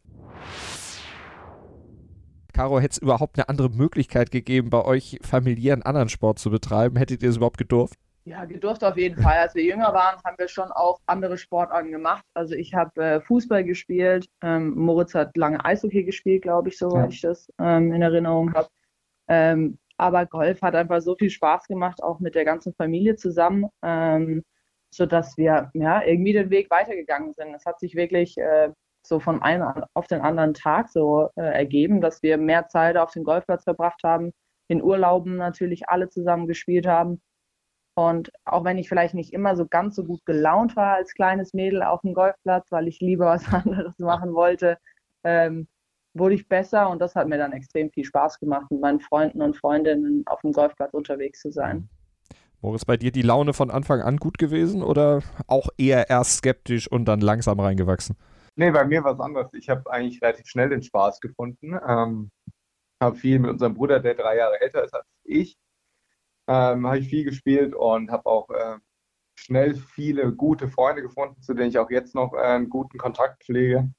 Caro, 2.53 2.79
hätte 2.79 2.93
es 2.93 2.97
überhaupt 2.99 3.37
eine 3.37 3.49
andere 3.49 3.69
Möglichkeit 3.69 4.31
gegeben, 4.31 4.69
bei 4.69 4.83
euch 4.85 5.19
familiären 5.21 5.83
anderen 5.83 6.07
Sport 6.07 6.39
zu 6.39 6.49
betreiben? 6.49 6.95
Hättet 6.95 7.21
ihr 7.21 7.29
es 7.29 7.37
überhaupt 7.37 7.57
gedurft? 7.57 7.99
Ja, 8.23 8.45
gedurft 8.45 8.83
auf 8.83 8.97
jeden 8.97 9.21
Fall. 9.21 9.37
Als 9.37 9.53
wir 9.53 9.63
jünger 9.63 9.93
waren, 9.93 10.19
haben 10.23 10.37
wir 10.39 10.47
schon 10.47 10.71
auch 10.71 10.99
andere 11.05 11.37
Sportarten 11.37 11.91
gemacht. 11.91 12.23
Also 12.33 12.55
ich 12.55 12.73
habe 12.73 13.03
äh, 13.03 13.21
Fußball 13.21 13.63
gespielt, 13.63 14.27
ähm, 14.41 14.73
Moritz 14.73 15.13
hat 15.13 15.37
lange 15.37 15.63
Eishockey 15.63 16.03
gespielt, 16.05 16.41
glaube 16.41 16.69
ich, 16.69 16.77
soweit 16.77 17.03
ja. 17.03 17.09
ich 17.09 17.21
das 17.21 17.51
ähm, 17.59 17.93
in 17.93 18.01
Erinnerung 18.01 18.53
habe. 18.53 18.69
Ähm, 19.27 19.77
aber 19.97 20.25
Golf 20.25 20.61
hat 20.61 20.75
einfach 20.75 21.01
so 21.01 21.15
viel 21.15 21.29
Spaß 21.29 21.67
gemacht, 21.67 22.01
auch 22.01 22.19
mit 22.19 22.33
der 22.35 22.45
ganzen 22.45 22.73
Familie 22.73 23.15
zusammen. 23.15 23.67
Ähm, 23.83 24.43
sodass 24.95 25.37
wir 25.37 25.69
ja 25.73 26.03
irgendwie 26.03 26.33
den 26.33 26.49
Weg 26.49 26.71
weitergegangen 26.71 27.33
sind. 27.33 27.53
Es 27.53 27.65
hat 27.65 27.79
sich 27.79 27.95
wirklich 27.95 28.37
äh, 28.37 28.69
so 29.05 29.19
von 29.19 29.41
einem 29.41 29.83
auf 29.93 30.07
den 30.07 30.21
anderen 30.21 30.53
Tag 30.53 30.89
so 30.89 31.29
äh, 31.35 31.41
ergeben, 31.41 32.01
dass 32.01 32.23
wir 32.23 32.37
mehr 32.37 32.67
Zeit 32.69 32.97
auf 32.97 33.11
dem 33.11 33.23
Golfplatz 33.23 33.63
verbracht 33.65 34.01
haben, 34.03 34.31
in 34.67 34.81
Urlauben 34.81 35.35
natürlich 35.35 35.89
alle 35.89 36.09
zusammen 36.09 36.47
gespielt 36.47 36.87
haben. 36.87 37.21
Und 37.97 38.31
auch 38.45 38.63
wenn 38.63 38.77
ich 38.77 38.89
vielleicht 38.89 39.13
nicht 39.13 39.33
immer 39.33 39.55
so 39.55 39.67
ganz 39.67 39.95
so 39.95 40.03
gut 40.05 40.25
gelaunt 40.25 40.75
war 40.75 40.95
als 40.95 41.13
kleines 41.13 41.53
Mädel 41.53 41.83
auf 41.83 42.01
dem 42.01 42.13
Golfplatz, 42.13 42.71
weil 42.71 42.87
ich 42.87 42.99
lieber 42.99 43.25
was 43.27 43.53
anderes 43.53 43.99
machen 43.99 44.33
wollte, 44.33 44.77
ähm, 45.23 45.67
wurde 46.13 46.35
ich 46.35 46.47
besser 46.47 46.89
und 46.89 46.99
das 46.99 47.15
hat 47.15 47.27
mir 47.27 47.37
dann 47.37 47.51
extrem 47.51 47.91
viel 47.91 48.05
Spaß 48.05 48.39
gemacht, 48.39 48.71
mit 48.71 48.79
meinen 48.79 49.01
Freunden 49.01 49.41
und 49.41 49.57
Freundinnen 49.57 50.23
auf 50.27 50.39
dem 50.41 50.53
Golfplatz 50.53 50.93
unterwegs 50.93 51.41
zu 51.41 51.51
sein. 51.51 51.89
Moritz, 52.65 52.83
bei 52.83 52.97
dir 52.97 53.11
die 53.11 53.21
Laune 53.21 53.53
von 53.53 53.69
Anfang 53.69 54.01
an 54.01 54.17
gut 54.17 54.39
gewesen 54.39 54.81
oder 54.81 55.21
auch 55.45 55.69
eher 55.77 56.09
erst 56.09 56.37
skeptisch 56.37 56.91
und 56.91 57.05
dann 57.05 57.21
langsam 57.21 57.59
reingewachsen? 57.59 58.15
Nee, 58.55 58.71
bei 58.71 58.85
mir 58.85 59.03
war 59.03 59.13
es 59.13 59.19
anders. 59.19 59.53
Ich 59.53 59.69
habe 59.69 59.89
eigentlich 59.91 60.21
relativ 60.21 60.47
schnell 60.47 60.69
den 60.69 60.81
Spaß 60.81 61.19
gefunden. 61.19 61.79
Ähm, 61.87 62.31
habe 62.99 63.15
viel 63.17 63.37
mit 63.37 63.51
unserem 63.51 63.75
Bruder, 63.75 63.99
der 63.99 64.15
drei 64.15 64.37
Jahre 64.37 64.59
älter 64.61 64.83
ist 64.83 64.95
als 64.95 65.05
ich, 65.23 65.57
ähm, 66.47 66.87
habe 66.87 66.99
ich 66.99 67.07
viel 67.07 67.23
gespielt 67.23 67.75
und 67.75 68.09
habe 68.11 68.25
auch 68.25 68.49
äh, 68.49 68.77
schnell 69.35 69.75
viele 69.75 70.33
gute 70.33 70.67
Freunde 70.67 71.01
gefunden, 71.01 71.41
zu 71.41 71.53
denen 71.53 71.69
ich 71.69 71.77
auch 71.77 71.91
jetzt 71.91 72.15
noch 72.15 72.33
äh, 72.33 72.37
einen 72.37 72.69
guten 72.69 72.97
Kontakt 72.97 73.43
pflege. 73.43 73.91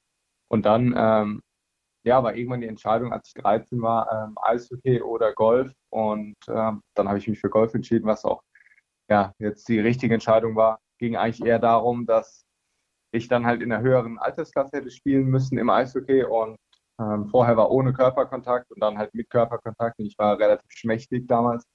Und 0.49 0.65
dann 0.65 0.93
ähm, 0.97 1.41
ja, 2.03 2.23
war 2.23 2.35
irgendwann 2.35 2.61
die 2.61 2.67
Entscheidung, 2.67 3.11
als 3.11 3.27
ich 3.27 3.33
13 3.35 3.81
war, 3.81 4.09
ähm, 4.11 4.35
Eishockey 4.41 5.01
oder 5.01 5.33
Golf. 5.33 5.71
Und 5.89 6.35
ähm, 6.47 6.81
dann 6.95 7.07
habe 7.07 7.17
ich 7.17 7.27
mich 7.27 7.39
für 7.39 7.49
Golf 7.49 7.73
entschieden, 7.73 8.07
was 8.07 8.25
auch 8.25 8.41
ja, 9.09 9.33
jetzt 9.39 9.67
die 9.69 9.79
richtige 9.79 10.13
Entscheidung 10.13 10.55
war, 10.55 10.79
ging 10.97 11.15
eigentlich 11.15 11.45
eher 11.45 11.59
darum, 11.59 12.05
dass 12.05 12.45
ich 13.11 13.27
dann 13.27 13.45
halt 13.45 13.61
in 13.61 13.71
einer 13.71 13.83
höheren 13.83 14.17
Altersklasse 14.17 14.77
hätte 14.77 14.91
spielen 14.91 15.27
müssen 15.27 15.57
im 15.57 15.69
Eishockey 15.69 16.23
und 16.23 16.57
ähm, 16.99 17.27
vorher 17.27 17.55
war 17.57 17.71
ohne 17.71 17.93
Körperkontakt 17.93 18.71
und 18.71 18.81
dann 18.81 18.97
halt 18.97 19.13
mit 19.13 19.29
Körperkontakt 19.29 19.99
und 19.99 20.05
ich 20.05 20.17
war 20.17 20.37
relativ 20.39 20.71
schmächtig 20.71 21.27
damals. 21.27 21.65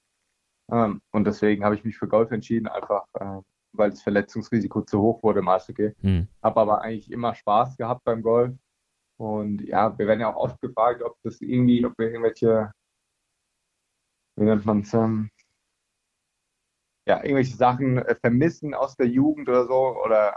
Ähm, 0.70 1.00
und 1.12 1.24
deswegen 1.24 1.64
habe 1.64 1.74
ich 1.74 1.84
mich 1.84 1.96
für 1.96 2.08
Golf 2.08 2.30
entschieden, 2.32 2.66
einfach 2.66 3.06
äh, 3.14 3.40
weil 3.72 3.90
das 3.90 4.02
Verletzungsrisiko 4.02 4.82
zu 4.82 5.00
hoch 5.00 5.22
wurde 5.22 5.40
im 5.40 5.48
Eishockey. 5.48 5.92
Mhm. 6.02 6.28
Habe 6.42 6.60
aber 6.60 6.82
eigentlich 6.82 7.10
immer 7.10 7.34
Spaß 7.34 7.76
gehabt 7.76 8.04
beim 8.04 8.22
Golf. 8.22 8.54
Und 9.18 9.62
ja, 9.62 9.96
wir 9.98 10.06
werden 10.06 10.20
ja 10.20 10.32
auch 10.32 10.36
oft 10.36 10.60
gefragt, 10.60 11.02
ob 11.02 11.16
das 11.22 11.40
irgendwie, 11.40 11.84
ob 11.84 11.96
wir 11.98 12.06
irgendwelche, 12.08 12.72
wie 14.36 14.44
nennt 14.44 14.66
man 14.66 14.80
es, 14.80 14.92
ähm, 14.94 15.30
ja, 17.06 17.22
irgendwelche 17.22 17.56
Sachen 17.56 17.98
äh, 17.98 18.14
vermissen 18.14 18.74
aus 18.74 18.96
der 18.96 19.08
Jugend 19.08 19.48
oder 19.48 19.66
so. 19.66 19.96
Oder 20.04 20.36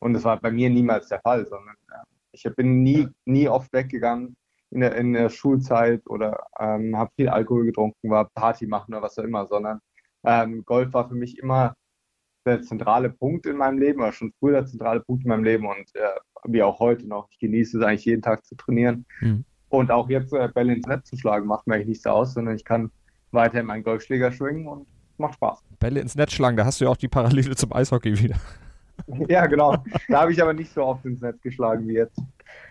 und 0.00 0.14
das 0.14 0.24
war 0.24 0.40
bei 0.40 0.50
mir 0.50 0.70
niemals 0.70 1.08
der 1.08 1.20
Fall, 1.20 1.46
sondern 1.46 1.76
äh, 1.92 2.04
ich 2.32 2.44
bin 2.56 2.82
nie, 2.82 3.08
nie 3.24 3.48
oft 3.48 3.72
weggegangen 3.72 4.36
in 4.70 4.80
der, 4.80 4.94
in 4.96 5.12
der 5.12 5.28
Schulzeit 5.28 6.02
oder 6.06 6.46
ähm, 6.58 6.96
habe 6.96 7.10
viel 7.16 7.28
Alkohol 7.28 7.66
getrunken, 7.66 8.10
war 8.10 8.30
Party 8.30 8.66
machen 8.66 8.94
oder 8.94 9.02
was 9.02 9.18
auch 9.18 9.24
immer, 9.24 9.46
sondern 9.46 9.80
ähm, 10.24 10.64
Golf 10.64 10.92
war 10.92 11.08
für 11.08 11.14
mich 11.14 11.38
immer 11.38 11.74
der 12.46 12.62
zentrale 12.62 13.10
Punkt 13.10 13.46
in 13.46 13.56
meinem 13.56 13.78
Leben, 13.78 14.00
oder 14.00 14.12
schon 14.12 14.32
früher 14.38 14.52
der 14.52 14.66
zentrale 14.66 15.00
Punkt 15.00 15.24
in 15.24 15.28
meinem 15.28 15.44
Leben 15.44 15.66
und 15.66 15.94
äh, 15.94 16.08
wie 16.44 16.62
auch 16.62 16.78
heute 16.78 17.06
noch. 17.06 17.28
Ich 17.30 17.38
genieße 17.38 17.78
es 17.78 17.84
eigentlich 17.84 18.06
jeden 18.06 18.22
Tag 18.22 18.44
zu 18.46 18.54
trainieren. 18.54 19.04
Mhm. 19.20 19.44
Und 19.68 19.90
auch 19.90 20.08
jetzt 20.08 20.32
äh, 20.32 20.48
Bälle 20.48 20.74
ins 20.74 20.86
Netz 20.86 21.10
zu 21.10 21.16
schlagen, 21.16 21.46
macht 21.46 21.66
mir 21.66 21.74
eigentlich 21.74 21.88
nichts 21.88 22.06
aus, 22.06 22.34
sondern 22.34 22.56
ich 22.56 22.64
kann 22.64 22.90
weiterhin 23.30 23.66
meinen 23.66 23.84
Golfschläger 23.84 24.32
schwingen 24.32 24.66
und 24.66 24.86
macht 25.20 25.34
Spaß. 25.34 25.62
Bälle 25.78 26.00
ins 26.00 26.14
Netz 26.14 26.32
schlagen, 26.32 26.56
da 26.56 26.64
hast 26.64 26.80
du 26.80 26.86
ja 26.86 26.90
auch 26.90 26.96
die 26.96 27.08
Parallele 27.08 27.54
zum 27.56 27.72
Eishockey 27.72 28.18
wieder. 28.18 28.36
Ja, 29.28 29.46
genau. 29.46 29.82
Da 30.08 30.20
habe 30.20 30.32
ich 30.32 30.42
aber 30.42 30.52
nicht 30.52 30.72
so 30.72 30.84
oft 30.84 31.04
ins 31.06 31.20
Netz 31.20 31.40
geschlagen 31.40 31.88
wie 31.88 31.94
jetzt. 31.94 32.20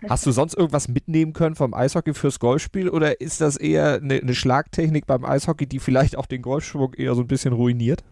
Hast 0.08 0.24
du 0.26 0.30
sonst 0.30 0.54
irgendwas 0.54 0.88
mitnehmen 0.88 1.32
können 1.32 1.54
vom 1.54 1.74
Eishockey 1.74 2.14
fürs 2.14 2.38
Golfspiel 2.38 2.88
oder 2.88 3.20
ist 3.20 3.40
das 3.40 3.56
eher 3.56 3.94
eine, 3.94 4.14
eine 4.14 4.34
Schlagtechnik 4.34 5.06
beim 5.06 5.24
Eishockey, 5.24 5.66
die 5.66 5.78
vielleicht 5.78 6.16
auch 6.16 6.26
den 6.26 6.42
Golfschwung 6.42 6.94
eher 6.94 7.14
so 7.14 7.22
ein 7.22 7.26
bisschen 7.26 7.52
ruiniert? 7.52 8.04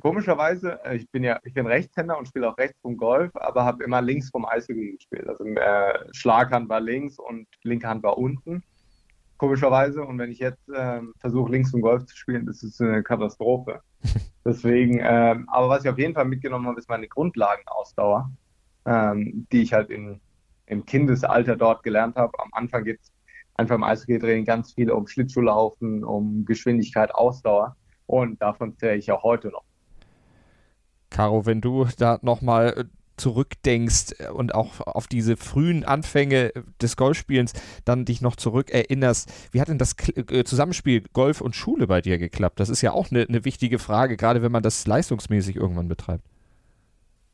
Komischerweise, 0.00 0.80
äh, 0.84 0.96
ich 0.96 1.10
bin 1.10 1.22
ja, 1.22 1.38
ich 1.44 1.52
bin 1.52 1.66
Rechtshänder 1.66 2.16
und 2.18 2.26
spiele 2.26 2.48
auch 2.48 2.56
rechts 2.56 2.80
vom 2.80 2.96
Golf, 2.96 3.30
aber 3.34 3.64
habe 3.64 3.84
immer 3.84 4.00
links 4.00 4.30
vom 4.30 4.44
Eishockey 4.44 4.96
gespielt. 4.96 5.28
Also 5.28 5.44
äh, 5.44 5.98
Schlaghand 6.12 6.68
war 6.68 6.80
links 6.80 7.18
und 7.18 7.46
linke 7.62 7.88
Hand 7.88 8.02
war 8.02 8.16
unten. 8.16 8.62
Komischerweise. 9.36 10.02
Und 10.02 10.18
wenn 10.18 10.30
ich 10.30 10.38
jetzt 10.38 10.68
äh, 10.68 11.00
versuche, 11.18 11.52
links 11.52 11.70
vom 11.70 11.80
Golf 11.80 12.04
zu 12.06 12.16
spielen, 12.16 12.46
ist 12.48 12.62
es 12.62 12.80
eine 12.80 13.02
Katastrophe. 13.02 13.80
Deswegen, 14.44 15.00
ähm, 15.02 15.48
aber 15.48 15.68
was 15.68 15.84
ich 15.84 15.90
auf 15.90 15.98
jeden 15.98 16.14
Fall 16.14 16.24
mitgenommen 16.24 16.66
habe, 16.66 16.78
ist 16.78 16.88
meine 16.88 17.08
Grundlagenausdauer, 17.08 18.30
ähm, 18.86 19.46
die 19.52 19.62
ich 19.62 19.72
halt 19.72 19.90
in, 19.90 20.20
im 20.66 20.84
Kindesalter 20.84 21.56
dort 21.56 21.82
gelernt 21.82 22.16
habe. 22.16 22.32
Am 22.40 22.50
Anfang 22.52 22.84
geht 22.84 23.00
es 23.00 23.12
einfach 23.54 23.76
im 23.76 23.84
Eishockey-Training 23.84 24.44
ganz 24.44 24.72
viel 24.72 24.90
um 24.90 25.06
Schlittschuhlaufen, 25.06 26.04
um 26.04 26.44
Geschwindigkeit, 26.44 27.14
Ausdauer. 27.14 27.76
Und 28.06 28.40
davon 28.42 28.76
zähle 28.76 28.96
ich 28.96 29.10
auch 29.10 29.22
heute 29.22 29.48
noch. 29.48 29.64
Caro, 31.10 31.46
wenn 31.46 31.60
du 31.60 31.86
da 31.98 32.18
nochmal 32.22 32.88
zurückdenkst 33.22 34.14
äh, 34.18 34.28
und 34.28 34.54
auch 34.54 34.80
auf 34.80 35.06
diese 35.06 35.36
frühen 35.36 35.84
Anfänge 35.84 36.52
des 36.80 36.96
Golfspielens 36.96 37.52
dann 37.84 38.04
dich 38.04 38.20
noch 38.20 38.36
zurück 38.36 38.70
erinnerst, 38.70 39.32
wie 39.52 39.60
hat 39.60 39.68
denn 39.68 39.78
das 39.78 39.94
äh, 40.16 40.44
Zusammenspiel 40.44 41.04
Golf 41.12 41.40
und 41.40 41.54
Schule 41.54 41.86
bei 41.86 42.00
dir 42.00 42.18
geklappt? 42.18 42.60
Das 42.60 42.68
ist 42.68 42.82
ja 42.82 42.92
auch 42.92 43.10
eine, 43.10 43.22
eine 43.28 43.44
wichtige 43.44 43.78
Frage, 43.78 44.16
gerade 44.16 44.42
wenn 44.42 44.52
man 44.52 44.62
das 44.62 44.86
leistungsmäßig 44.86 45.56
irgendwann 45.56 45.88
betreibt. 45.88 46.24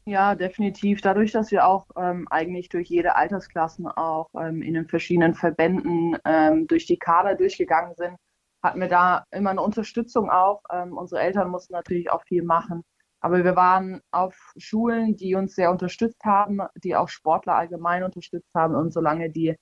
Ja, 0.04 0.34
definitiv. 0.34 1.02
Dadurch, 1.02 1.32
dass 1.32 1.50
wir 1.50 1.66
auch 1.66 1.86
ähm, 1.96 2.26
eigentlich 2.30 2.70
durch 2.70 2.88
jede 2.88 3.14
Altersklassen 3.16 3.86
auch 3.88 4.28
ähm, 4.34 4.62
in 4.62 4.72
den 4.72 4.86
verschiedenen 4.86 5.34
Verbänden 5.34 6.16
ähm, 6.24 6.66
durch 6.66 6.86
die 6.86 6.96
Kader 6.96 7.34
durchgegangen 7.34 7.94
sind, 7.94 8.16
hatten 8.62 8.80
wir 8.80 8.88
da 8.88 9.24
immer 9.30 9.50
eine 9.50 9.60
Unterstützung 9.60 10.30
auch. 10.30 10.62
Ähm, 10.72 10.96
unsere 10.96 11.20
Eltern 11.20 11.50
mussten 11.50 11.74
natürlich 11.74 12.10
auch 12.10 12.22
viel 12.24 12.42
machen. 12.42 12.84
Aber 13.20 13.44
wir 13.44 13.56
waren 13.56 14.00
auf 14.12 14.36
Schulen, 14.56 15.16
die 15.16 15.34
uns 15.34 15.54
sehr 15.54 15.70
unterstützt 15.70 16.22
haben, 16.24 16.60
die 16.82 16.94
auch 16.94 17.08
Sportler 17.08 17.54
allgemein 17.54 18.04
unterstützt 18.04 18.54
haben. 18.54 18.74
Und 18.74 18.92
solange 18.92 19.30
die, 19.30 19.56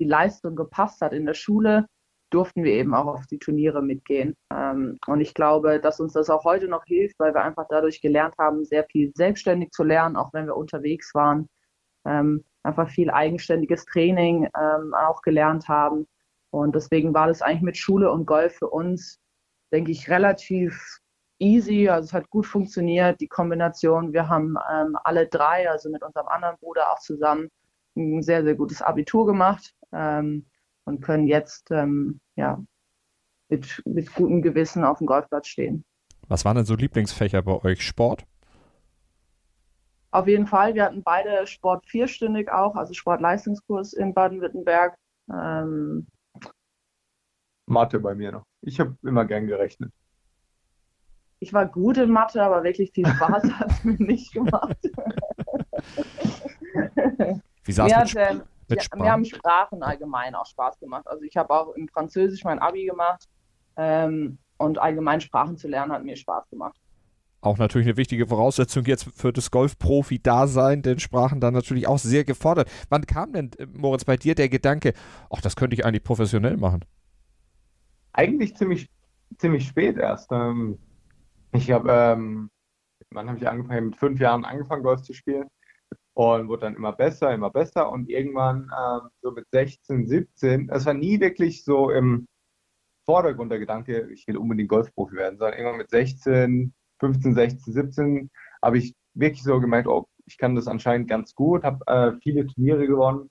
die 0.00 0.04
Leistung 0.04 0.56
gepasst 0.56 1.00
hat 1.00 1.12
in 1.12 1.26
der 1.26 1.34
Schule, 1.34 1.86
durften 2.30 2.64
wir 2.64 2.72
eben 2.72 2.94
auch 2.94 3.06
auf 3.06 3.26
die 3.26 3.38
Turniere 3.38 3.82
mitgehen. 3.82 4.34
Ähm, 4.52 4.98
und 5.06 5.20
ich 5.20 5.34
glaube, 5.34 5.80
dass 5.80 6.00
uns 6.00 6.14
das 6.14 6.30
auch 6.30 6.44
heute 6.44 6.68
noch 6.68 6.84
hilft, 6.84 7.18
weil 7.18 7.32
wir 7.34 7.42
einfach 7.42 7.66
dadurch 7.68 8.00
gelernt 8.00 8.34
haben, 8.38 8.64
sehr 8.64 8.84
viel 8.90 9.12
selbstständig 9.14 9.70
zu 9.70 9.84
lernen, 9.84 10.16
auch 10.16 10.32
wenn 10.32 10.46
wir 10.46 10.56
unterwegs 10.56 11.14
waren. 11.14 11.48
Ähm, 12.04 12.44
einfach 12.64 12.90
viel 12.90 13.10
eigenständiges 13.10 13.84
Training 13.84 14.48
ähm, 14.58 14.94
auch 14.94 15.22
gelernt 15.22 15.68
haben. 15.68 16.06
Und 16.50 16.74
deswegen 16.74 17.14
war 17.14 17.28
das 17.28 17.42
eigentlich 17.42 17.62
mit 17.62 17.76
Schule 17.76 18.10
und 18.10 18.26
Golf 18.26 18.56
für 18.56 18.68
uns, 18.68 19.20
denke 19.72 19.92
ich, 19.92 20.10
relativ 20.10 20.98
easy. 21.38 21.88
Also 21.88 22.06
es 22.06 22.12
hat 22.12 22.30
gut 22.30 22.46
funktioniert, 22.46 23.20
die 23.20 23.28
Kombination. 23.28 24.12
Wir 24.12 24.28
haben 24.28 24.56
ähm, 24.70 24.96
alle 25.04 25.26
drei, 25.26 25.70
also 25.70 25.90
mit 25.90 26.02
unserem 26.02 26.28
anderen 26.28 26.56
Bruder 26.58 26.92
auch 26.92 27.00
zusammen, 27.00 27.48
ein 27.96 28.22
sehr, 28.22 28.44
sehr 28.44 28.54
gutes 28.54 28.82
Abitur 28.82 29.26
gemacht 29.26 29.74
ähm, 29.92 30.46
und 30.84 31.00
können 31.00 31.26
jetzt 31.26 31.70
ähm, 31.70 32.20
ja, 32.36 32.62
mit, 33.48 33.82
mit 33.86 34.12
gutem 34.14 34.42
Gewissen 34.42 34.84
auf 34.84 34.98
dem 34.98 35.06
Golfplatz 35.06 35.48
stehen. 35.48 35.84
Was 36.28 36.44
waren 36.44 36.56
denn 36.56 36.66
so 36.66 36.74
Lieblingsfächer 36.74 37.42
bei 37.42 37.62
euch? 37.64 37.82
Sport? 37.82 38.24
Auf 40.10 40.26
jeden 40.26 40.46
Fall. 40.46 40.74
Wir 40.74 40.84
hatten 40.84 41.02
beide 41.02 41.46
Sport 41.46 41.86
vierstündig 41.86 42.50
auch, 42.50 42.74
also 42.74 42.94
Sportleistungskurs 42.94 43.92
in 43.92 44.14
Baden-Württemberg. 44.14 44.96
Ähm, 45.30 46.06
Mathe 47.66 48.00
bei 48.00 48.14
mir 48.14 48.32
noch. 48.32 48.44
Ich 48.62 48.80
habe 48.80 48.96
immer 49.02 49.24
gern 49.24 49.46
gerechnet 49.46 49.92
ich 51.46 51.52
war 51.52 51.66
gut 51.66 51.96
in 51.96 52.10
Mathe, 52.10 52.42
aber 52.42 52.64
wirklich 52.64 52.90
viel 52.90 53.06
Spaß 53.06 53.44
hat 53.60 53.70
es 53.70 53.84
mir 53.84 53.96
nicht 53.98 54.32
gemacht. 54.32 54.76
Wie 57.62 57.72
sah 57.72 57.86
es 57.86 58.14
mit, 58.14 58.24
ähm, 58.28 58.42
mit 58.68 58.82
Sprachen? 58.82 59.02
Mir 59.02 59.12
haben 59.12 59.24
Sprachen 59.24 59.82
allgemein 59.84 60.34
auch 60.34 60.46
Spaß 60.46 60.80
gemacht. 60.80 61.06
Also 61.06 61.22
ich 61.22 61.36
habe 61.36 61.50
auch 61.50 61.74
im 61.76 61.86
Französisch 61.86 62.42
mein 62.42 62.58
Abi 62.58 62.84
gemacht 62.84 63.28
ähm, 63.76 64.38
und 64.56 64.78
allgemein 64.78 65.20
Sprachen 65.20 65.56
zu 65.56 65.68
lernen 65.68 65.92
hat 65.92 66.02
mir 66.02 66.16
Spaß 66.16 66.50
gemacht. 66.50 66.76
Auch 67.42 67.58
natürlich 67.58 67.86
eine 67.86 67.96
wichtige 67.96 68.26
Voraussetzung 68.26 68.84
jetzt 68.86 69.04
für 69.14 69.32
das 69.32 69.52
Golfprofi-Dasein, 69.52 70.82
denn 70.82 70.98
Sprachen 70.98 71.40
dann 71.40 71.54
natürlich 71.54 71.86
auch 71.86 71.98
sehr 71.98 72.24
gefordert. 72.24 72.68
Wann 72.88 73.06
kam 73.06 73.32
denn, 73.32 73.52
äh, 73.58 73.66
Moritz, 73.66 74.04
bei 74.04 74.16
dir 74.16 74.34
der 74.34 74.48
Gedanke, 74.48 74.94
ach, 75.30 75.40
das 75.40 75.54
könnte 75.54 75.74
ich 75.74 75.84
eigentlich 75.84 76.02
professionell 76.02 76.56
machen? 76.56 76.84
Eigentlich 78.14 78.56
ziemlich, 78.56 78.88
ziemlich 79.38 79.68
spät 79.68 79.96
erst. 79.96 80.32
Ähm, 80.32 80.78
ich 81.56 81.70
habe, 81.70 81.90
ähm, 81.90 82.50
wann 83.10 83.28
habe 83.28 83.38
ich 83.38 83.48
angefangen? 83.48 83.86
Mit 83.86 83.96
fünf 83.96 84.20
Jahren 84.20 84.44
angefangen, 84.44 84.82
Golf 84.82 85.02
zu 85.02 85.12
spielen 85.12 85.48
und 86.16 86.48
wurde 86.48 86.62
dann 86.62 86.76
immer 86.76 86.92
besser, 86.92 87.34
immer 87.34 87.50
besser 87.50 87.90
und 87.92 88.08
irgendwann 88.08 88.70
ähm, 88.78 89.10
so 89.20 89.32
mit 89.32 89.46
16, 89.52 90.06
17, 90.06 90.70
es 90.70 90.86
war 90.86 90.94
nie 90.94 91.20
wirklich 91.20 91.62
so 91.64 91.90
im 91.90 92.26
Vordergrund 93.04 93.52
der 93.52 93.58
Gedanke, 93.58 94.10
ich 94.12 94.26
will 94.26 94.38
unbedingt 94.38 94.70
Golfprofi 94.70 95.14
werden, 95.14 95.38
sondern 95.38 95.58
irgendwann 95.58 95.78
mit 95.78 95.90
16, 95.90 96.74
15, 97.00 97.34
16, 97.34 97.72
17 97.72 98.30
habe 98.62 98.78
ich 98.78 98.94
wirklich 99.14 99.42
so 99.42 99.60
gemeint, 99.60 99.86
oh, 99.86 100.06
ich 100.26 100.38
kann 100.38 100.54
das 100.54 100.68
anscheinend 100.68 101.08
ganz 101.08 101.34
gut, 101.34 101.64
habe 101.64 101.86
äh, 101.86 102.18
viele 102.22 102.46
Turniere 102.46 102.86
gewonnen 102.86 103.28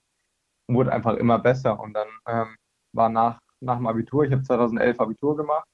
und 0.68 0.76
wurde 0.76 0.94
einfach 0.94 1.16
immer 1.16 1.40
besser 1.40 1.80
und 1.80 1.94
dann 1.94 2.08
ähm, 2.28 2.56
war 2.94 3.10
nach, 3.10 3.40
nach 3.62 3.78
dem 3.78 3.88
Abitur, 3.88 4.26
ich 4.26 4.32
habe 4.32 4.44
2011 4.44 5.00
Abitur 5.00 5.36
gemacht 5.36 5.68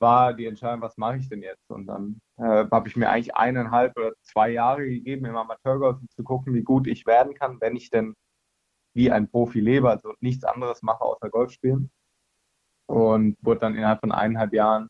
war 0.00 0.34
die 0.34 0.46
Entscheidung, 0.46 0.82
was 0.82 0.96
mache 0.96 1.18
ich 1.18 1.28
denn 1.28 1.42
jetzt? 1.42 1.70
Und 1.70 1.86
dann 1.86 2.20
äh, 2.38 2.66
habe 2.70 2.88
ich 2.88 2.96
mir 2.96 3.10
eigentlich 3.10 3.34
eineinhalb 3.34 3.96
oder 3.96 4.12
zwei 4.22 4.50
Jahre 4.50 4.84
gegeben, 4.84 5.26
im 5.26 5.36
Amateurgolf 5.36 5.98
zu 6.10 6.22
gucken, 6.22 6.54
wie 6.54 6.62
gut 6.62 6.86
ich 6.86 7.06
werden 7.06 7.34
kann, 7.34 7.60
wenn 7.60 7.76
ich 7.76 7.90
denn 7.90 8.14
wie 8.94 9.10
ein 9.10 9.28
Profi 9.28 9.60
lebe, 9.60 9.90
also 9.90 10.14
nichts 10.20 10.44
anderes 10.44 10.82
mache 10.82 11.02
außer 11.02 11.30
Golf 11.30 11.52
spielen. 11.52 11.90
Und 12.88 13.36
wurde 13.42 13.60
dann 13.60 13.74
innerhalb 13.74 14.00
von 14.00 14.12
eineinhalb 14.12 14.52
Jahren, 14.52 14.88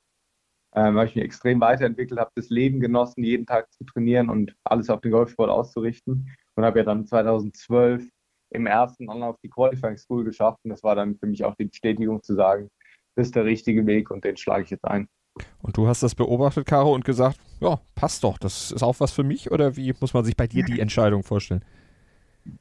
äh, 0.73 0.83
habe 0.83 1.07
ich 1.07 1.16
mich 1.16 1.25
extrem 1.25 1.61
weiterentwickelt, 1.61 2.21
habe 2.21 2.31
das 2.35 2.51
Leben 2.51 2.81
genossen, 2.81 3.25
jeden 3.25 3.47
Tag 3.47 3.73
zu 3.73 3.85
trainieren 3.85 4.31
und 4.31 4.55
alles 4.64 4.90
auf 4.90 5.01
den 5.01 5.12
Golfsport 5.12 5.51
auszurichten. 5.51 6.31
Und 6.55 6.64
habe 6.64 6.79
ja 6.79 6.85
dann 6.85 7.07
2012 7.07 8.09
im 8.51 8.66
ersten 8.66 9.07
dann 9.07 9.23
auf 9.23 9.37
die 9.42 9.51
Qualifying 9.51 9.99
School 9.99 10.25
geschafft. 10.25 10.61
Und 10.64 10.71
das 10.71 10.83
war 10.83 10.95
dann 10.95 11.16
für 11.16 11.27
mich 11.27 11.45
auch 11.45 11.55
die 11.57 11.66
Bestätigung 11.66 12.23
zu 12.23 12.35
sagen, 12.35 12.69
ist 13.17 13.35
der 13.35 13.45
richtige 13.45 13.87
Weg 13.87 14.11
und 14.11 14.25
den 14.25 14.37
schlage 14.37 14.65
ich 14.65 14.71
jetzt 14.71 14.85
ein. 14.85 15.09
Und 15.63 15.77
du 15.77 15.87
hast 15.87 16.03
das 16.03 16.15
beobachtet, 16.15 16.67
Caro, 16.67 16.95
und 16.95 17.05
gesagt, 17.05 17.39
ja, 17.61 17.81
passt 17.95 18.25
doch, 18.25 18.39
das 18.39 18.73
ist 18.73 18.83
auch 18.83 19.01
was 19.01 19.13
für 19.13 19.25
mich 19.25 19.51
oder 19.51 19.77
wie 19.77 19.95
muss 20.01 20.15
man 20.15 20.25
sich 20.25 20.37
bei 20.37 20.47
dir 20.47 20.65
die 20.65 20.81
Entscheidung 20.81 21.23
vorstellen? 21.23 21.65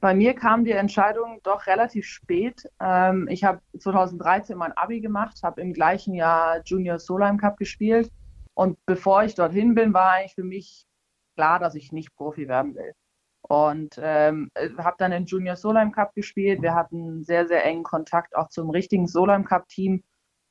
Bei 0.01 0.15
mir 0.15 0.33
kam 0.33 0.65
die 0.65 0.71
Entscheidung 0.71 1.39
doch 1.43 1.67
relativ 1.67 2.05
spät. 2.05 2.67
Ähm, 2.81 3.27
ich 3.29 3.43
habe 3.43 3.61
2013 3.77 4.57
mein 4.57 4.71
Abi 4.71 4.99
gemacht, 4.99 5.41
habe 5.43 5.61
im 5.61 5.73
gleichen 5.73 6.15
Jahr 6.15 6.61
Junior 6.65 6.97
Solheim 6.97 7.37
Cup 7.37 7.57
gespielt 7.57 8.11
und 8.55 8.77
bevor 8.85 9.23
ich 9.23 9.35
dorthin 9.35 9.75
bin, 9.75 9.93
war 9.93 10.13
eigentlich 10.13 10.33
für 10.33 10.43
mich 10.43 10.87
klar, 11.35 11.59
dass 11.59 11.75
ich 11.75 11.91
nicht 11.91 12.15
Profi 12.15 12.47
werden 12.47 12.73
will. 12.75 12.93
Und 13.41 13.99
ähm, 14.01 14.49
habe 14.79 14.95
dann 14.97 15.11
den 15.11 15.25
Junior 15.25 15.55
Solheim 15.55 15.91
Cup 15.91 16.15
gespielt. 16.15 16.63
Wir 16.63 16.73
hatten 16.73 17.23
sehr, 17.23 17.47
sehr 17.47 17.63
engen 17.63 17.83
Kontakt 17.83 18.35
auch 18.35 18.49
zum 18.49 18.71
richtigen 18.71 19.07
Solheim 19.07 19.45
Cup 19.45 19.67
Team 19.67 20.03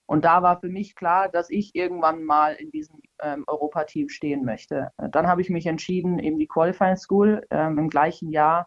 und 0.07 0.25
da 0.25 0.43
war 0.43 0.61
für 0.61 0.69
mich 0.69 0.95
klar, 0.95 1.29
dass 1.29 1.49
ich 1.51 1.75
irgendwann 1.75 2.25
mal 2.25 2.55
in 2.55 2.71
diesem 2.71 3.01
ähm, 3.23 3.45
Europateam 3.47 4.09
stehen 4.09 4.45
möchte. 4.45 4.91
Dann 4.99 5.27
habe 5.27 5.41
ich 5.41 5.51
mich 5.51 5.67
entschieden, 5.67 6.19
eben 6.19 6.39
die 6.39 6.47
Qualifying 6.47 6.97
School 6.97 7.47
ähm, 7.51 7.79
im 7.79 7.89
gleichen 7.89 8.31
Jahr 8.31 8.67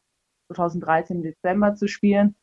2013 0.54 1.18
im 1.18 1.24
Dezember 1.24 1.76
zu 1.76 1.88
spielen. 1.88 2.36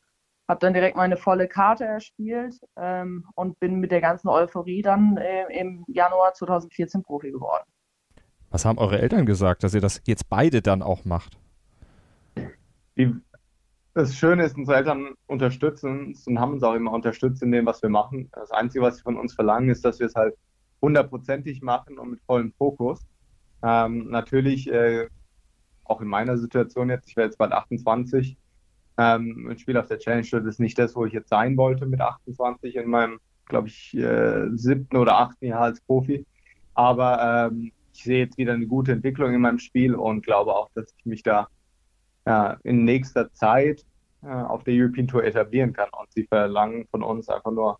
Habe 0.46 0.60
dann 0.60 0.74
direkt 0.74 0.96
meine 0.96 1.16
volle 1.16 1.48
Karte 1.48 1.84
erspielt 1.84 2.60
ähm, 2.76 3.26
und 3.34 3.58
bin 3.58 3.80
mit 3.80 3.90
der 3.90 4.02
ganzen 4.02 4.28
Euphorie 4.28 4.82
dann 4.82 5.16
äh, 5.16 5.46
im 5.58 5.84
Januar 5.88 6.34
2014 6.34 7.02
Profi 7.02 7.30
geworden. 7.30 7.64
Was 8.50 8.64
haben 8.64 8.78
eure 8.78 9.00
Eltern 9.00 9.26
gesagt, 9.26 9.64
dass 9.64 9.74
ihr 9.74 9.80
das 9.80 10.02
jetzt 10.06 10.28
beide 10.28 10.62
dann 10.62 10.82
auch 10.82 11.04
macht? 11.04 11.38
Die, 12.96 13.12
das 13.94 14.16
Schöne 14.16 14.44
ist, 14.44 14.56
unsere 14.56 14.78
Eltern 14.78 15.14
unterstützen 15.26 16.06
uns 16.06 16.26
und 16.26 16.40
haben 16.40 16.54
uns 16.54 16.62
auch 16.64 16.74
immer 16.74 16.92
unterstützt 16.92 17.42
in 17.42 17.52
dem, 17.52 17.64
was 17.64 17.80
wir 17.80 17.90
machen. 17.90 18.28
Das 18.32 18.50
Einzige, 18.50 18.84
was 18.84 18.96
sie 18.96 19.02
von 19.02 19.16
uns 19.16 19.34
verlangen, 19.34 19.70
ist, 19.70 19.84
dass 19.84 20.00
wir 20.00 20.06
es 20.06 20.14
halt 20.16 20.34
hundertprozentig 20.82 21.62
machen 21.62 21.98
und 21.98 22.10
mit 22.10 22.20
vollem 22.26 22.52
Fokus. 22.58 23.06
Ähm, 23.62 24.10
natürlich, 24.10 24.70
äh, 24.70 25.08
auch 25.84 26.00
in 26.00 26.08
meiner 26.08 26.36
Situation 26.38 26.90
jetzt, 26.90 27.08
ich 27.08 27.16
werde 27.16 27.28
jetzt 27.28 27.38
bald 27.38 27.52
28, 27.52 28.36
ähm, 28.98 29.48
ein 29.50 29.58
Spiel 29.58 29.76
auf 29.76 29.86
der 29.86 29.98
Challenge 29.98 30.26
Tour 30.26 30.46
ist 30.46 30.60
nicht 30.60 30.78
das, 30.78 30.94
wo 30.96 31.04
ich 31.06 31.12
jetzt 31.12 31.28
sein 31.28 31.56
wollte 31.56 31.86
mit 31.86 32.00
28 32.00 32.76
in 32.76 32.90
meinem, 32.90 33.18
glaube 33.46 33.68
ich, 33.68 33.96
äh, 33.96 34.48
siebten 34.54 34.96
oder 34.96 35.18
achten 35.18 35.46
Jahr 35.46 35.62
als 35.62 35.80
Profi. 35.80 36.26
Aber 36.74 37.50
ähm, 37.52 37.72
ich 37.92 38.04
sehe 38.04 38.24
jetzt 38.24 38.38
wieder 38.38 38.54
eine 38.54 38.66
gute 38.66 38.92
Entwicklung 38.92 39.32
in 39.34 39.40
meinem 39.40 39.58
Spiel 39.58 39.94
und 39.94 40.24
glaube 40.24 40.54
auch, 40.54 40.70
dass 40.74 40.92
ich 40.96 41.06
mich 41.06 41.22
da 41.22 41.48
ja, 42.26 42.56
in 42.62 42.84
nächster 42.84 43.32
Zeit 43.34 43.84
äh, 44.22 44.28
auf 44.28 44.64
der 44.64 44.74
European 44.74 45.08
Tour 45.08 45.24
etablieren 45.24 45.72
kann. 45.72 45.88
Und 45.98 46.12
sie 46.12 46.24
verlangen 46.24 46.86
von 46.90 47.02
uns 47.02 47.28
einfach 47.28 47.52
nur 47.52 47.78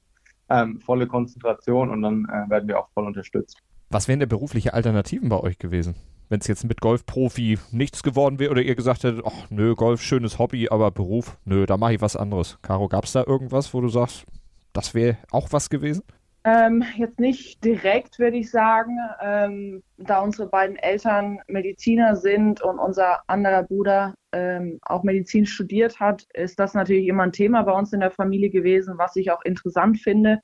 ähm, 0.51 0.81
volle 0.81 1.07
Konzentration 1.07 1.91
und 1.91 2.03
dann 2.03 2.27
äh, 2.27 2.51
werden 2.51 2.69
wir 2.69 2.79
auch 2.79 2.89
voll 2.95 3.07
unterstützt. 3.07 3.59
Was 3.91 4.09
wären 4.09 4.21
denn 4.21 4.29
berufliche 4.29 4.75
Alternativen 4.75 5.29
bei 5.29 5.41
euch 5.41 5.59
gewesen? 5.59 5.95
Wenn 6.29 6.41
es 6.41 6.47
jetzt 6.47 6.65
mit 6.65 6.81
Golfprofi 6.81 7.59
nichts 7.71 8.03
geworden 8.03 8.39
wäre 8.39 8.51
oder 8.51 8.63
ihr 8.63 8.75
gesagt 8.75 9.05
hättet, 9.05 9.25
ach 9.25 9.51
nö, 9.51 9.75
Golf, 9.75 10.03
schönes 10.03 10.39
Hobby, 10.39 10.69
aber 10.69 10.91
Beruf, 10.91 11.39
nö, 11.45 11.67
da 11.67 11.77
mache 11.77 11.95
ich 11.95 12.01
was 12.01 12.17
anderes. 12.17 12.59
Caro, 12.63 12.89
gab 12.89 13.05
es 13.05 13.13
da 13.13 13.25
irgendwas, 13.27 13.73
wo 13.73 13.81
du 13.81 13.89
sagst, 13.89 14.25
das 14.73 14.95
wäre 14.95 15.19
auch 15.31 15.53
was 15.53 15.71
gewesen? 15.71 16.03
Ähm, 16.47 16.85
jetzt 16.97 17.19
nicht 17.19 17.65
direkt, 17.65 18.19
würde 18.19 18.37
ich 18.37 18.51
sagen. 18.51 18.99
Ähm, 19.23 19.83
da 19.97 20.21
unsere 20.21 20.47
beiden 20.49 20.77
Eltern 20.77 21.41
Mediziner 21.49 22.17
sind 22.17 22.61
und 22.61 22.79
unser 22.79 23.23
anderer 23.29 23.63
Bruder 23.63 24.15
ähm, 24.33 24.79
auch 24.83 25.05
Medizin 25.05 25.47
studiert 25.47 26.01
hat, 26.01 26.27
ist 26.35 26.61
das 26.61 26.75
natürlich 26.75 27.07
immer 27.09 27.23
ein 27.23 27.33
Thema 27.33 27.63
bei 27.63 27.73
uns 27.73 27.95
in 27.95 28.01
der 28.01 28.11
Familie 28.11 28.51
gewesen, 28.51 28.99
was 28.99 29.17
ich 29.17 29.31
auch 29.31 29.43
interessant 29.43 29.99
finde. 30.01 30.41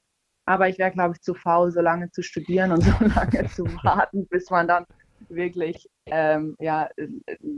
Aber 0.47 0.69
ich 0.69 0.79
wäre, 0.79 0.91
glaube 0.91 1.15
ich, 1.15 1.21
zu 1.21 1.35
faul, 1.35 1.71
so 1.71 1.83
lange 1.83 2.11
zu 2.11 2.23
studieren 2.23 2.73
und 2.73 2.83
so 2.83 2.93
lange 3.15 3.47
zu 3.49 3.65
warten, 3.85 4.27
bis 4.29 4.49
man 4.49 4.67
dann 4.67 4.87
wirklich 5.29 5.87
ähm, 6.07 6.57
ja, 6.59 6.89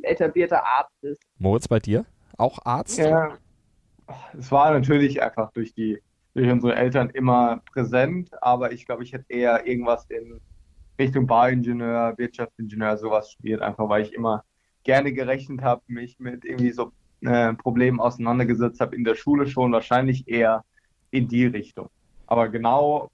etablierter 0.03 0.67
Arzt 0.67 1.05
ist. 1.05 1.23
Moritz, 1.39 1.69
bei 1.69 1.79
dir? 1.79 2.05
Auch 2.39 2.59
Arzt? 2.65 2.99
Ja, 2.99 3.39
es 4.37 4.51
war 4.51 4.73
natürlich 4.73 5.23
einfach 5.23 5.53
durch 5.53 5.75
die 5.75 6.03
durch 6.35 6.51
unsere 6.51 6.75
Eltern 6.75 7.11
immer 7.11 7.63
präsent, 7.73 8.31
aber 8.43 8.73
ich 8.73 8.87
glaube, 8.87 9.03
ich 9.03 9.13
hätte 9.13 9.27
eher 9.29 9.67
irgendwas 9.67 10.07
in 10.11 10.41
Richtung 10.99 11.27
Bauingenieur, 11.27 12.15
Wirtschaftsingenieur, 12.17 12.97
sowas 12.97 13.33
studiert, 13.33 13.61
einfach 13.61 13.89
weil 13.89 14.03
ich 14.03 14.13
immer 14.13 14.45
gerne 14.85 15.13
gerechnet 15.13 15.63
habe, 15.63 15.83
mich 15.87 16.19
mit 16.19 16.45
irgendwie 16.45 16.73
so 16.73 16.93
äh, 17.21 17.55
Problemen 17.55 18.01
auseinandergesetzt 18.01 18.81
habe 18.81 18.97
in 18.97 19.05
der 19.05 19.15
Schule 19.15 19.47
schon, 19.47 19.73
wahrscheinlich 19.73 20.27
eher 20.29 20.65
in 21.11 21.29
die 21.29 21.47
Richtung. 21.47 21.89
Aber 22.27 22.49
genau 22.49 23.11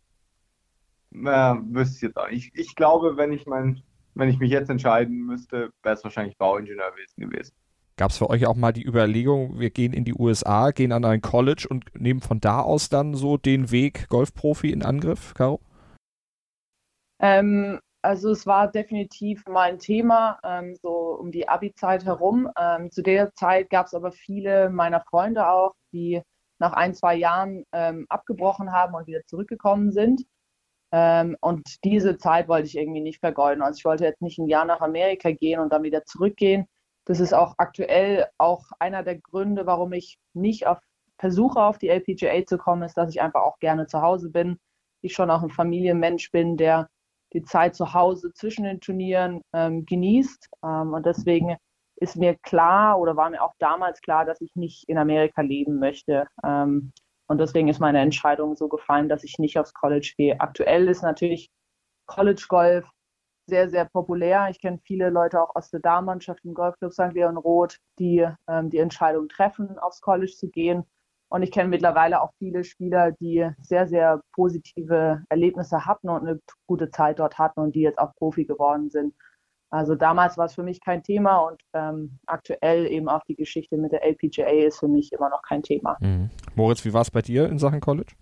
äh, 1.13 1.55
wüsste 1.71 1.97
ich 1.97 2.03
jetzt 2.03 2.17
auch 2.17 2.31
nicht. 2.31 2.53
Ich, 2.55 2.75
glaube, 2.75 3.17
wenn 3.17 3.33
ich 3.33 3.47
mein, 3.47 3.83
wenn 4.15 4.29
ich 4.29 4.39
mich 4.39 4.51
jetzt 4.51 4.71
entscheiden 4.71 5.27
müsste, 5.27 5.71
wäre 5.83 5.95
es 5.95 6.05
wahrscheinlich 6.05 6.37
Bauingenieurwesen 6.39 7.29
gewesen. 7.29 7.55
Gab 7.99 8.13
es 8.13 8.19
für 8.19 8.31
euch 8.31 8.47
auch 8.47 8.55
mal 8.55 8.73
die 8.73 8.87
Überlegung, 8.87 9.59
wir 9.59 9.71
gehen 9.71 9.93
in 9.93 10.05
die 10.05 10.15
USA, 10.15 10.71
gehen 10.71 10.93
an 10.93 11.05
ein 11.05 11.21
College 11.21 11.67
und 11.69 12.01
nehmen 12.01 12.21
von 12.21 12.39
da 12.39 12.61
aus 12.61 12.89
dann 12.89 13.15
so 13.15 13.37
den 13.37 13.73
Weg 13.73 14.09
Golfprofi 14.09 14.71
in 14.71 14.85
Angriff, 14.85 15.35
Caro? 15.35 15.61
Ähm, 17.21 17.81
also 18.01 18.31
es 18.31 18.47
war 18.47 18.71
definitiv 18.71 19.43
mein 19.49 19.81
Thema, 19.81 20.39
ähm, 20.45 20.77
so 20.81 21.19
um 21.19 21.33
die 21.33 21.49
Abi-Zeit 21.49 22.05
herum. 22.05 22.49
Ähm, 22.57 22.93
zu 22.93 23.03
der 23.03 23.35
Zeit 23.35 23.69
gab 23.69 23.87
es 23.87 23.95
aber 23.95 24.13
viele 24.13 24.71
meiner 24.71 25.01
Freunde 25.01 25.51
auch, 25.51 25.75
die 25.93 26.23
nach 26.61 26.75
ein, 26.75 26.95
zwei 26.95 27.17
Jahren 27.17 27.65
ähm, 27.73 28.07
abgebrochen 28.09 28.71
haben 28.71 28.95
und 28.95 29.09
wieder 29.09 29.27
zurückgekommen 29.27 29.91
sind. 29.91 30.23
Ähm, 30.93 31.37
und 31.41 31.83
diese 31.83 32.17
Zeit 32.17 32.47
wollte 32.47 32.69
ich 32.69 32.77
irgendwie 32.77 33.01
nicht 33.01 33.19
vergeuden. 33.19 33.61
Also 33.61 33.79
ich 33.79 33.85
wollte 33.85 34.05
jetzt 34.05 34.23
nicht 34.23 34.39
ein 34.39 34.47
Jahr 34.47 34.65
nach 34.67 34.83
Amerika 34.83 35.33
gehen 35.33 35.59
und 35.59 35.73
dann 35.73 35.83
wieder 35.83 36.05
zurückgehen 36.05 36.69
das 37.09 37.21
ist 37.21 37.33
auch 37.33 37.55
aktuell 37.57 38.27
auch 38.37 38.67
einer 38.79 39.03
der 39.03 39.19
Gründe, 39.19 39.65
warum 39.67 39.95
ich 39.95 40.19
nicht 40.35 40.67
auf 40.67 40.79
versuche, 41.19 41.61
auf 41.61 41.79
die 41.79 41.89
LPGA 41.89 42.45
zu 42.47 42.59
kommen, 42.59 42.83
ist, 42.83 42.97
dass 42.97 43.11
ich 43.11 43.21
einfach 43.21 43.41
auch 43.41 43.59
gerne 43.59 43.87
zu 43.87 44.03
Hause 44.03 44.31
bin. 44.31 44.59
Ich 45.01 45.15
schon 45.15 45.31
auch 45.31 45.43
ein 45.43 45.51
Familienmensch 45.51 46.31
bin, 46.31 46.57
der 46.57 46.89
die 47.33 47.43
Zeit 47.43 47.75
zu 47.75 47.95
Hause 47.95 48.33
zwischen 48.35 48.65
den 48.65 48.81
Turnieren 48.81 49.41
ähm, 49.55 49.85
genießt. 49.87 50.49
Ähm, 50.63 50.93
und 50.93 51.07
deswegen 51.07 51.57
ist 51.97 52.17
mir 52.17 52.37
klar 52.37 53.01
oder 53.01 53.17
war 53.17 53.31
mir 53.31 53.43
auch 53.43 53.55
damals 53.59 54.01
klar, 54.03 54.27
dass 54.27 54.41
ich 54.43 54.55
nicht 54.55 54.89
in 54.89 54.99
Amerika 54.99 55.41
leben 55.41 55.79
möchte. 55.79 56.27
Ähm, 56.45 56.93
und 57.27 57.39
deswegen 57.39 57.69
ist 57.69 57.81
meine 57.81 58.01
Entscheidung 58.01 58.55
so 58.55 58.69
gefallen, 58.69 59.09
dass 59.09 59.25
ich 59.25 59.39
nicht 59.39 59.59
aufs 59.59 59.75
College 59.75 60.13
gehe. 60.17 60.39
Aktuell 60.41 60.89
ist 60.89 61.03
natürlich 61.03 61.51
College 62.07 62.45
Golf 62.49 62.87
sehr, 63.49 63.69
sehr 63.69 63.87
populär. 63.87 64.49
Ich 64.51 64.61
kenne 64.61 64.79
viele 64.85 65.11
Leute 65.11 65.43
auch 65.43 65.57
aus 65.57 65.71
der 65.71 65.81
Damenmannschaft 65.81 66.45
im 66.45 66.55
Golfclub 66.55 66.93
St. 66.93 67.13
Leon 67.15 67.37
Roth, 67.37 67.79
die 67.99 68.27
ähm, 68.49 68.71
die 68.71 68.79
Entscheidung 68.79 69.29
treffen, 69.29 69.79
aufs 69.79 70.01
College 70.01 70.33
zu 70.33 70.49
gehen. 70.49 70.85
Und 71.31 71.43
ich 71.43 71.51
kenne 71.51 71.69
mittlerweile 71.69 72.23
auch 72.23 72.33
viele 72.39 72.65
Spieler, 72.65 73.13
die 73.13 73.47
sehr, 73.61 73.87
sehr 73.87 74.21
positive 74.33 75.23
Erlebnisse 75.29 75.85
hatten 75.85 76.09
und 76.09 76.27
eine 76.27 76.41
gute 76.67 76.91
Zeit 76.91 77.19
dort 77.19 77.39
hatten 77.39 77.61
und 77.61 77.75
die 77.75 77.83
jetzt 77.83 77.99
auch 77.99 78.15
Profi 78.15 78.45
geworden 78.45 78.89
sind. 78.91 79.15
Also 79.71 79.95
damals 79.95 80.39
war 80.39 80.47
es 80.47 80.55
für 80.55 80.63
mich 80.63 80.81
kein 80.81 81.03
Thema 81.03 81.39
und 81.39 81.61
ähm, 81.75 82.19
aktuell 82.27 82.87
eben 82.87 83.09
auch 83.09 83.23
die 83.29 83.35
Geschichte 83.35 83.77
mit 83.77 83.93
der 83.93 84.03
LPGA 84.03 84.67
ist 84.67 84.79
für 84.79 84.89
mich 84.89 85.13
immer 85.13 85.29
noch 85.29 85.43
kein 85.43 85.63
Thema. 85.63 85.99
Mhm. 86.01 86.31
Moritz, 86.55 86.85
wie 86.87 86.95
war 86.95 87.03
es 87.03 87.11
bei 87.11 87.21
dir 87.21 87.47
in 87.51 87.59
Sachen 87.59 87.81
College? 87.81 88.15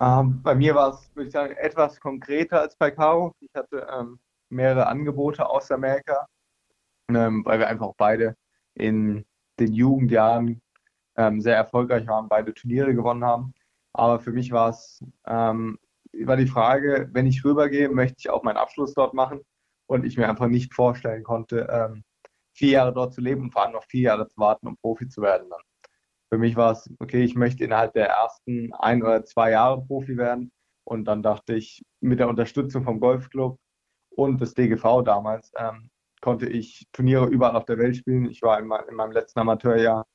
Ähm, 0.00 0.42
bei 0.42 0.54
mir 0.54 0.74
war 0.74 0.94
es, 0.94 1.10
würde 1.14 1.28
ich 1.28 1.32
sagen, 1.32 1.54
etwas 1.56 2.00
konkreter 2.00 2.60
als 2.60 2.76
bei 2.76 2.90
Caro. 2.90 3.34
Ich 3.40 3.50
hatte 3.54 3.86
ähm, 3.92 4.18
mehrere 4.48 4.86
Angebote 4.86 5.48
aus 5.48 5.70
Amerika, 5.70 6.26
ähm, 7.08 7.44
weil 7.44 7.58
wir 7.58 7.68
einfach 7.68 7.92
beide 7.96 8.36
in 8.74 9.26
den 9.58 9.72
Jugendjahren 9.72 10.62
ähm, 11.16 11.40
sehr 11.40 11.56
erfolgreich 11.56 12.06
waren, 12.06 12.28
beide 12.28 12.54
Turniere 12.54 12.94
gewonnen 12.94 13.24
haben. 13.24 13.54
Aber 13.92 14.20
für 14.20 14.32
mich 14.32 14.52
war 14.52 14.70
es 14.70 15.04
ähm, 15.26 15.78
war 16.12 16.36
die 16.36 16.46
Frage, 16.46 17.08
wenn 17.12 17.26
ich 17.26 17.44
rübergehe, 17.44 17.88
möchte 17.88 18.16
ich 18.18 18.30
auch 18.30 18.42
meinen 18.42 18.56
Abschluss 18.56 18.94
dort 18.94 19.14
machen 19.14 19.40
und 19.86 20.04
ich 20.04 20.16
mir 20.16 20.28
einfach 20.28 20.48
nicht 20.48 20.74
vorstellen 20.74 21.22
konnte, 21.22 21.68
ähm, 21.70 22.04
vier 22.52 22.70
Jahre 22.70 22.92
dort 22.92 23.14
zu 23.14 23.20
leben 23.20 23.42
und 23.42 23.52
vor 23.52 23.62
allem 23.62 23.72
noch 23.72 23.84
vier 23.84 24.02
Jahre 24.02 24.28
zu 24.28 24.38
warten, 24.38 24.66
um 24.66 24.76
Profi 24.76 25.08
zu 25.08 25.22
werden 25.22 25.48
dann. 25.50 25.60
Für 26.30 26.38
mich 26.38 26.56
war 26.56 26.72
es, 26.72 26.88
okay, 27.00 27.22
ich 27.24 27.34
möchte 27.34 27.64
innerhalb 27.64 27.92
der 27.94 28.08
ersten 28.08 28.72
ein 28.74 29.02
oder 29.02 29.24
zwei 29.24 29.50
Jahre 29.50 29.84
Profi 29.84 30.16
werden. 30.16 30.52
Und 30.84 31.04
dann 31.06 31.22
dachte 31.22 31.54
ich, 31.54 31.82
mit 32.00 32.20
der 32.20 32.28
Unterstützung 32.28 32.84
vom 32.84 33.00
Golfclub 33.00 33.58
und 34.10 34.40
des 34.40 34.54
DGV 34.54 35.02
damals 35.04 35.52
ähm, 35.58 35.90
konnte 36.20 36.48
ich 36.48 36.86
Turniere 36.92 37.26
überall 37.26 37.56
auf 37.56 37.64
der 37.64 37.78
Welt 37.78 37.96
spielen. 37.96 38.26
Ich 38.26 38.42
war 38.42 38.58
in, 38.58 38.70
in 38.88 38.94
meinem 38.94 39.12
letzten 39.12 39.40
Amateurjahr 39.40 40.06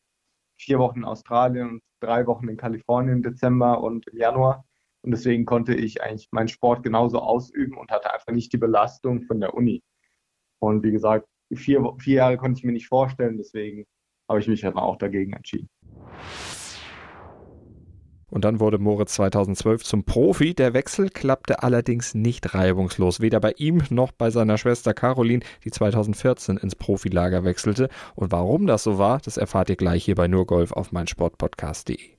vier 0.58 0.80
Wochen 0.80 1.00
in 1.00 1.06
Australien 1.06 1.70
und 1.70 1.84
drei 2.00 2.26
Wochen 2.28 2.48
in 2.48 2.58
Kalifornien 2.58 3.18
im 3.18 3.24
Dezember 3.24 3.82
und 3.82 4.08
im 4.08 4.18
Januar. 4.18 4.66
Und 5.02 5.12
deswegen 5.12 5.46
konnte 5.46 5.76
ich 5.76 6.02
eigentlich 6.02 6.30
meinen 6.32 6.48
Sport 6.48 6.84
genauso 6.84 7.20
ausüben 7.20 7.78
und 7.78 7.92
hatte 7.92 8.14
einfach 8.14 8.32
nicht 8.32 8.54
die 8.54 8.58
Belastung 8.58 9.24
von 9.24 9.40
der 9.40 9.54
Uni. 9.54 9.84
Und 10.60 10.84
wie 10.84 10.92
gesagt, 10.92 11.28
vier, 11.54 11.94
vier 12.00 12.16
Jahre 12.16 12.38
konnte 12.38 12.58
ich 12.60 12.64
mir 12.64 12.72
nicht 12.72 12.88
vorstellen, 12.88 13.38
deswegen 13.38 13.86
habe 14.30 14.40
ich 14.40 14.48
mich 14.48 14.62
dann 14.62 14.78
auch 14.78 14.98
dagegen 14.98 15.34
entschieden. 15.34 15.70
Und 18.36 18.44
dann 18.44 18.60
wurde 18.60 18.80
Moritz 18.80 19.14
2012 19.14 19.84
zum 19.84 20.04
Profi. 20.04 20.54
Der 20.54 20.74
Wechsel 20.74 21.10
klappte 21.10 21.64
allerdings 21.64 22.16
nicht 22.16 22.54
reibungslos. 22.54 23.22
Weder 23.22 23.40
bei 23.40 23.54
ihm 23.56 23.84
noch 23.90 24.12
bei 24.12 24.30
seiner 24.30 24.58
Schwester 24.58 24.94
Caroline, 24.94 25.44
die 25.64 25.72
2014 25.72 26.58
ins 26.58 26.76
Profilager 26.76 27.46
wechselte. 27.46 27.88
Und 28.14 28.34
warum 28.34 28.68
das 28.68 28.84
so 28.84 28.98
war, 28.98 29.20
das 29.24 29.38
erfahrt 29.38 29.70
ihr 29.70 29.78
gleich 29.78 30.04
hier 30.04 30.16
bei 30.16 30.28
Nurgolf 30.28 30.74
auf 30.74 30.92
meinsportpodcast.de. 30.92 32.15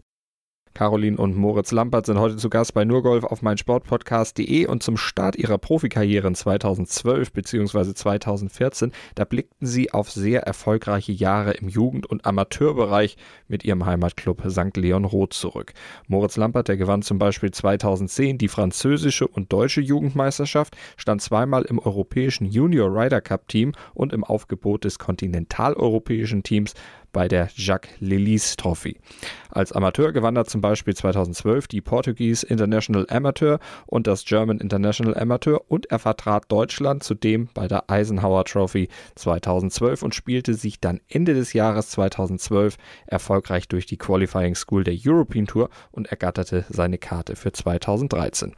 Caroline 0.77 1.17
und 1.17 1.35
Moritz 1.35 1.73
Lampert 1.73 2.05
sind 2.05 2.19
heute 2.19 2.37
zu 2.37 2.51
Gast 2.51 2.75
bei 2.75 2.85
Nurgolf 2.85 3.25
auf 3.25 3.41
meinsportpodcast.de 3.41 4.67
und 4.67 4.83
zum 4.83 4.99
Start 4.99 5.35
ihrer 5.37 5.57
Profikarriere 5.57 6.29
in 6.29 6.35
2012 6.35 7.33
bzw. 7.33 7.95
2014, 7.95 8.93
da 9.15 9.25
blickten 9.25 9.67
sie 9.67 9.95
auf 9.95 10.11
sehr 10.11 10.43
erfolgreiche 10.43 11.13
Jahre 11.13 11.53
im 11.53 11.71
Jugend- 11.71 12.05
und 12.05 12.27
Amateurbereich 12.27 13.17
mit 13.49 13.65
ihrem 13.65 13.87
Heimatclub 13.87 14.43
St. 14.51 14.77
Leon 14.77 15.07
Roth 15.07 15.33
zurück. 15.33 15.73
Moritz 16.09 16.37
Lampert, 16.37 16.69
der 16.69 16.77
gewann 16.77 17.01
zum 17.01 17.19
Beispiel 17.19 17.53
2010 17.53 18.37
die 18.37 18.49
französische 18.49 19.27
und 19.27 19.51
deutsche 19.55 19.81
Jugendmeisterschaft, 19.81 20.77
stand 20.99 21.23
zweimal 21.23 21.63
im 21.63 21.79
europäischen 21.79 22.45
Junior 22.45 22.91
Ryder 22.95 23.23
Cup 23.23 23.49
Team 23.49 23.73
und 23.95 24.13
im 24.13 24.25
Aufgebot 24.25 24.85
des 24.85 24.99
kontinentaleuropäischen 24.99 26.43
Teams 26.43 26.75
bei 27.17 27.29
der 27.29 27.49
Jacques 27.55 27.89
Lelys 27.99 28.57
Trophy. 28.57 28.99
Als 29.49 29.73
Amateur 29.73 30.13
gewann 30.13 30.37
er 30.37 30.45
zum 30.45 30.61
Beispiel 30.61 30.95
2012 30.95 31.67
die 31.67 31.81
Portuguese 31.81 32.47
International 32.47 33.07
Amateur 33.09 33.59
und 33.87 34.07
das 34.07 34.27
German 34.27 34.59
International 34.59 35.17
Amateur 35.17 35.63
und 35.69 35.87
er 35.87 35.99
vertrat 35.99 36.45
Deutschland 36.49 37.03
zudem 37.03 37.49
bei 37.55 37.69
der 37.69 37.89
Eisenhower 37.89 38.45
Trophy 38.45 38.91
2012 39.15 40.03
und 40.03 40.15
spielte 40.15 40.53
sich 40.53 40.79
dann 40.79 41.01
Ende 41.09 41.33
des 41.33 41.55
Jahres 41.55 41.89
2012 41.89 42.77
erfolgreich 43.07 43.67
durch 43.67 43.87
die 43.87 43.97
Qualifying 43.97 44.55
School 44.55 44.85
der 44.85 44.99
European 45.03 45.47
Tour 45.47 45.71
und 45.93 46.09
ergatterte 46.09 46.67
seine 46.69 46.99
Karte 46.99 47.35
für 47.35 47.51
2013. 47.51 48.53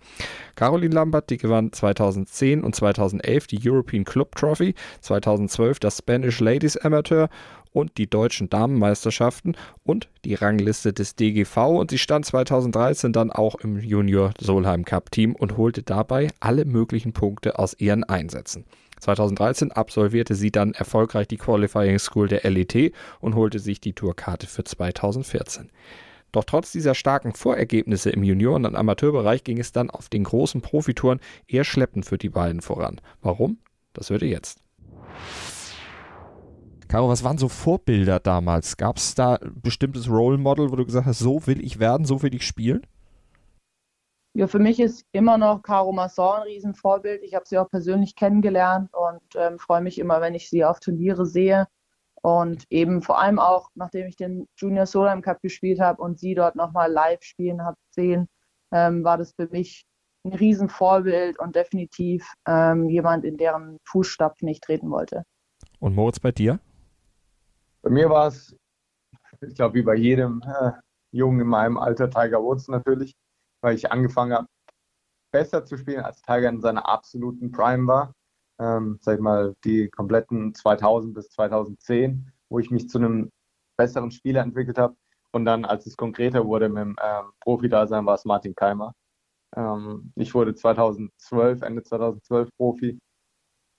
Caroline 0.56 0.96
Lambert, 0.96 1.30
die 1.30 1.36
gewann 1.36 1.72
2010 1.72 2.64
und 2.64 2.74
2011 2.74 3.46
die 3.46 3.60
European 3.64 4.02
Club 4.04 4.34
Trophy, 4.34 4.74
2012 5.02 5.78
das 5.78 5.98
Spanish 5.98 6.40
Ladies 6.40 6.76
Amateur 6.76 7.28
und 7.78 7.96
die 7.96 8.10
deutschen 8.10 8.50
Damenmeisterschaften 8.50 9.56
und 9.84 10.08
die 10.24 10.34
Rangliste 10.34 10.92
des 10.92 11.14
DGV 11.14 11.56
und 11.78 11.90
sie 11.92 11.98
stand 11.98 12.26
2013 12.26 13.12
dann 13.12 13.30
auch 13.30 13.54
im 13.54 13.78
Junior 13.78 14.32
Solheim 14.40 14.84
Cup 14.84 15.12
Team 15.12 15.36
und 15.36 15.56
holte 15.56 15.84
dabei 15.84 16.28
alle 16.40 16.64
möglichen 16.64 17.12
Punkte 17.12 17.58
aus 17.58 17.74
ihren 17.78 18.02
Einsätzen. 18.02 18.64
2013 18.98 19.70
absolvierte 19.70 20.34
sie 20.34 20.50
dann 20.50 20.72
erfolgreich 20.72 21.28
die 21.28 21.36
Qualifying 21.36 22.00
School 22.00 22.26
der 22.26 22.50
LET 22.50 22.92
und 23.20 23.36
holte 23.36 23.60
sich 23.60 23.80
die 23.80 23.92
Tourkarte 23.92 24.48
für 24.48 24.64
2014. 24.64 25.70
Doch 26.32 26.44
trotz 26.44 26.72
dieser 26.72 26.96
starken 26.96 27.32
Vorergebnisse 27.32 28.10
im 28.10 28.24
Junioren- 28.24 28.66
und 28.66 28.74
Amateurbereich 28.74 29.44
ging 29.44 29.58
es 29.60 29.70
dann 29.70 29.88
auf 29.88 30.08
den 30.08 30.24
großen 30.24 30.62
Profitouren 30.62 31.20
eher 31.46 31.64
schleppend 31.64 32.06
für 32.06 32.18
die 32.18 32.28
beiden 32.28 32.60
voran. 32.60 33.00
Warum? 33.22 33.58
Das 33.92 34.10
hört 34.10 34.22
jetzt. 34.22 34.58
Caro, 36.88 37.10
was 37.10 37.22
waren 37.22 37.36
so 37.36 37.50
Vorbilder 37.50 38.18
damals? 38.18 38.78
Gab 38.78 38.96
es 38.96 39.14
da 39.14 39.34
ein 39.34 39.60
bestimmtes 39.60 40.08
Role 40.08 40.38
Model, 40.38 40.72
wo 40.72 40.76
du 40.76 40.86
gesagt 40.86 41.06
hast, 41.06 41.18
so 41.18 41.46
will 41.46 41.62
ich 41.62 41.78
werden, 41.78 42.06
so 42.06 42.22
will 42.22 42.34
ich 42.34 42.46
spielen? 42.46 42.86
Ja, 44.32 44.46
für 44.46 44.58
mich 44.58 44.80
ist 44.80 45.04
immer 45.12 45.36
noch 45.36 45.62
Caro 45.62 45.92
Masson 45.92 46.36
ein 46.36 46.42
Riesenvorbild. 46.44 47.22
Ich 47.22 47.34
habe 47.34 47.44
sie 47.46 47.58
auch 47.58 47.68
persönlich 47.68 48.14
kennengelernt 48.14 48.90
und 48.94 49.20
ähm, 49.36 49.58
freue 49.58 49.82
mich 49.82 49.98
immer, 49.98 50.22
wenn 50.22 50.34
ich 50.34 50.48
sie 50.48 50.64
auf 50.64 50.80
Turniere 50.80 51.26
sehe. 51.26 51.66
Und 52.22 52.64
eben 52.70 53.02
vor 53.02 53.20
allem 53.20 53.38
auch, 53.38 53.68
nachdem 53.74 54.06
ich 54.06 54.16
den 54.16 54.48
Junior 54.56 54.86
Solheim 54.86 55.20
Cup 55.20 55.42
gespielt 55.42 55.80
habe 55.80 56.00
und 56.00 56.18
sie 56.18 56.34
dort 56.34 56.56
nochmal 56.56 56.90
live 56.90 57.22
spielen 57.22 57.62
habe 57.62 57.76
sehen, 57.90 58.28
ähm, 58.72 59.04
war 59.04 59.18
das 59.18 59.32
für 59.32 59.48
mich 59.48 59.84
ein 60.24 60.32
Riesenvorbild 60.32 61.38
und 61.38 61.54
definitiv 61.54 62.32
ähm, 62.46 62.88
jemand, 62.88 63.24
in 63.24 63.36
deren 63.36 63.78
Fußstapfen 63.84 64.48
ich 64.48 64.60
treten 64.60 64.90
wollte. 64.90 65.24
Und 65.80 65.94
Moritz, 65.94 66.18
bei 66.18 66.32
dir? 66.32 66.60
Bei 67.82 67.90
mir 67.90 68.10
war 68.10 68.28
es, 68.28 68.56
ich 69.40 69.54
glaube, 69.54 69.74
wie 69.74 69.82
bei 69.82 69.94
jedem 69.94 70.42
äh, 70.42 70.72
Jungen 71.12 71.40
in 71.40 71.46
meinem 71.46 71.78
Alter, 71.78 72.10
Tiger 72.10 72.42
Woods 72.42 72.68
natürlich, 72.68 73.14
weil 73.62 73.74
ich 73.74 73.90
angefangen 73.90 74.32
habe, 74.32 74.46
besser 75.32 75.64
zu 75.64 75.76
spielen, 75.76 76.00
als 76.00 76.22
Tiger 76.22 76.48
in 76.48 76.60
seiner 76.60 76.88
absoluten 76.88 77.52
Prime 77.52 77.86
war. 77.86 78.12
Ähm, 78.60 78.98
sag 79.00 79.16
ich 79.16 79.20
mal, 79.20 79.54
die 79.64 79.88
kompletten 79.88 80.54
2000 80.54 81.14
bis 81.14 81.28
2010, 81.30 82.32
wo 82.48 82.58
ich 82.58 82.70
mich 82.70 82.88
zu 82.88 82.98
einem 82.98 83.30
besseren 83.76 84.10
Spieler 84.10 84.42
entwickelt 84.42 84.78
habe. 84.78 84.96
Und 85.32 85.44
dann, 85.44 85.64
als 85.64 85.86
es 85.86 85.96
konkreter 85.96 86.46
wurde 86.46 86.68
mit 86.68 86.82
dem 86.82 86.96
ähm, 87.00 87.32
Profi-Dasein, 87.40 88.06
war 88.06 88.14
es 88.14 88.24
Martin 88.24 88.54
Keimer. 88.54 88.94
Ähm, 89.56 90.12
ich 90.16 90.34
wurde 90.34 90.54
2012, 90.54 91.62
Ende 91.62 91.82
2012 91.82 92.48
Profi 92.56 92.98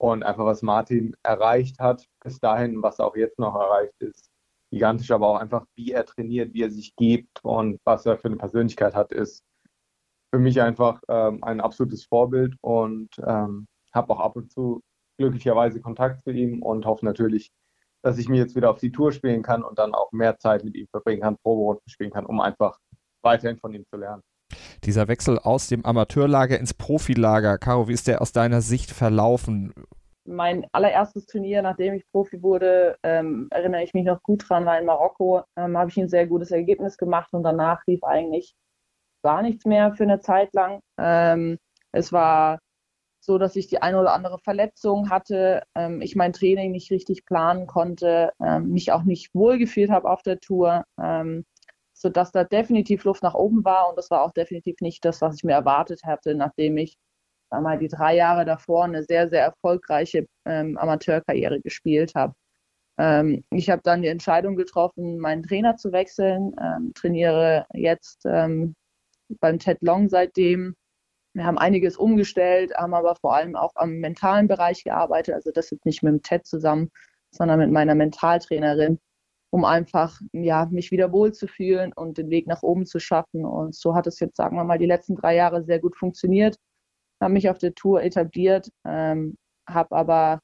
und 0.00 0.22
einfach, 0.22 0.46
was 0.46 0.62
Martin 0.62 1.14
erreicht 1.22 1.78
hat 1.78 2.06
bis 2.24 2.40
dahin, 2.40 2.82
was 2.82 3.00
auch 3.00 3.16
jetzt 3.16 3.38
noch 3.38 3.54
erreicht 3.54 3.92
ist, 3.98 4.30
gigantisch, 4.70 5.10
aber 5.10 5.28
auch 5.28 5.36
einfach, 5.36 5.66
wie 5.76 5.92
er 5.92 6.06
trainiert, 6.06 6.54
wie 6.54 6.62
er 6.62 6.70
sich 6.70 6.96
gibt 6.96 7.44
und 7.44 7.78
was 7.84 8.06
er 8.06 8.16
für 8.16 8.28
eine 8.28 8.38
Persönlichkeit 8.38 8.94
hat, 8.94 9.12
ist 9.12 9.44
für 10.32 10.38
mich 10.38 10.60
einfach 10.62 11.02
ähm, 11.08 11.44
ein 11.44 11.60
absolutes 11.60 12.06
Vorbild 12.06 12.56
und 12.62 13.10
ähm, 13.26 13.66
habe 13.92 14.14
auch 14.14 14.20
ab 14.20 14.36
und 14.36 14.50
zu 14.50 14.80
glücklicherweise 15.18 15.82
Kontakt 15.82 16.24
zu 16.24 16.30
ihm 16.30 16.62
und 16.62 16.86
hoffe 16.86 17.04
natürlich, 17.04 17.50
dass 18.02 18.16
ich 18.16 18.28
mir 18.30 18.38
jetzt 18.38 18.56
wieder 18.56 18.70
auf 18.70 18.78
die 18.78 18.92
Tour 18.92 19.12
spielen 19.12 19.42
kann 19.42 19.62
und 19.62 19.78
dann 19.78 19.94
auch 19.94 20.12
mehr 20.12 20.38
Zeit 20.38 20.64
mit 20.64 20.76
ihm 20.76 20.86
verbringen 20.88 21.20
kann, 21.20 21.36
Proberunden 21.42 21.88
spielen 21.90 22.10
kann, 22.10 22.24
um 22.24 22.40
einfach 22.40 22.78
weiterhin 23.22 23.58
von 23.58 23.74
ihm 23.74 23.84
zu 23.90 23.98
lernen. 23.98 24.22
Dieser 24.84 25.08
Wechsel 25.08 25.38
aus 25.38 25.68
dem 25.68 25.84
Amateurlager 25.84 26.58
ins 26.58 26.72
Profilager, 26.74 27.58
Caro, 27.58 27.88
wie 27.88 27.92
ist 27.92 28.06
der 28.06 28.22
aus 28.22 28.32
deiner 28.32 28.62
Sicht 28.62 28.90
verlaufen? 28.90 29.74
Mein 30.24 30.66
allererstes 30.72 31.26
Turnier, 31.26 31.60
nachdem 31.62 31.94
ich 31.94 32.04
Profi 32.12 32.42
wurde, 32.42 32.96
ähm, 33.02 33.48
erinnere 33.50 33.82
ich 33.82 33.94
mich 33.94 34.04
noch 34.04 34.22
gut 34.22 34.48
dran, 34.48 34.64
war 34.64 34.78
in 34.78 34.86
Marokko. 34.86 35.42
Ähm, 35.56 35.76
habe 35.76 35.90
ich 35.90 35.96
ein 35.98 36.08
sehr 36.08 36.26
gutes 36.26 36.50
Ergebnis 36.50 36.96
gemacht 36.96 37.32
und 37.32 37.42
danach 37.42 37.82
lief 37.86 38.04
eigentlich 38.04 38.54
gar 39.22 39.42
nichts 39.42 39.64
mehr 39.64 39.94
für 39.94 40.04
eine 40.04 40.20
Zeit 40.20 40.54
lang. 40.54 40.80
Ähm, 40.98 41.58
es 41.92 42.12
war 42.12 42.58
so, 43.20 43.38
dass 43.38 43.56
ich 43.56 43.66
die 43.68 43.82
eine 43.82 44.00
oder 44.00 44.14
andere 44.14 44.38
Verletzung 44.38 45.10
hatte, 45.10 45.62
ähm, 45.74 46.00
ich 46.00 46.16
mein 46.16 46.32
Training 46.32 46.72
nicht 46.72 46.90
richtig 46.90 47.26
planen 47.26 47.66
konnte, 47.66 48.32
ähm, 48.42 48.70
mich 48.70 48.92
auch 48.92 49.02
nicht 49.02 49.34
wohlgefühlt 49.34 49.90
habe 49.90 50.08
auf 50.08 50.22
der 50.22 50.40
Tour. 50.40 50.84
Ähm, 50.98 51.44
sodass 52.00 52.32
da 52.32 52.44
definitiv 52.44 53.04
Luft 53.04 53.22
nach 53.22 53.34
oben 53.34 53.64
war 53.64 53.90
und 53.90 53.98
das 53.98 54.10
war 54.10 54.22
auch 54.22 54.32
definitiv 54.32 54.76
nicht 54.80 55.04
das, 55.04 55.20
was 55.20 55.36
ich 55.36 55.44
mir 55.44 55.52
erwartet 55.52 56.02
hatte, 56.04 56.34
nachdem 56.34 56.78
ich 56.78 56.96
einmal 57.50 57.78
die 57.78 57.88
drei 57.88 58.16
Jahre 58.16 58.44
davor 58.46 58.84
eine 58.84 59.02
sehr, 59.02 59.28
sehr 59.28 59.42
erfolgreiche 59.42 60.26
ähm, 60.46 60.78
Amateurkarriere 60.78 61.60
gespielt 61.60 62.14
habe. 62.14 62.34
Ähm, 62.98 63.44
ich 63.50 63.68
habe 63.68 63.82
dann 63.84 64.02
die 64.02 64.08
Entscheidung 64.08 64.56
getroffen, 64.56 65.18
meinen 65.18 65.42
Trainer 65.42 65.76
zu 65.76 65.92
wechseln, 65.92 66.54
ähm, 66.60 66.92
trainiere 66.94 67.66
jetzt 67.74 68.24
ähm, 68.24 68.74
beim 69.40 69.58
Ted 69.58 69.78
Long 69.82 70.08
seitdem. 70.08 70.74
Wir 71.34 71.44
haben 71.44 71.58
einiges 71.58 71.96
umgestellt, 71.98 72.72
haben 72.76 72.94
aber 72.94 73.14
vor 73.16 73.34
allem 73.34 73.56
auch 73.56 73.72
am 73.74 73.98
mentalen 73.98 74.48
Bereich 74.48 74.84
gearbeitet. 74.84 75.34
Also 75.34 75.50
das 75.52 75.70
ist 75.70 75.84
nicht 75.84 76.02
mit 76.02 76.12
dem 76.14 76.22
Ted 76.22 76.46
zusammen, 76.46 76.90
sondern 77.30 77.58
mit 77.58 77.70
meiner 77.70 77.94
Mentaltrainerin 77.94 78.98
um 79.50 79.64
einfach 79.64 80.20
ja, 80.32 80.66
mich 80.70 80.90
wieder 80.90 81.12
wohlzufühlen 81.12 81.92
und 81.94 82.18
den 82.18 82.30
Weg 82.30 82.46
nach 82.46 82.62
oben 82.62 82.86
zu 82.86 83.00
schaffen. 83.00 83.44
Und 83.44 83.74
so 83.74 83.94
hat 83.94 84.06
es 84.06 84.20
jetzt, 84.20 84.36
sagen 84.36 84.56
wir 84.56 84.64
mal, 84.64 84.78
die 84.78 84.86
letzten 84.86 85.16
drei 85.16 85.34
Jahre 85.34 85.64
sehr 85.64 85.80
gut 85.80 85.96
funktioniert. 85.96 86.56
Habe 87.20 87.32
mich 87.32 87.50
auf 87.50 87.58
der 87.58 87.74
Tour 87.74 88.02
etabliert, 88.02 88.70
ähm, 88.86 89.36
habe 89.68 89.94
aber 89.94 90.40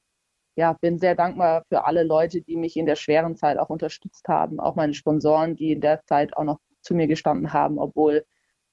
ja, 0.57 0.73
bin 0.73 0.97
sehr 0.97 1.15
dankbar 1.15 1.63
für 1.69 1.85
alle 1.85 2.03
Leute, 2.03 2.41
die 2.41 2.57
mich 2.57 2.75
in 2.77 2.87
der 2.87 2.95
schweren 2.95 3.35
Zeit 3.35 3.59
auch 3.59 3.69
unterstützt 3.69 4.27
haben, 4.27 4.59
auch 4.59 4.75
meine 4.75 4.95
Sponsoren, 4.95 5.55
die 5.55 5.71
in 5.71 5.81
der 5.81 6.03
Zeit 6.05 6.35
auch 6.35 6.43
noch 6.43 6.59
zu 6.81 6.95
mir 6.95 7.07
gestanden 7.07 7.53
haben, 7.53 7.77
obwohl 7.77 8.25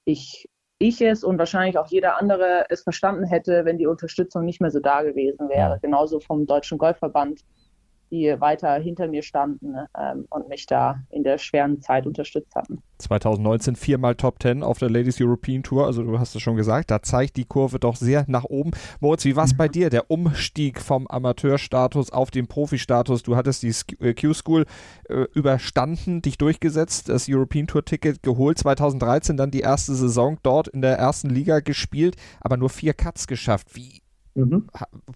ich, 0.03 0.49
ich 0.79 0.99
es 1.01 1.23
und 1.23 1.37
wahrscheinlich 1.37 1.77
auch 1.77 1.87
jeder 1.87 2.19
andere 2.19 2.65
es 2.69 2.81
verstanden 2.81 3.25
hätte, 3.25 3.65
wenn 3.65 3.77
die 3.77 3.87
Unterstützung 3.87 4.45
nicht 4.45 4.61
mehr 4.61 4.71
so 4.71 4.79
da 4.79 5.03
gewesen 5.03 5.47
wäre. 5.47 5.79
Genauso 5.79 6.19
vom 6.19 6.47
Deutschen 6.47 6.79
Golfverband 6.79 7.41
die 8.11 8.35
weiter 8.39 8.75
hinter 8.75 9.07
mir 9.07 9.23
standen 9.23 9.75
ähm, 9.97 10.25
und 10.29 10.47
mich 10.47 10.65
da 10.65 10.99
in 11.09 11.23
der 11.23 11.37
schweren 11.37 11.81
Zeit 11.81 12.05
unterstützt 12.05 12.55
hatten. 12.55 12.81
2019 12.99 13.75
viermal 13.75 14.15
Top 14.15 14.41
10 14.41 14.63
auf 14.63 14.79
der 14.79 14.89
Ladies 14.89 15.19
European 15.19 15.63
Tour, 15.63 15.85
also 15.85 16.03
du 16.03 16.17
hast 16.17 16.35
es 16.35 16.41
schon 16.41 16.55
gesagt, 16.55 16.91
da 16.91 17.01
zeigt 17.01 17.35
die 17.35 17.45
Kurve 17.45 17.79
doch 17.79 17.95
sehr 17.95 18.23
nach 18.27 18.45
oben. 18.45 18.71
Moritz, 18.99 19.25
wie 19.25 19.35
war 19.35 19.43
es 19.43 19.55
bei 19.55 19.67
dir, 19.67 19.89
der 19.89 20.09
Umstieg 20.09 20.79
vom 20.79 21.07
Amateurstatus 21.07 22.11
auf 22.11 22.31
den 22.31 22.47
Profistatus? 22.47 23.23
Du 23.23 23.35
hattest 23.35 23.63
die 23.63 23.73
äh, 23.99 24.13
Q-School 24.13 24.65
äh, 25.09 25.25
überstanden, 25.33 26.21
dich 26.21 26.37
durchgesetzt, 26.37 27.09
das 27.09 27.27
European 27.29 27.67
Tour 27.67 27.83
Ticket 27.83 28.23
geholt, 28.23 28.57
2013 28.59 29.35
dann 29.35 29.51
die 29.51 29.61
erste 29.61 29.93
Saison 29.93 30.37
dort 30.43 30.67
in 30.69 30.81
der 30.81 30.97
ersten 30.97 31.29
Liga 31.29 31.59
gespielt, 31.59 32.15
aber 32.39 32.57
nur 32.57 32.69
vier 32.69 32.93
Cuts 32.93 33.27
geschafft. 33.27 33.75
Wie 33.75 34.01
Mhm. 34.35 34.67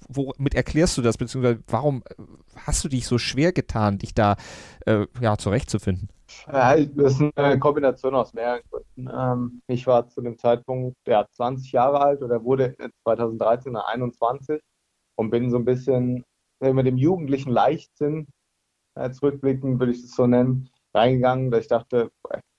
Womit 0.07 0.55
erklärst 0.55 0.97
du 0.97 1.01
das, 1.01 1.17
beziehungsweise 1.17 1.61
warum 1.67 2.03
äh, 2.09 2.23
hast 2.55 2.83
du 2.83 2.87
dich 2.87 3.05
so 3.05 3.17
schwer 3.17 3.51
getan, 3.51 3.97
dich 3.97 4.13
da 4.13 4.37
äh, 4.85 5.05
ja, 5.19 5.37
zurechtzufinden? 5.37 6.09
Ja, 6.47 6.75
das 6.77 7.19
ist 7.19 7.37
eine 7.37 7.59
Kombination 7.59 8.15
aus 8.15 8.33
mehreren 8.33 8.61
Gründen. 8.69 9.09
Ähm, 9.13 9.61
ich 9.67 9.85
war 9.87 10.07
zu 10.07 10.21
dem 10.21 10.37
Zeitpunkt 10.37 10.95
ja, 11.07 11.25
20 11.31 11.71
Jahre 11.71 11.99
alt 12.01 12.21
oder 12.21 12.43
wurde 12.43 12.75
2013 13.03 13.75
21 13.75 14.61
und 15.15 15.31
bin 15.31 15.49
so 15.49 15.57
ein 15.57 15.65
bisschen 15.65 16.23
mit 16.61 16.85
dem 16.85 16.97
jugendlichen 16.97 17.51
Leichtsinn 17.51 18.27
äh, 18.95 19.11
zurückblicken, 19.11 19.79
würde 19.79 19.91
ich 19.91 20.03
es 20.03 20.15
so 20.15 20.27
nennen, 20.27 20.69
reingegangen, 20.93 21.51
dass 21.51 21.61
ich 21.61 21.67
dachte, 21.67 22.11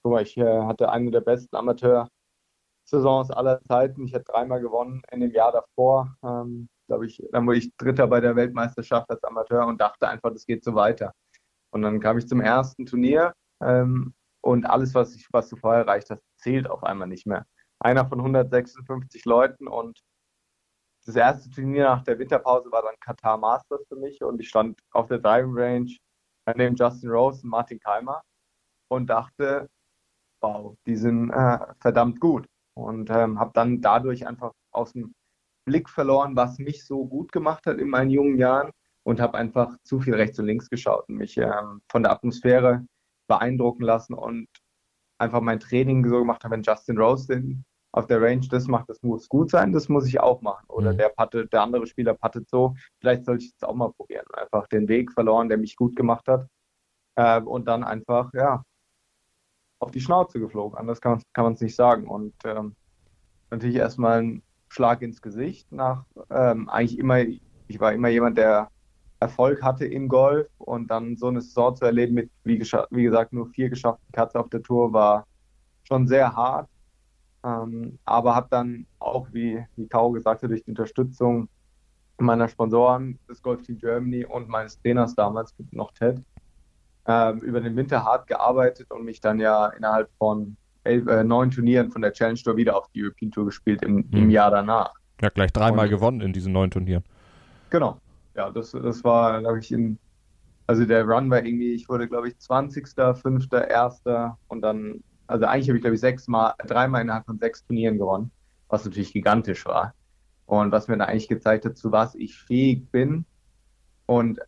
guck 0.03 0.13
mal, 0.13 0.23
ich 0.23 0.37
äh, 0.37 0.63
hatte 0.63 0.91
eine 0.91 1.11
der 1.11 1.21
besten 1.21 1.57
Amateur-Saisons 2.91 3.31
aller 3.31 3.61
Zeiten. 3.63 4.05
Ich 4.05 4.15
hatte 4.15 4.25
dreimal 4.25 4.61
gewonnen 4.61 5.03
in 5.11 5.21
dem 5.21 5.33
Jahr 5.33 5.53
davor. 5.53 6.15
Ähm, 6.23 6.69
glaube 6.87 7.07
ich, 7.07 7.23
dann 7.33 7.47
wurde 7.47 7.59
ich 7.59 7.75
Dritter 7.77 8.07
bei 8.07 8.21
der 8.21 8.37
Weltmeisterschaft 8.37 9.09
als 9.11 9.23
Amateur 9.25 9.67
und 9.67 9.81
dachte 9.81 10.09
einfach, 10.09 10.33
das 10.33 10.45
geht 10.47 10.65
so 10.65 10.75
weiter. 10.75 11.13
Und 11.73 11.83
dann 11.83 12.01
kam 12.01 12.19
ich 12.19 12.27
zum 12.27 12.41
ersten 12.41 12.87
Turnier 12.87 13.33
ähm, 13.63 14.15
und 14.43 14.67
alles, 14.67 14.95
was, 14.95 15.15
ich, 15.15 15.29
was 15.33 15.49
du 15.49 15.57
vorher 15.57 15.83
erreicht 15.83 16.11
hast, 16.11 16.23
zählt 16.39 16.69
auf 16.69 16.83
einmal 16.83 17.07
nicht 17.07 17.27
mehr. 17.27 17.47
Einer 17.79 18.07
von 18.07 18.19
156 18.19 19.25
Leuten 19.25 19.69
und 19.69 20.01
das 21.07 21.17
erste 21.17 21.49
Turnier 21.51 21.85
nach 21.85 22.03
der 22.03 22.19
Winterpause 22.19 22.71
war 22.71 22.83
dann 22.83 22.95
Qatar 23.01 23.39
Masters 23.39 23.87
für 23.89 23.97
mich 23.97 24.23
und 24.23 24.41
ich 24.41 24.49
stand 24.49 24.79
auf 24.93 25.09
der 25.09 25.19
Driving 25.19 25.57
Range 25.57 25.97
neben 26.57 26.75
Justin 26.75 27.11
Rose 27.11 27.43
und 27.43 27.51
Martin 27.51 27.79
Keimer 27.79 28.21
und 28.91 29.07
dachte, 29.07 29.69
wow, 30.43 30.77
die 30.87 30.97
sind 30.97 31.31
äh, 31.31 31.59
verdammt 31.81 32.21
gut. 32.21 32.50
Und 32.81 33.11
ähm, 33.11 33.39
habe 33.39 33.53
dann 33.55 33.81
dadurch 33.81 34.27
einfach 34.27 34.53
aus 34.73 34.93
dem 34.93 35.13
Blick 35.67 35.89
verloren, 35.89 36.37
was 36.37 36.59
mich 36.59 36.85
so 36.85 37.07
gut 37.07 37.33
gemacht 37.33 37.67
hat 37.67 37.79
in 37.79 37.89
meinen 37.89 38.11
jungen 38.11 38.39
Jahren 38.39 38.71
und 39.05 39.21
habe 39.21 39.39
einfach 39.39 39.77
zu 39.85 40.01
viel 40.01 40.15
rechts 40.15 40.39
und 40.39 40.47
links 40.47 40.69
geschaut 40.69 41.09
und 41.09 41.17
mich 41.17 41.37
ähm, 41.37 41.81
von 41.91 42.03
der 42.03 42.13
Atmosphäre 42.13 42.85
beeindrucken 43.29 43.85
lassen 43.85 44.15
und 44.15 44.49
einfach 45.19 45.41
mein 45.41 45.61
Training 45.61 46.07
so 46.09 46.19
gemacht 46.19 46.45
habe, 46.45 46.55
wenn 46.55 46.63
Justin 46.63 46.99
Rose 46.99 47.29
den 47.29 47.65
auf 47.93 48.07
der 48.07 48.23
Range 48.23 48.47
das 48.49 48.69
macht, 48.69 48.89
das 48.89 49.03
muss 49.03 49.29
gut 49.29 49.51
sein, 49.51 49.73
das 49.73 49.89
muss 49.89 50.07
ich 50.07 50.21
auch 50.21 50.41
machen. 50.43 50.65
Oder 50.69 50.93
mhm. 50.93 50.99
der 50.99 51.09
pattet, 51.09 51.53
der 51.53 51.63
andere 51.63 51.87
Spieler 51.87 52.15
pattet 52.15 52.49
so, 52.49 52.75
vielleicht 53.01 53.25
sollte 53.25 53.45
ich 53.45 53.53
es 53.55 53.63
auch 53.63 53.75
mal 53.75 53.93
probieren. 53.93 54.27
Einfach 54.33 54.69
den 54.69 54.89
Weg 54.89 55.13
verloren, 55.13 55.49
der 55.49 55.59
mich 55.59 55.77
gut 55.77 55.97
gemacht 55.97 56.29
hat. 56.29 56.47
Äh, 57.17 57.41
und 57.41 57.67
dann 57.67 57.83
einfach, 57.83 58.33
ja, 58.33 58.63
auf 59.81 59.91
die 59.91 60.01
Schnauze 60.01 60.39
geflogen. 60.39 60.79
Anders 60.79 61.01
kann 61.01 61.21
man 61.37 61.55
es 61.55 61.61
nicht 61.61 61.75
sagen. 61.75 62.07
Und 62.07 62.35
ähm, 62.45 62.77
natürlich 63.51 63.77
erstmal 63.77 64.23
ein 64.23 64.43
Schlag 64.69 65.03
ins 65.03 65.21
Gesicht 65.21 65.71
nach 65.73 66.05
ähm, 66.31 66.69
eigentlich 66.69 66.99
immer, 66.99 67.19
ich 67.21 67.81
war 67.81 67.93
immer 67.93 68.09
jemand, 68.09 68.39
der 68.39 68.71
Erfolg 69.19 69.63
hatte 69.63 69.85
im 69.85 70.09
Golf 70.09 70.49
und 70.59 70.91
dann 70.91 71.17
so 71.17 71.27
eine 71.27 71.41
Saison 71.43 71.75
zu 71.77 71.85
erleben 71.85 72.15
mit, 72.15 72.31
wie, 72.45 72.59
wie 72.59 73.03
gesagt, 73.03 73.33
nur 73.33 73.49
vier 73.49 73.69
geschafften 73.69 74.13
Cuts 74.13 74.35
auf 74.35 74.49
der 74.49 74.63
Tour 74.63 74.93
war 74.93 75.27
schon 75.83 76.07
sehr 76.07 76.35
hart. 76.35 76.69
Ähm, 77.43 77.99
aber 78.05 78.35
habe 78.35 78.49
dann 78.51 78.87
auch, 78.99 79.27
wie, 79.33 79.65
wie 79.77 79.89
Tau 79.89 80.11
gesagt 80.11 80.43
hat, 80.43 80.51
durch 80.51 80.63
die 80.63 80.71
Unterstützung 80.71 81.49
meiner 82.19 82.49
Sponsoren, 82.49 83.19
des 83.29 83.43
Golf 83.43 83.63
Team 83.63 83.79
Germany 83.79 84.27
und 84.27 84.49
meines 84.49 84.81
Trainers 84.81 85.15
damals, 85.15 85.55
noch 85.71 85.93
Ted, 85.93 86.23
äh, 87.07 87.33
über 87.39 87.61
den 87.61 87.77
Winter 87.77 88.05
hart 88.05 88.27
gearbeitet 88.27 88.91
und 88.91 89.05
mich 89.05 89.21
dann 89.21 89.41
ja 89.41 89.69
innerhalb 89.69 90.11
von 90.19 90.57
elf, 90.85 91.07
äh, 91.07 91.25
neun 91.25 91.51
Turnieren 91.51 91.91
von 91.91 92.03
der 92.03 92.13
Challenge 92.13 92.39
Tour 92.39 92.57
wieder 92.57 92.77
auf 92.77 92.89
die 92.95 93.03
European 93.03 93.31
Tour 93.31 93.47
gespielt 93.47 93.83
im, 93.83 94.09
im 94.11 94.23
hm. 94.23 94.31
Jahr 94.31 94.51
danach. 94.51 94.93
Ja, 95.21 95.29
gleich 95.29 95.53
dreimal 95.53 95.87
und, 95.87 95.91
gewonnen 95.91 96.21
in 96.21 96.33
diesen 96.33 96.53
neun 96.53 96.71
Turnieren. 96.71 97.05
Genau. 97.71 97.99
Ja, 98.35 98.51
das, 98.51 98.73
das 98.73 99.05
war, 99.05 99.41
glaube 99.41 99.59
ich, 99.59 99.71
in, 99.71 99.99
also 100.67 100.85
der 100.85 101.05
Run 101.05 101.31
war 101.31 101.45
irgendwie, 101.45 101.75
ich 101.75 101.89
wurde, 101.89 102.09
glaube 102.09 102.29
ich, 102.29 102.39
20., 102.39 102.89
5., 102.89 103.53
1. 103.53 104.03
und 104.49 104.63
dann 104.63 105.03
also 105.31 105.47
eigentlich 105.47 105.69
habe 105.69 105.79
ich, 105.79 105.83
glaube 105.83 105.95
ich, 105.95 106.01
sechsmal, 106.01 106.55
dreimal 106.67 107.03
innerhalb 107.03 107.25
von 107.25 107.39
sechs 107.39 107.65
Turnieren 107.65 107.99
gewonnen, 107.99 108.33
was 108.69 108.85
natürlich 108.85 109.13
gigantisch 109.13 109.65
war. 109.65 109.95
Und 110.47 110.73
was 110.73 110.89
mir 110.89 110.99
dann 110.99 111.09
eigentlich 111.09 111.29
gezeigt 111.29 111.65
hat, 111.65 111.77
zu 111.77 111.93
was 111.93 112.17
ich 112.17 112.37
fähig 112.37 112.91
bin. 112.91 113.25
Und 114.07 114.41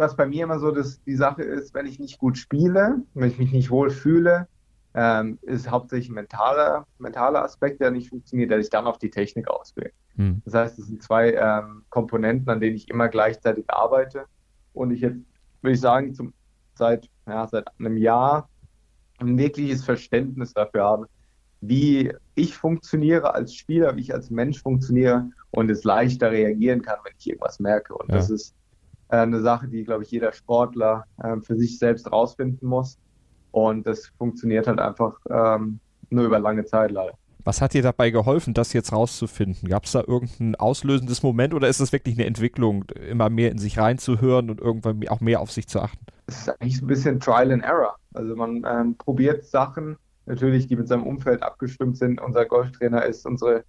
was 0.00 0.16
bei 0.16 0.26
mir 0.26 0.44
immer 0.44 0.58
so 0.58 0.72
das, 0.72 1.02
die 1.04 1.14
Sache 1.14 1.42
ist, 1.42 1.74
wenn 1.74 1.86
ich 1.86 2.00
nicht 2.00 2.18
gut 2.18 2.38
spiele, 2.38 3.02
wenn 3.14 3.30
ich 3.30 3.38
mich 3.38 3.52
nicht 3.52 3.70
wohl 3.70 3.90
fühle, 3.90 4.48
ähm, 4.94 5.38
ist 5.42 5.70
hauptsächlich 5.70 6.08
ein 6.08 6.14
mentaler, 6.14 6.86
mentaler 6.98 7.44
Aspekt, 7.44 7.80
der 7.80 7.92
nicht 7.92 8.08
funktioniert, 8.08 8.50
der 8.50 8.60
sich 8.60 8.70
dann 8.70 8.86
auf 8.86 8.98
die 8.98 9.10
Technik 9.10 9.48
auswirkt. 9.48 9.94
Hm. 10.16 10.42
Das 10.44 10.54
heißt, 10.54 10.78
es 10.78 10.86
sind 10.86 11.02
zwei 11.02 11.34
ähm, 11.34 11.84
Komponenten, 11.90 12.48
an 12.48 12.60
denen 12.60 12.74
ich 12.74 12.88
immer 12.88 13.08
gleichzeitig 13.08 13.66
arbeite. 13.68 14.24
Und 14.72 14.90
ich 14.90 15.02
jetzt, 15.02 15.20
würde 15.62 15.74
ich 15.74 15.80
sagen, 15.80 16.14
zum, 16.14 16.32
seit, 16.74 17.08
ja, 17.28 17.46
seit 17.46 17.68
einem 17.78 17.96
Jahr 17.96 18.48
ein 19.18 19.38
wirkliches 19.38 19.84
Verständnis 19.84 20.54
dafür 20.54 20.82
habe, 20.82 21.06
wie 21.60 22.12
ich 22.34 22.56
funktioniere 22.56 23.34
als 23.34 23.54
Spieler, 23.54 23.94
wie 23.94 24.00
ich 24.00 24.14
als 24.14 24.30
Mensch 24.30 24.62
funktioniere 24.62 25.30
und 25.50 25.70
es 25.70 25.84
leichter 25.84 26.30
reagieren 26.30 26.80
kann, 26.82 26.98
wenn 27.04 27.12
ich 27.18 27.28
irgendwas 27.28 27.60
merke. 27.60 27.94
Und 27.94 28.08
ja. 28.08 28.16
das 28.16 28.30
ist 28.30 28.54
eine 29.12 29.40
Sache, 29.40 29.68
die, 29.68 29.84
glaube 29.84 30.04
ich, 30.04 30.10
jeder 30.10 30.32
Sportler 30.32 31.04
äh, 31.22 31.36
für 31.40 31.56
sich 31.56 31.78
selbst 31.78 32.10
rausfinden 32.10 32.68
muss. 32.68 32.98
Und 33.52 33.86
das 33.86 34.06
funktioniert 34.18 34.66
halt 34.66 34.78
einfach 34.78 35.18
ähm, 35.28 35.80
nur 36.10 36.24
über 36.24 36.38
lange 36.38 36.64
Zeit 36.64 36.90
leider. 36.90 37.14
Was 37.44 37.62
hat 37.62 37.72
dir 37.72 37.82
dabei 37.82 38.10
geholfen, 38.10 38.52
das 38.52 38.72
jetzt 38.72 38.92
rauszufinden? 38.92 39.68
Gab 39.68 39.84
es 39.84 39.92
da 39.92 40.04
irgendein 40.06 40.56
auslösendes 40.56 41.22
Moment 41.22 41.54
oder 41.54 41.68
ist 41.68 41.80
es 41.80 41.92
wirklich 41.92 42.16
eine 42.18 42.26
Entwicklung, 42.26 42.84
immer 43.08 43.30
mehr 43.30 43.50
in 43.50 43.58
sich 43.58 43.78
reinzuhören 43.78 44.50
und 44.50 44.60
irgendwann 44.60 45.08
auch 45.08 45.20
mehr 45.20 45.40
auf 45.40 45.50
sich 45.50 45.66
zu 45.66 45.80
achten? 45.80 46.04
Es 46.26 46.42
ist 46.42 46.60
eigentlich 46.60 46.76
so 46.76 46.84
ein 46.84 46.88
bisschen 46.88 47.18
Trial 47.18 47.50
and 47.50 47.64
Error. 47.64 47.96
Also 48.12 48.36
man 48.36 48.64
ähm, 48.68 48.94
probiert 48.96 49.44
Sachen, 49.44 49.96
natürlich, 50.26 50.66
die 50.66 50.76
mit 50.76 50.88
seinem 50.88 51.04
Umfeld 51.04 51.42
abgestimmt 51.42 51.96
sind. 51.96 52.20
Unser 52.20 52.44
Golftrainer 52.44 53.04
ist 53.06 53.24
unsere 53.26 53.64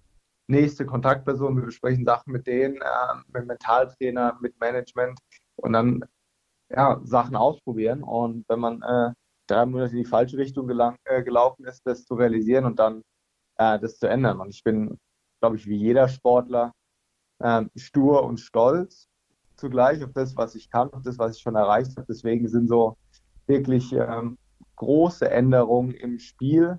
nächste 0.48 0.86
Kontaktperson. 0.86 1.56
Wir 1.56 1.64
besprechen 1.64 2.04
Sachen 2.04 2.32
mit 2.32 2.46
denen, 2.46 2.76
äh, 2.76 3.14
mit 3.32 3.46
Mentaltrainer, 3.46 4.38
mit 4.40 4.58
Management 4.60 5.18
und 5.56 5.72
dann 5.72 6.04
ja, 6.70 7.00
Sachen 7.04 7.36
ausprobieren. 7.36 8.02
Und 8.02 8.44
wenn 8.48 8.60
man 8.60 8.82
äh, 8.82 9.12
drei 9.46 9.66
Monate 9.66 9.92
in 9.92 9.98
die 9.98 10.08
falsche 10.08 10.38
Richtung 10.38 10.66
gelang, 10.66 10.96
äh, 11.04 11.22
gelaufen 11.22 11.64
ist, 11.64 11.82
das 11.86 12.04
zu 12.04 12.14
realisieren 12.14 12.64
und 12.64 12.78
dann 12.78 13.02
äh, 13.56 13.78
das 13.78 13.98
zu 13.98 14.08
ändern. 14.08 14.40
Und 14.40 14.50
ich 14.54 14.62
bin, 14.64 14.98
glaube 15.40 15.56
ich, 15.56 15.66
wie 15.66 15.76
jeder 15.76 16.08
Sportler 16.08 16.72
äh, 17.40 17.64
stur 17.76 18.24
und 18.24 18.40
stolz 18.40 19.08
zugleich 19.56 20.02
auf 20.02 20.12
das, 20.12 20.36
was 20.36 20.54
ich 20.54 20.70
kann, 20.70 20.92
auf 20.92 21.02
das, 21.02 21.18
was 21.18 21.36
ich 21.36 21.42
schon 21.42 21.54
erreicht 21.54 21.96
habe. 21.96 22.06
Deswegen 22.08 22.48
sind 22.48 22.68
so 22.68 22.96
wirklich 23.46 23.92
ähm, 23.92 24.38
große 24.76 25.30
Änderungen 25.30 25.92
im 25.92 26.18
Spiel 26.18 26.78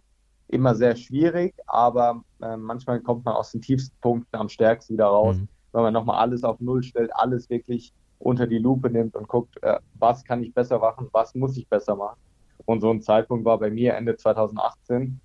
immer 0.54 0.76
sehr 0.76 0.96
schwierig, 0.96 1.54
aber 1.68 2.24
äh, 2.42 2.58
manchmal 2.58 3.00
kommt 3.02 3.26
man 3.26 3.36
aus 3.36 3.52
den 3.52 3.62
tiefsten 3.62 3.96
Punkten 4.02 4.36
am 4.36 4.50
stärksten 4.50 4.94
wieder 4.94 5.08
raus, 5.08 5.38
mhm. 5.38 5.48
wenn 5.72 5.82
man 5.82 5.94
nochmal 5.94 6.20
alles 6.20 6.44
auf 6.44 6.60
Null 6.60 6.84
stellt, 6.84 7.16
alles 7.16 7.50
wirklich 7.50 7.94
unter 8.20 8.48
die 8.48 8.60
Lupe 8.60 8.90
nimmt 8.90 9.16
und 9.16 9.28
guckt, 9.28 9.62
äh, 9.64 9.80
was 9.96 10.24
kann 10.24 10.44
ich 10.44 10.54
besser 10.54 10.80
machen, 10.80 11.10
was 11.12 11.36
muss 11.36 11.58
ich 11.58 11.68
besser 11.68 11.96
machen. 11.96 12.20
Und 12.66 12.82
so 12.82 12.90
ein 12.90 13.02
Zeitpunkt 13.02 13.46
war 13.46 13.60
bei 13.60 13.70
mir 13.70 13.96
Ende 13.96 14.16
2018, 14.16 15.20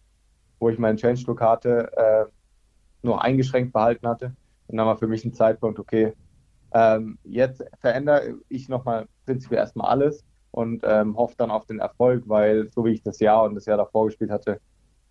wo 0.59 0.69
ich 0.69 0.79
meine 0.79 0.97
Change-Lokate 0.97 1.93
äh, 1.97 2.25
nur 3.03 3.23
eingeschränkt 3.23 3.73
behalten 3.73 4.09
hatte. 4.09 4.35
Und 4.67 4.77
dann 4.77 4.87
war 4.87 4.97
für 4.97 5.07
mich 5.07 5.25
ein 5.25 5.33
Zeitpunkt, 5.33 5.79
okay, 5.79 6.13
ähm, 6.73 7.19
jetzt 7.25 7.65
verändere 7.81 8.35
ich 8.49 8.69
nochmal 8.69 9.07
prinzipiell 9.25 9.61
erstmal 9.61 9.91
alles 9.91 10.25
und 10.51 10.83
ähm, 10.85 11.17
hoffe 11.17 11.35
dann 11.39 11.51
auf 11.51 11.67
den 11.67 11.79
Erfolg, 11.79 12.25
weil 12.27 12.69
so 12.69 12.85
wie 12.85 12.93
ich 12.93 13.03
das 13.03 13.21
Jahr 13.21 13.45
und 13.45 13.55
das 13.55 13.67
Jahr 13.67 13.79
davor 13.79 14.07
gespielt 14.07 14.31
hatte, 14.31 14.61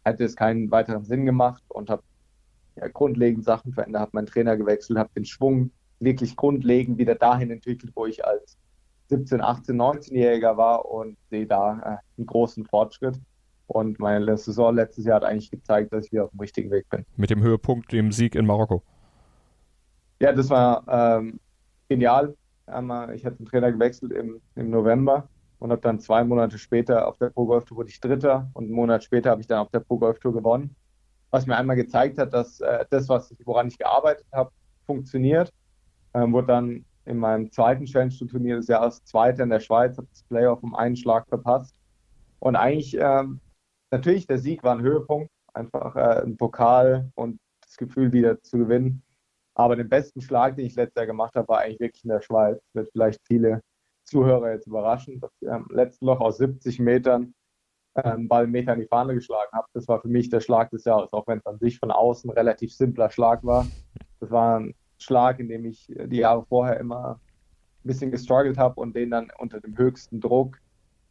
hätte 0.08 0.24
es 0.24 0.36
keinen 0.36 0.72
weiteren 0.72 1.03
Sinn 1.03 1.26
gemacht 1.26 1.64
und 1.68 1.89
habe 1.89 2.03
ja, 2.76 2.88
grundlegend 2.88 3.43
Sachen 3.43 3.74
verändert, 3.74 4.01
habe 4.01 4.12
meinen 4.14 4.28
Trainer 4.28 4.58
gewechselt, 4.58 4.99
habe 4.99 5.10
den 5.16 5.26
Schwung 5.26 5.72
wirklich 5.99 6.36
grundlegend 6.36 6.97
wieder 6.97 7.16
dahin 7.16 7.51
entwickelt, 7.51 7.91
wo 7.95 8.05
ich 8.05 8.24
als 8.26 8.58
17, 9.10 9.41
18, 9.41 9.76
19-Jähriger 9.76 10.58
war 10.58 10.86
und 10.86 11.18
sehe 11.30 11.47
da 11.47 11.80
äh, 11.80 12.18
einen 12.18 12.26
großen 12.28 12.66
Fortschritt. 12.66 13.20
Und 13.68 13.99
meine 13.99 14.38
Saison 14.38 14.76
letztes 14.76 15.05
Jahr 15.05 15.18
hat 15.18 15.24
eigentlich 15.24 15.51
gezeigt, 15.51 15.91
dass 15.91 16.05
ich 16.05 16.12
wieder 16.12 16.26
auf 16.26 16.32
dem 16.32 16.39
richtigen 16.39 16.72
Weg 16.72 16.89
bin. 16.89 17.05
Mit 17.18 17.30
dem 17.30 17.41
Höhepunkt, 17.41 17.91
dem 17.91 18.12
Sieg 18.12 18.36
in 18.36 18.45
Marokko. 18.45 18.82
Ja, 20.22 20.32
das 20.32 20.49
war 20.49 20.84
ähm, 20.88 21.39
genial. 21.89 22.36
Ich 23.14 23.26
hatte 23.26 23.38
den 23.38 23.45
Trainer 23.45 23.72
gewechselt 23.72 24.12
im, 24.12 24.41
im 24.55 24.70
November 24.70 25.30
und 25.60 25.72
habe 25.72 25.82
dann 25.82 25.99
zwei 25.99 26.24
Monate 26.24 26.58
später 26.58 27.08
auf 27.08 27.18
der 27.18 27.30
Pro 27.30 27.45
Golf 27.45 27.66
Tour 27.66 27.78
wurde 27.78 27.89
ich 27.89 27.99
Dritter 27.99 28.49
und 28.53 28.66
einen 28.66 28.74
Monat 28.74 29.03
später 29.03 29.32
habe 29.32 29.41
ich 29.41 29.47
dann 29.47 29.60
auf 29.60 29.70
der 29.70 29.80
Pro 29.80 29.97
Golf 29.97 30.20
Tour 30.20 30.34
gewonnen. 30.34 30.76
Was 31.32 31.45
mir 31.45 31.58
einmal 31.58 31.76
gezeigt 31.76 32.18
hat, 32.18 32.34
dass 32.34 32.62
äh, 32.62 32.86
das, 32.89 33.10
was 33.10 33.32
ich, 33.32 33.45
woran 33.45 33.68
ich 33.68 33.78
gearbeitet 33.78 34.28
habe, 34.32 34.51
funktioniert. 34.86 35.53
Ähm, 36.14 36.32
wurde 36.32 36.47
dann 36.47 36.86
in 37.05 37.18
meinem 37.18 37.51
zweiten 37.51 37.86
Challenge 37.86 38.14
Turnier 38.14 38.58
des 38.58 38.68
Jahres 38.68 39.03
Zweiter 39.03 39.43
in 39.43 39.49
der 39.49 39.60
Schweiz, 39.60 39.97
habe 39.97 40.08
das 40.10 40.24
Playoff 40.24 40.64
um 40.64 40.76
einen 40.76 40.95
Schlag 40.95 41.28
verpasst. 41.28 41.76
Und 42.39 42.55
eigentlich, 42.55 42.97
ähm, 42.99 43.39
natürlich, 43.91 44.28
der 44.28 44.38
Sieg 44.38 44.64
war 44.64 44.76
ein 44.76 44.82
Höhepunkt, 44.82 45.32
einfach 45.53 45.95
äh, 45.95 46.24
ein 46.24 46.38
Pokal 46.38 47.10
und 47.16 47.39
das 47.62 47.78
Gefühl 47.78 48.12
wieder 48.12 48.41
zu 48.41 48.58
gewinnen. 48.58 49.03
Aber 49.55 49.76
den 49.76 49.89
besten 49.89 50.22
Schlag, 50.22 50.55
den 50.55 50.68
ich 50.68 50.76
letztes 50.76 50.95
Jahr 50.95 51.08
gemacht 51.08 51.36
habe, 51.36 51.47
war 51.47 51.60
eigentlich 51.60 51.80
wirklich 51.80 52.03
in 52.03 52.12
der 52.12 52.22
Schweiz. 52.22 52.60
Wird 52.74 52.89
vielleicht 52.91 53.20
viele 53.26 53.62
Zuhörer 54.08 54.51
jetzt 54.51 54.68
überraschen, 54.68 55.20
dass 55.20 55.32
ich 55.41 55.49
am 55.49 55.68
letzten 55.70 56.05
Loch 56.05 56.20
aus 56.20 56.38
70 56.38 56.80
Metern 56.80 57.34
ähm, 57.95 58.28
Ball 58.28 58.43
einen 58.43 58.51
Meter 58.51 58.74
in 58.74 58.82
die 58.82 58.88
Fahne 58.88 59.14
geschlagen 59.14 59.51
habe. 59.53 59.68
Das 59.74 59.88
war 59.88 60.01
für 60.01 60.08
mich 60.08 60.30
der 60.30 60.39
Schlag 60.39 60.70
des 60.72 60.86
Jahres, 60.86 61.12
auch 61.14 61.28
wenn 61.28 61.39
es 61.39 61.45
an 61.45 61.60
sich 61.60 61.80
von 61.80 61.91
außen 61.91 62.30
relativ 62.30 62.74
simpler 62.74 63.10
Schlag 63.10 63.43
war. 63.43 63.68
Das 64.20 64.32
war 64.32 64.60
ein 64.60 64.76
Schlag, 64.97 65.39
in 65.39 65.49
dem 65.49 65.66
ich 65.66 65.88
die 65.88 66.18
Jahre 66.18 66.45
vorher 66.45 66.80
immer 66.80 67.20
ein 67.84 67.88
bisschen 67.88 68.12
gestruggelt 68.12 68.58
habe 68.58 68.80
und 68.80 68.95
den 68.95 69.12
dann 69.12 69.30
unter 69.39 69.60
dem 69.60 69.78
höchsten 69.78 70.20
Druck 70.20 70.58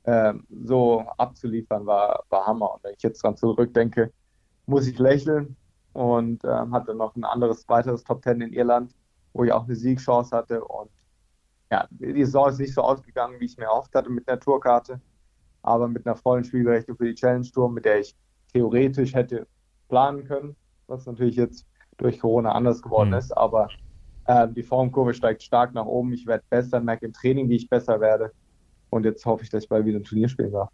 äh, 0.05 0.35
so 0.65 1.01
abzuliefern, 1.19 1.87
war, 1.87 2.25
war 2.31 2.47
Hammer. 2.47 2.75
Und 2.75 2.85
wenn 2.85 2.95
ich 2.95 3.03
jetzt 3.03 3.23
dran 3.23 3.37
zurückdenke, 3.37 4.13
muss 4.67 4.87
ich 4.87 4.99
lächeln 4.99 5.57
und 5.93 6.45
äh, 6.45 6.49
hatte 6.49 6.95
noch 6.95 7.15
ein 7.17 7.25
anderes, 7.25 7.69
weiteres 7.69 8.05
Top 8.05 8.23
Ten 8.23 8.41
in 8.41 8.53
Irland, 8.53 8.93
wo 9.33 9.45
ich 9.45 9.53
auch 9.53 9.65
eine 9.65 9.77
Siegchance 9.77 10.35
hatte. 10.37 10.65
Und 10.65 10.91
ja, 11.71 11.87
die 11.91 12.25
Saison 12.25 12.49
ist 12.49 12.61
nicht 12.61 12.75
so 12.75 12.83
ausgegangen, 12.83 13.41
wie 13.41 13.47
ich 13.47 13.53
es 13.53 13.59
mir 13.59 13.65
erhofft 13.65 13.95
hatte 13.95 14.11
mit 14.11 14.29
einer 14.29 14.39
Tourkarte, 14.39 15.01
aber 15.63 15.89
mit 15.89 16.07
einer 16.07 16.17
vollen 16.17 16.45
Spielberechtigung 16.45 16.97
für 16.97 17.07
die 17.07 17.15
Challenge 17.15 17.47
Tour, 17.53 17.71
mit 17.71 17.85
der 17.85 18.01
ich 18.01 18.15
theoretisch 18.53 19.15
hätte 19.15 19.47
planen 19.89 20.25
können, 20.25 20.57
was 20.87 21.07
natürlich 21.07 21.37
jetzt 21.37 21.67
durch 21.97 22.21
Corona 22.21 22.53
anders 22.53 22.83
geworden 22.83 23.11
mhm. 23.11 23.17
ist. 23.17 23.37
Aber 23.37 23.69
äh, 24.27 24.49
die 24.49 24.63
Formkurve 24.63 25.15
steigt 25.15 25.43
stark 25.43 25.75
nach 25.75 25.87
oben. 25.87 26.13
Ich 26.13 26.27
werde 26.27 26.45
besser, 26.49 26.81
merke 26.81 27.07
im 27.07 27.13
Training, 27.13 27.49
wie 27.49 27.57
ich 27.57 27.69
besser 27.69 28.01
werde. 28.01 28.33
Und 28.89 29.05
jetzt 29.05 29.27
hoffe 29.27 29.43
ich, 29.43 29.51
dass 29.51 29.65
ich 29.65 29.69
bald 29.69 29.85
wieder 29.85 29.99
ein 29.99 30.05
Turnier 30.05 30.29
spielen 30.29 30.53
darf. 30.53 30.71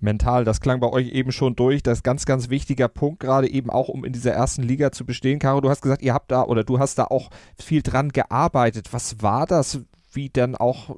Mental, 0.00 0.44
das 0.44 0.60
klang 0.60 0.78
bei 0.78 0.88
euch 0.88 1.10
eben 1.10 1.32
schon 1.32 1.56
durch. 1.56 1.82
Das 1.82 1.98
ist 1.98 2.04
ganz, 2.04 2.24
ganz 2.24 2.50
wichtiger 2.50 2.86
Punkt, 2.86 3.18
gerade 3.18 3.50
eben 3.50 3.68
auch, 3.68 3.88
um 3.88 4.04
in 4.04 4.12
dieser 4.12 4.32
ersten 4.32 4.62
Liga 4.62 4.92
zu 4.92 5.04
bestehen. 5.04 5.40
Caro, 5.40 5.60
du 5.60 5.68
hast 5.68 5.82
gesagt, 5.82 6.02
ihr 6.02 6.14
habt 6.14 6.30
da 6.30 6.44
oder 6.44 6.62
du 6.62 6.78
hast 6.78 6.98
da 6.98 7.04
auch 7.04 7.30
viel 7.56 7.82
dran 7.82 8.10
gearbeitet. 8.10 8.92
Was 8.92 9.22
war 9.22 9.44
das, 9.46 9.80
wie 10.12 10.30
dann 10.30 10.54
auch 10.54 10.94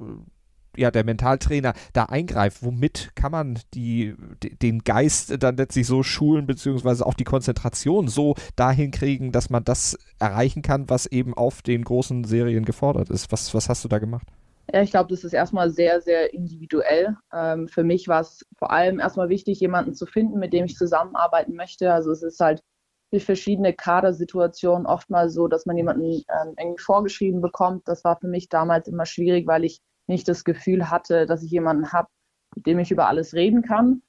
ja, 0.77 0.91
der 0.91 1.03
Mentaltrainer 1.03 1.73
da 1.93 2.05
eingreift. 2.05 2.63
Womit 2.63 3.11
kann 3.15 3.31
man 3.31 3.59
die, 3.73 4.15
den 4.61 4.83
Geist 4.83 5.43
dann 5.43 5.57
letztlich 5.57 5.87
so 5.87 6.03
schulen, 6.03 6.47
beziehungsweise 6.47 7.05
auch 7.05 7.13
die 7.13 7.23
Konzentration 7.23 8.07
so 8.07 8.35
dahin 8.55 8.91
kriegen, 8.91 9.31
dass 9.31 9.49
man 9.49 9.63
das 9.63 9.97
erreichen 10.19 10.61
kann, 10.61 10.89
was 10.89 11.05
eben 11.05 11.33
auf 11.33 11.61
den 11.61 11.83
großen 11.83 12.23
Serien 12.23 12.65
gefordert 12.65 13.09
ist? 13.09 13.31
Was, 13.31 13.53
was 13.53 13.69
hast 13.69 13.83
du 13.83 13.87
da 13.87 13.99
gemacht? 13.99 14.27
Ja, 14.73 14.81
ich 14.81 14.91
glaube, 14.91 15.09
das 15.09 15.25
ist 15.25 15.33
erstmal 15.33 15.69
sehr, 15.69 16.01
sehr 16.01 16.33
individuell. 16.33 17.17
Ähm, 17.33 17.67
für 17.67 17.83
mich 17.83 18.07
war 18.07 18.21
es 18.21 18.45
vor 18.57 18.71
allem 18.71 18.99
erstmal 18.99 19.27
wichtig, 19.27 19.59
jemanden 19.59 19.93
zu 19.93 20.05
finden, 20.05 20.39
mit 20.39 20.53
dem 20.53 20.65
ich 20.65 20.77
zusammenarbeiten 20.77 21.55
möchte. 21.55 21.91
Also 21.91 22.11
es 22.11 22.23
ist 22.23 22.39
halt 22.39 22.63
für 23.11 23.19
verschiedene 23.19 23.73
Kadersituationen 23.73 24.87
oftmals 24.87 25.33
so, 25.33 25.47
dass 25.47 25.65
man 25.65 25.77
jemanden 25.77 26.03
ähm, 26.03 26.55
irgendwie 26.57 26.81
vorgeschrieben 26.81 27.41
bekommt. 27.41 27.87
Das 27.87 28.03
war 28.03 28.17
für 28.17 28.27
mich 28.27 28.47
damals 28.47 28.87
immer 28.87 29.05
schwierig, 29.05 29.47
weil 29.47 29.65
ich 29.65 29.81
nicht 30.07 30.27
das 30.27 30.43
Gefühl 30.43 30.89
hatte, 30.89 31.25
dass 31.25 31.43
ich 31.43 31.51
jemanden 31.51 31.91
habe, 31.91 32.07
mit 32.55 32.65
dem 32.65 32.79
ich 32.79 32.91
über 32.91 33.07
alles 33.07 33.33
reden 33.33 33.61
kann. 33.63 34.01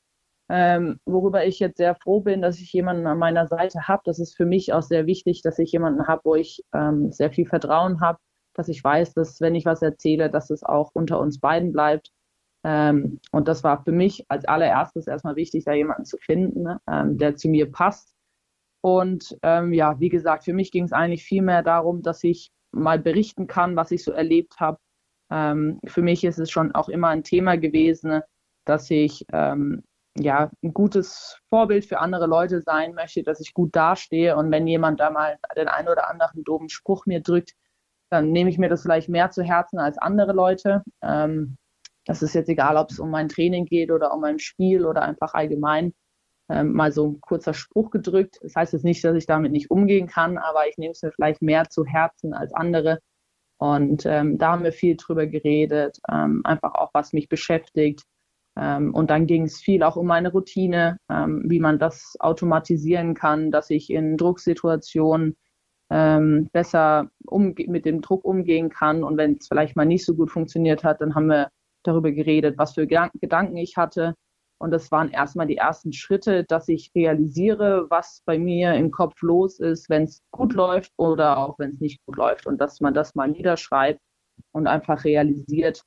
Ähm, 0.48 1.00
worüber 1.04 1.44
ich 1.44 1.58
jetzt 1.58 1.78
sehr 1.78 1.94
froh 1.96 2.20
bin, 2.20 2.42
dass 2.42 2.60
ich 2.60 2.72
jemanden 2.72 3.06
an 3.06 3.18
meiner 3.18 3.48
Seite 3.48 3.88
habe. 3.88 4.02
Das 4.04 4.18
ist 4.18 4.36
für 4.36 4.46
mich 4.46 4.72
auch 4.72 4.82
sehr 4.82 5.06
wichtig, 5.06 5.42
dass 5.42 5.58
ich 5.58 5.72
jemanden 5.72 6.06
habe, 6.06 6.22
wo 6.24 6.34
ich 6.34 6.62
ähm, 6.74 7.10
sehr 7.10 7.32
viel 7.32 7.46
Vertrauen 7.46 8.00
habe, 8.00 8.18
dass 8.54 8.68
ich 8.68 8.84
weiß, 8.84 9.14
dass 9.14 9.40
wenn 9.40 9.54
ich 9.54 9.64
was 9.64 9.82
erzähle, 9.82 10.30
dass 10.30 10.50
es 10.50 10.62
auch 10.62 10.90
unter 10.94 11.18
uns 11.20 11.40
beiden 11.40 11.72
bleibt. 11.72 12.10
Ähm, 12.64 13.18
und 13.32 13.48
das 13.48 13.64
war 13.64 13.82
für 13.82 13.92
mich 13.92 14.24
als 14.28 14.44
allererstes 14.44 15.06
erstmal 15.06 15.36
wichtig, 15.36 15.64
da 15.64 15.72
jemanden 15.72 16.04
zu 16.04 16.18
finden, 16.18 16.62
ne, 16.62 16.80
ähm, 16.88 17.18
der 17.18 17.34
zu 17.34 17.48
mir 17.48 17.70
passt. 17.70 18.14
Und 18.82 19.38
ähm, 19.42 19.72
ja, 19.72 19.98
wie 20.00 20.08
gesagt, 20.08 20.44
für 20.44 20.52
mich 20.52 20.72
ging 20.72 20.84
es 20.84 20.92
eigentlich 20.92 21.24
viel 21.24 21.42
mehr 21.42 21.62
darum, 21.62 22.02
dass 22.02 22.22
ich 22.24 22.50
mal 22.72 22.98
berichten 22.98 23.46
kann, 23.46 23.76
was 23.76 23.92
ich 23.92 24.04
so 24.04 24.12
erlebt 24.12 24.58
habe. 24.58 24.78
Ähm, 25.30 25.80
für 25.86 26.02
mich 26.02 26.24
ist 26.24 26.38
es 26.38 26.50
schon 26.50 26.74
auch 26.74 26.88
immer 26.88 27.08
ein 27.08 27.22
Thema 27.22 27.56
gewesen, 27.56 28.20
dass 28.66 28.90
ich 28.90 29.24
ähm, 29.32 29.84
ja, 30.16 30.50
ein 30.62 30.74
gutes 30.74 31.40
Vorbild 31.48 31.86
für 31.86 32.00
andere 32.00 32.26
Leute 32.26 32.60
sein 32.60 32.94
möchte, 32.94 33.22
dass 33.22 33.40
ich 33.40 33.54
gut 33.54 33.74
dastehe. 33.74 34.36
Und 34.36 34.50
wenn 34.50 34.66
jemand 34.66 35.00
da 35.00 35.10
mal 35.10 35.38
den 35.56 35.68
einen 35.68 35.88
oder 35.88 36.10
anderen 36.10 36.44
doofen 36.44 36.68
Spruch 36.68 37.06
mir 37.06 37.20
drückt, 37.20 37.52
dann 38.10 38.30
nehme 38.30 38.50
ich 38.50 38.58
mir 38.58 38.68
das 38.68 38.82
vielleicht 38.82 39.08
mehr 39.08 39.30
zu 39.30 39.42
Herzen 39.42 39.78
als 39.78 39.96
andere 39.96 40.32
Leute. 40.32 40.82
Ähm, 41.02 41.56
das 42.04 42.22
ist 42.22 42.34
jetzt 42.34 42.48
egal, 42.48 42.76
ob 42.76 42.90
es 42.90 42.98
um 42.98 43.10
mein 43.10 43.28
Training 43.28 43.64
geht 43.64 43.90
oder 43.92 44.12
um 44.12 44.20
mein 44.20 44.40
Spiel 44.40 44.84
oder 44.84 45.02
einfach 45.02 45.34
allgemein 45.34 45.94
ähm, 46.48 46.72
mal 46.72 46.92
so 46.92 47.08
ein 47.08 47.20
kurzer 47.20 47.54
Spruch 47.54 47.90
gedrückt. 47.90 48.38
Das 48.42 48.54
heißt 48.54 48.72
jetzt 48.72 48.84
nicht, 48.84 49.02
dass 49.04 49.16
ich 49.16 49.26
damit 49.26 49.52
nicht 49.52 49.70
umgehen 49.70 50.06
kann, 50.06 50.38
aber 50.38 50.68
ich 50.68 50.76
nehme 50.78 50.92
es 50.92 51.02
mir 51.02 51.12
vielleicht 51.12 51.42
mehr 51.42 51.68
zu 51.68 51.84
Herzen 51.84 52.34
als 52.34 52.52
andere. 52.52 52.98
Und 53.58 54.04
ähm, 54.06 54.38
da 54.38 54.52
haben 54.52 54.64
wir 54.64 54.72
viel 54.72 54.96
drüber 54.96 55.26
geredet, 55.26 55.98
ähm, 56.10 56.42
einfach 56.44 56.74
auch 56.74 56.90
was 56.94 57.12
mich 57.12 57.28
beschäftigt. 57.28 58.02
Ähm, 58.56 58.92
und 58.94 59.10
dann 59.10 59.26
ging 59.26 59.44
es 59.44 59.60
viel 59.60 59.82
auch 59.82 59.96
um 59.96 60.06
meine 60.06 60.32
Routine, 60.32 60.98
ähm, 61.08 61.44
wie 61.46 61.60
man 61.60 61.78
das 61.78 62.16
automatisieren 62.18 63.14
kann, 63.14 63.50
dass 63.50 63.70
ich 63.70 63.88
in 63.90 64.16
Drucksituationen 64.16 65.36
ähm, 65.90 66.48
besser 66.52 67.10
mit 67.30 67.84
dem 67.84 68.00
Druck 68.00 68.24
umgehen 68.24 68.68
kann. 68.68 69.04
Und 69.04 69.16
wenn 69.16 69.36
es 69.38 69.48
vielleicht 69.48 69.76
mal 69.76 69.86
nicht 69.86 70.04
so 70.04 70.14
gut 70.14 70.30
funktioniert 70.30 70.84
hat, 70.84 71.00
dann 71.00 71.14
haben 71.14 71.26
wir 71.26 71.50
darüber 71.82 72.12
geredet, 72.12 72.58
was 72.58 72.74
für 72.74 72.86
Gedanken 72.86 73.56
ich 73.56 73.76
hatte. 73.76 74.14
Und 74.62 74.70
das 74.70 74.92
waren 74.92 75.10
erstmal 75.10 75.48
die 75.48 75.56
ersten 75.56 75.92
Schritte, 75.92 76.44
dass 76.44 76.68
ich 76.68 76.92
realisiere, 76.94 77.86
was 77.90 78.22
bei 78.24 78.38
mir 78.38 78.74
im 78.74 78.92
Kopf 78.92 79.20
los 79.20 79.58
ist, 79.58 79.90
wenn 79.90 80.04
es 80.04 80.22
gut 80.30 80.52
läuft 80.52 80.92
oder 80.96 81.36
auch 81.38 81.58
wenn 81.58 81.70
es 81.70 81.80
nicht 81.80 81.98
gut 82.06 82.16
läuft. 82.16 82.46
Und 82.46 82.60
dass 82.60 82.80
man 82.80 82.94
das 82.94 83.16
mal 83.16 83.26
niederschreibt 83.26 84.00
und 84.52 84.68
einfach 84.68 85.02
realisiert, 85.02 85.82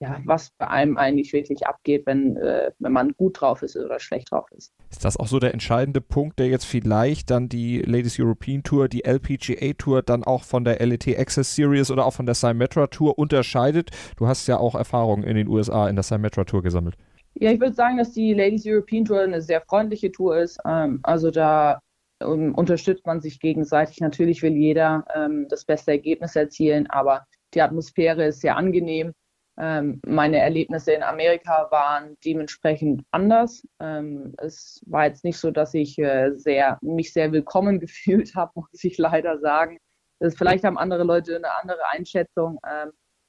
ja, 0.00 0.20
was 0.24 0.50
bei 0.58 0.66
einem 0.66 0.96
eigentlich 0.96 1.32
wirklich 1.32 1.64
abgeht, 1.64 2.04
wenn, 2.06 2.36
äh, 2.38 2.72
wenn 2.80 2.90
man 2.90 3.12
gut 3.12 3.40
drauf 3.40 3.62
ist 3.62 3.76
oder 3.76 4.00
schlecht 4.00 4.32
drauf 4.32 4.50
ist. 4.50 4.72
Ist 4.90 5.04
das 5.04 5.16
auch 5.16 5.28
so 5.28 5.38
der 5.38 5.52
entscheidende 5.52 6.00
Punkt, 6.00 6.40
der 6.40 6.48
jetzt 6.48 6.64
vielleicht 6.64 7.30
dann 7.30 7.48
die 7.48 7.82
Ladies 7.82 8.18
European 8.18 8.64
Tour, 8.64 8.88
die 8.88 9.04
LPGA 9.04 9.74
Tour 9.74 10.02
dann 10.02 10.24
auch 10.24 10.42
von 10.42 10.64
der 10.64 10.84
LET 10.84 11.06
Access 11.06 11.54
Series 11.54 11.88
oder 11.92 12.04
auch 12.04 12.14
von 12.14 12.26
der 12.26 12.34
Symetra 12.34 12.88
Tour 12.88 13.16
unterscheidet? 13.16 13.90
Du 14.16 14.26
hast 14.26 14.48
ja 14.48 14.56
auch 14.56 14.74
Erfahrungen 14.74 15.22
in 15.22 15.36
den 15.36 15.46
USA 15.46 15.88
in 15.88 15.94
der 15.94 16.02
Symetra 16.02 16.42
Tour 16.42 16.64
gesammelt. 16.64 16.96
Ja, 17.34 17.50
ich 17.50 17.60
würde 17.60 17.74
sagen, 17.74 17.96
dass 17.96 18.12
die 18.12 18.34
Ladies 18.34 18.64
European 18.66 19.04
Tour 19.04 19.20
eine 19.20 19.40
sehr 19.40 19.60
freundliche 19.62 20.12
Tour 20.12 20.38
ist. 20.38 20.58
Ähm, 20.66 21.00
also 21.02 21.30
da 21.30 21.80
um, 22.22 22.54
unterstützt 22.54 23.06
man 23.06 23.20
sich 23.20 23.40
gegenseitig. 23.40 24.00
Natürlich 24.00 24.42
will 24.42 24.56
jeder 24.56 25.04
ähm, 25.14 25.46
das 25.48 25.64
beste 25.64 25.92
Ergebnis 25.92 26.36
erzielen, 26.36 26.88
aber 26.88 27.26
die 27.54 27.62
Atmosphäre 27.62 28.26
ist 28.26 28.40
sehr 28.40 28.56
angenehm. 28.56 29.12
Ähm, 29.58 30.00
meine 30.06 30.38
Erlebnisse 30.38 30.92
in 30.92 31.02
Amerika 31.02 31.68
waren 31.70 32.16
dementsprechend 32.24 33.02
anders. 33.10 33.66
Ähm, 33.80 34.34
es 34.38 34.82
war 34.86 35.06
jetzt 35.06 35.24
nicht 35.24 35.38
so, 35.38 35.50
dass 35.50 35.74
ich 35.74 35.98
äh, 35.98 36.30
sehr, 36.36 36.78
mich 36.80 37.12
sehr 37.12 37.32
willkommen 37.32 37.80
gefühlt 37.80 38.34
habe, 38.34 38.52
muss 38.54 38.82
ich 38.84 38.96
leider 38.98 39.38
sagen. 39.38 39.78
Das, 40.20 40.34
vielleicht 40.36 40.64
haben 40.64 40.78
andere 40.78 41.04
Leute 41.04 41.36
eine 41.36 41.52
andere 41.60 41.80
Einschätzung. 41.90 42.58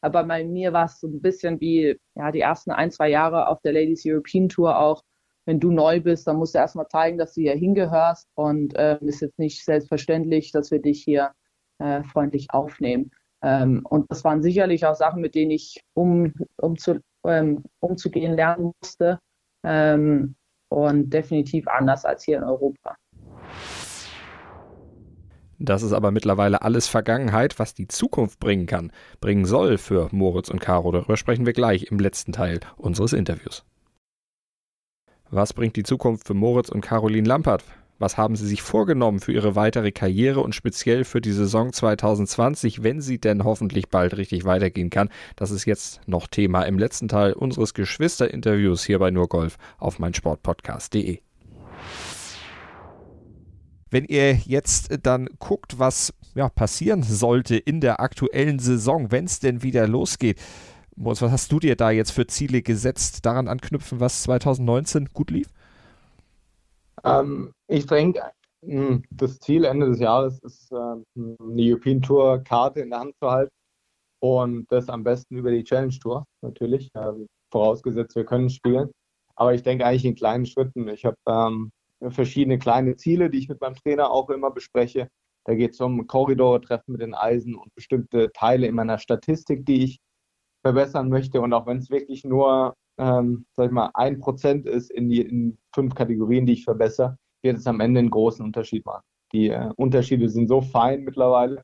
Ähm, 0.04 0.10
aber 0.10 0.24
bei 0.24 0.43
mir 0.43 0.74
war 0.74 0.86
es 0.86 0.99
so 0.99 1.08
ein 1.08 1.22
bisschen 1.22 1.60
wie 1.60 1.99
ja, 2.16 2.32
die 2.32 2.41
ersten 2.41 2.72
ein, 2.72 2.91
zwei 2.91 3.10
Jahre 3.10 3.47
auf 3.47 3.62
der 3.62 3.74
Ladies 3.74 4.04
European 4.06 4.49
Tour 4.49 4.78
auch. 4.78 5.01
Wenn 5.45 5.60
du 5.60 5.72
neu 5.72 5.99
bist, 5.99 6.28
dann 6.28 6.38
musst 6.38 6.56
du 6.56 6.60
erstmal 6.60 6.88
zeigen, 6.88 7.18
dass 7.18 7.34
du 7.34 7.41
hier 7.41 7.56
hingehörst. 7.56 8.28
Und 8.36 8.76
es 8.78 9.01
äh, 9.01 9.06
ist 9.06 9.22
jetzt 9.22 9.39
nicht 9.39 9.64
selbstverständlich, 9.66 10.51
dass 10.51 10.72
wir 10.72 10.82
dich 10.82 11.04
hier 11.04 11.32
äh, 11.80 12.04
freundlich 12.04 12.47
aufnehmen. 12.51 13.12
Ähm, 13.41 13.86
und 13.89 14.10
das 14.10 14.24
waren 14.24 14.41
sicherlich 14.41 14.86
auch 14.86 14.95
Sachen, 14.95 15.22
mit 15.22 15.36
denen 15.36 15.51
ich 15.51 15.82
um, 15.93 16.34
um 16.58 16.78
zu, 16.78 17.01
ähm, 17.26 17.64
umzugehen 17.82 18.36
lernen 18.36 18.72
musste. 18.82 19.20
Ähm, 19.66 20.36
und 20.70 21.12
definitiv 21.12 21.68
anders 21.68 22.04
als 22.04 22.24
hier 22.24 22.38
in 22.38 22.43
Europa. 22.43 22.95
Das 25.66 25.82
ist 25.82 25.93
aber 25.93 26.11
mittlerweile 26.11 26.61
alles 26.61 26.89
Vergangenheit, 26.89 27.57
was 27.57 27.74
die 27.74 27.88
Zukunft 27.88 28.38
bringen 28.41 28.66
kann, 28.66 28.91
bringen 29.22 29.45
soll 29.45 29.78
für 29.78 30.09
Moritz 30.11 30.49
und 30.49 30.59
Caro. 30.59 30.91
Darüber 30.91 31.16
sprechen 31.16 31.45
wir 31.45 31.53
gleich 31.53 31.84
im 31.84 31.99
letzten 31.99 32.34
Teil 32.34 32.59
unseres 32.76 33.14
Interviews. 33.14 33.64
Was 35.30 35.53
bringt 35.53 35.78
die 35.78 35.84
Zukunft 35.84 36.28
für 36.28 36.34
Moritz 36.34 36.68
und 36.68 36.82
Caroline 36.82 37.26
Lampert? 37.26 37.64
Was 37.97 38.18
haben 38.18 38.36
Sie 38.36 38.45
sich 38.45 38.61
vorgenommen 38.61 39.22
für 39.22 39.32
Ihre 39.32 39.55
weitere 39.55 39.93
Karriere 39.93 40.41
und 40.41 40.53
speziell 40.53 41.05
für 41.05 41.22
die 41.22 41.32
Saison 41.32 41.72
2020, 41.72 42.84
wenn 42.84 42.99
sie 42.99 43.18
denn 43.18 43.45
hoffentlich 43.45 43.88
bald 43.88 44.18
richtig 44.18 44.43
weitergehen 44.43 44.89
kann? 44.89 45.07
Das 45.38 45.49
ist 45.49 45.64
jetzt 45.64 46.01
noch 46.09 46.28
Thema 46.28 46.64
im 46.64 46.78
letzten 46.78 47.07
Teil 47.07 47.32
unseres 47.32 47.74
Geschwisterinterviews 47.74 48.84
hier 48.84 48.99
bei 48.99 49.11
Nur 49.11 49.30
Golf 49.30 49.57
auf 49.78 49.97
meinsportpodcast.de. 49.97 51.22
Wenn 53.94 54.06
ihr 54.06 54.34
jetzt 54.34 55.06
dann 55.06 55.30
guckt, 55.38 55.78
was 55.78 56.16
ja, 56.34 56.50
passieren 56.50 57.04
sollte 57.04 57.56
in 57.56 57.80
der 57.80 58.00
aktuellen 58.00 58.58
Saison, 58.58 59.12
wenn 59.12 59.26
es 59.26 59.39
denn 59.39 59.62
wieder 59.62 59.88
losgeht, 59.88 60.41
was 60.96 61.22
hast 61.22 61.52
du 61.52 61.60
dir 61.60 61.76
da 61.76 61.91
jetzt 61.91 62.10
für 62.10 62.26
Ziele 62.26 62.64
gesetzt, 62.64 63.24
daran 63.24 63.48
anknüpfen, 63.48 64.00
was 64.00 64.24
2019 64.24 65.10
gut 65.14 65.30
lief? 65.30 65.48
Ähm, 67.04 67.52
ich 67.68 67.86
denke, 67.86 68.24
hm, 68.66 69.04
das 69.12 69.39
Ziel 69.39 69.64
Ende 69.64 69.86
des 69.86 70.00
Jahres 70.00 70.39
ist, 70.39 70.72
ähm, 70.72 71.06
eine 71.16 71.62
European 71.62 72.02
Tour 72.02 72.39
Karte 72.44 72.80
in 72.80 72.89
der 72.89 73.00
Hand 73.00 73.14
zu 73.22 73.30
halten 73.30 73.54
und 74.22 74.66
das 74.72 74.89
am 74.89 75.04
besten 75.04 75.38
über 75.38 75.52
die 75.52 75.64
Challenge 75.64 75.94
Tour 76.02 76.26
natürlich, 76.41 76.89
ähm, 76.96 77.28
vorausgesetzt 77.52 78.16
wir 78.16 78.26
können 78.26 78.50
spielen. 78.50 78.89
Aber 79.36 79.54
ich 79.54 79.62
denke 79.62 79.86
eigentlich 79.86 80.06
in 80.06 80.16
kleinen 80.16 80.48
Schritten. 80.48 80.88
Ich 80.88 81.06
habe 81.06 81.18
ähm, 81.28 81.70
verschiedene 82.12 82.60
kleine 82.60 82.95
Ziele, 82.95 83.30
die 83.30 83.39
ich 83.39 83.49
mit 83.49 83.62
meinem 83.62 83.76
Trainer 83.76 84.12
auch 84.12 84.30
immer 84.30 84.51
bespreche. 84.51 85.10
Da 85.45 85.56
geht 85.56 85.72
es 85.72 85.82
um 85.82 86.08
Korridor-Treffen 86.08 86.93
mit 86.93 87.01
den 87.01 87.14
Eisen 87.14 87.56
und 87.56 87.74
bestimmte 87.76 88.32
Teile 88.34 88.68
in 88.68 88.76
meiner 88.76 88.97
Statistik, 88.97 89.66
die 89.66 89.84
ich 89.84 89.99
verbessern 90.66 91.10
möchte. 91.10 91.41
Und 91.41 91.54
auch 91.54 91.68
wenn 91.68 91.78
es 91.78 91.89
wirklich 91.89 92.24
nur 92.24 92.74
ähm, 92.97 93.45
sag 93.56 93.68
ich 93.68 93.72
mal, 93.72 93.89
ein 93.93 94.20
Prozent 94.20 94.66
ist 94.66 94.91
in 94.91 95.10
die 95.10 95.22
in 95.22 95.58
fünf 95.74 95.95
Kategorien, 95.95 96.45
die 96.45 96.54
ich 96.54 96.64
verbessere, 96.64 97.18
wird 97.43 97.58
es 97.58 97.68
am 97.68 97.80
Ende 97.80 97.99
einen 97.99 98.10
großen 98.10 98.45
Unterschied 98.45 98.86
machen. 98.86 99.04
Die 99.34 99.49
äh, 99.49 99.70
Unterschiede 99.78 100.30
sind 100.30 100.47
so 100.47 100.62
fein 100.62 101.04
mittlerweile. 101.04 101.64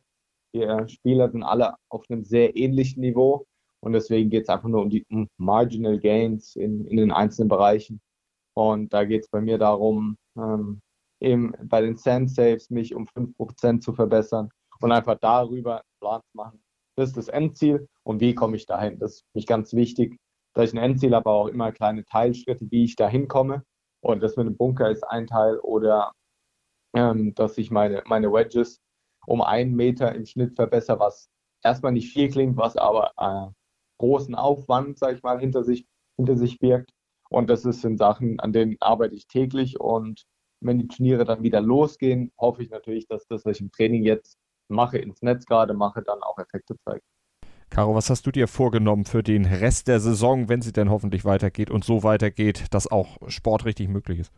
Die 0.54 0.64
äh, 0.64 0.88
Spieler 0.88 1.30
sind 1.30 1.44
alle 1.44 1.76
auf 1.90 2.04
einem 2.10 2.24
sehr 2.24 2.56
ähnlichen 2.56 3.02
Niveau 3.02 3.46
und 3.82 3.94
deswegen 3.94 4.30
geht 4.30 4.44
es 4.44 4.50
einfach 4.50 4.68
nur 4.68 4.82
um 4.82 4.90
die 4.90 5.06
um 5.10 5.28
Marginal 5.38 6.00
Gains 6.00 6.56
in, 6.56 6.86
in 6.86 6.98
den 6.98 7.12
einzelnen 7.12 7.50
Bereichen. 7.50 8.02
Und 8.56 8.92
da 8.94 9.06
geht 9.06 9.22
es 9.24 9.30
bei 9.30 9.42
mir 9.42 9.58
darum, 9.58 10.18
ähm, 10.42 10.82
eben 11.20 11.54
bei 11.64 11.82
den 11.82 11.98
Sand 11.98 12.32
Saves 12.32 12.70
mich 12.70 12.96
um 12.96 13.06
5% 13.06 13.82
zu 13.82 13.94
verbessern 13.94 14.50
und 14.82 14.92
einfach 14.92 15.18
darüber 15.20 15.76
einen 15.76 16.00
Plan 16.00 16.22
zu 16.32 16.38
machen. 16.38 16.64
Das 16.96 17.10
ist 17.10 17.18
das 17.18 17.28
Endziel 17.28 17.88
und 18.04 18.22
wie 18.22 18.36
komme 18.36 18.56
ich 18.56 18.66
dahin? 18.66 19.00
Das 19.00 19.16
ist 19.16 19.22
für 19.22 19.38
mich 19.38 19.48
ganz 19.48 19.74
wichtig, 19.74 20.18
dass 20.54 20.70
ich 20.70 20.74
ein 20.76 20.84
Endziel 20.84 21.16
habe, 21.16 21.30
aber 21.30 21.40
auch 21.40 21.48
immer 21.48 21.72
kleine 21.72 22.04
Teilschritte, 22.06 22.66
wie 22.72 22.86
ich 22.86 22.96
da 22.96 23.08
hinkomme. 23.08 23.64
Und 24.02 24.24
das 24.24 24.38
mit 24.38 24.48
dem 24.48 24.58
Bunker 24.58 24.90
ist 24.90 25.04
ein 25.04 25.28
Teil 25.28 25.60
oder 25.60 26.14
ähm, 26.96 27.34
dass 27.36 27.58
ich 27.58 27.72
meine, 27.72 28.04
meine 28.06 28.32
Wedges 28.32 28.82
um 29.28 29.42
einen 29.42 29.76
Meter 29.76 30.16
im 30.16 30.26
Schnitt 30.26 30.56
verbessere, 30.56 31.00
was 31.00 31.30
erstmal 31.64 31.92
nicht 31.92 32.12
viel 32.12 32.30
klingt, 32.30 32.58
was 32.58 32.78
aber 32.78 33.12
äh, 33.18 33.52
großen 34.00 34.36
Aufwand, 34.36 34.98
sage 34.98 35.18
ich 35.18 35.24
mal, 35.24 35.40
hinter 35.40 35.64
sich, 35.64 35.86
hinter 36.18 36.36
sich 36.36 36.60
birgt. 36.60 36.92
Und 37.30 37.50
das 37.50 37.62
sind 37.62 37.98
Sachen, 37.98 38.40
an 38.40 38.54
denen 38.54 38.78
arbeite 38.80 39.16
ich 39.16 39.28
täglich. 39.28 39.80
Und 39.80 40.26
wenn 40.62 40.80
die 40.80 40.88
Turniere 40.88 41.26
dann 41.26 41.44
wieder 41.44 41.62
losgehen, 41.62 42.32
hoffe 42.38 42.64
ich 42.64 42.70
natürlich, 42.70 43.08
dass 43.08 43.28
das, 43.28 43.46
was 43.46 43.58
ich 43.58 43.62
im 43.62 43.72
Training 43.72 44.04
jetzt 44.04 44.38
mache, 44.68 44.98
ins 44.98 45.22
Netz 45.22 45.46
gerade 45.46 45.74
mache, 45.74 46.02
dann 46.02 46.22
auch 46.22 46.38
Effekte 46.38 46.76
zeigt. 46.86 47.04
Caro, 47.70 47.94
was 47.94 48.10
hast 48.10 48.26
du 48.26 48.32
dir 48.32 48.48
vorgenommen 48.48 49.06
für 49.06 49.22
den 49.22 49.46
Rest 49.46 49.88
der 49.88 50.00
Saison, 50.00 50.50
wenn 50.50 50.62
sie 50.62 50.74
denn 50.74 50.90
hoffentlich 50.90 51.24
weitergeht 51.24 51.70
und 51.70 51.84
so 51.84 52.02
weitergeht, 52.04 52.66
dass 52.72 52.92
auch 52.92 53.18
Sport 53.28 53.66
richtig 53.66 53.90
möglich 53.90 54.20
ist? 54.20 54.34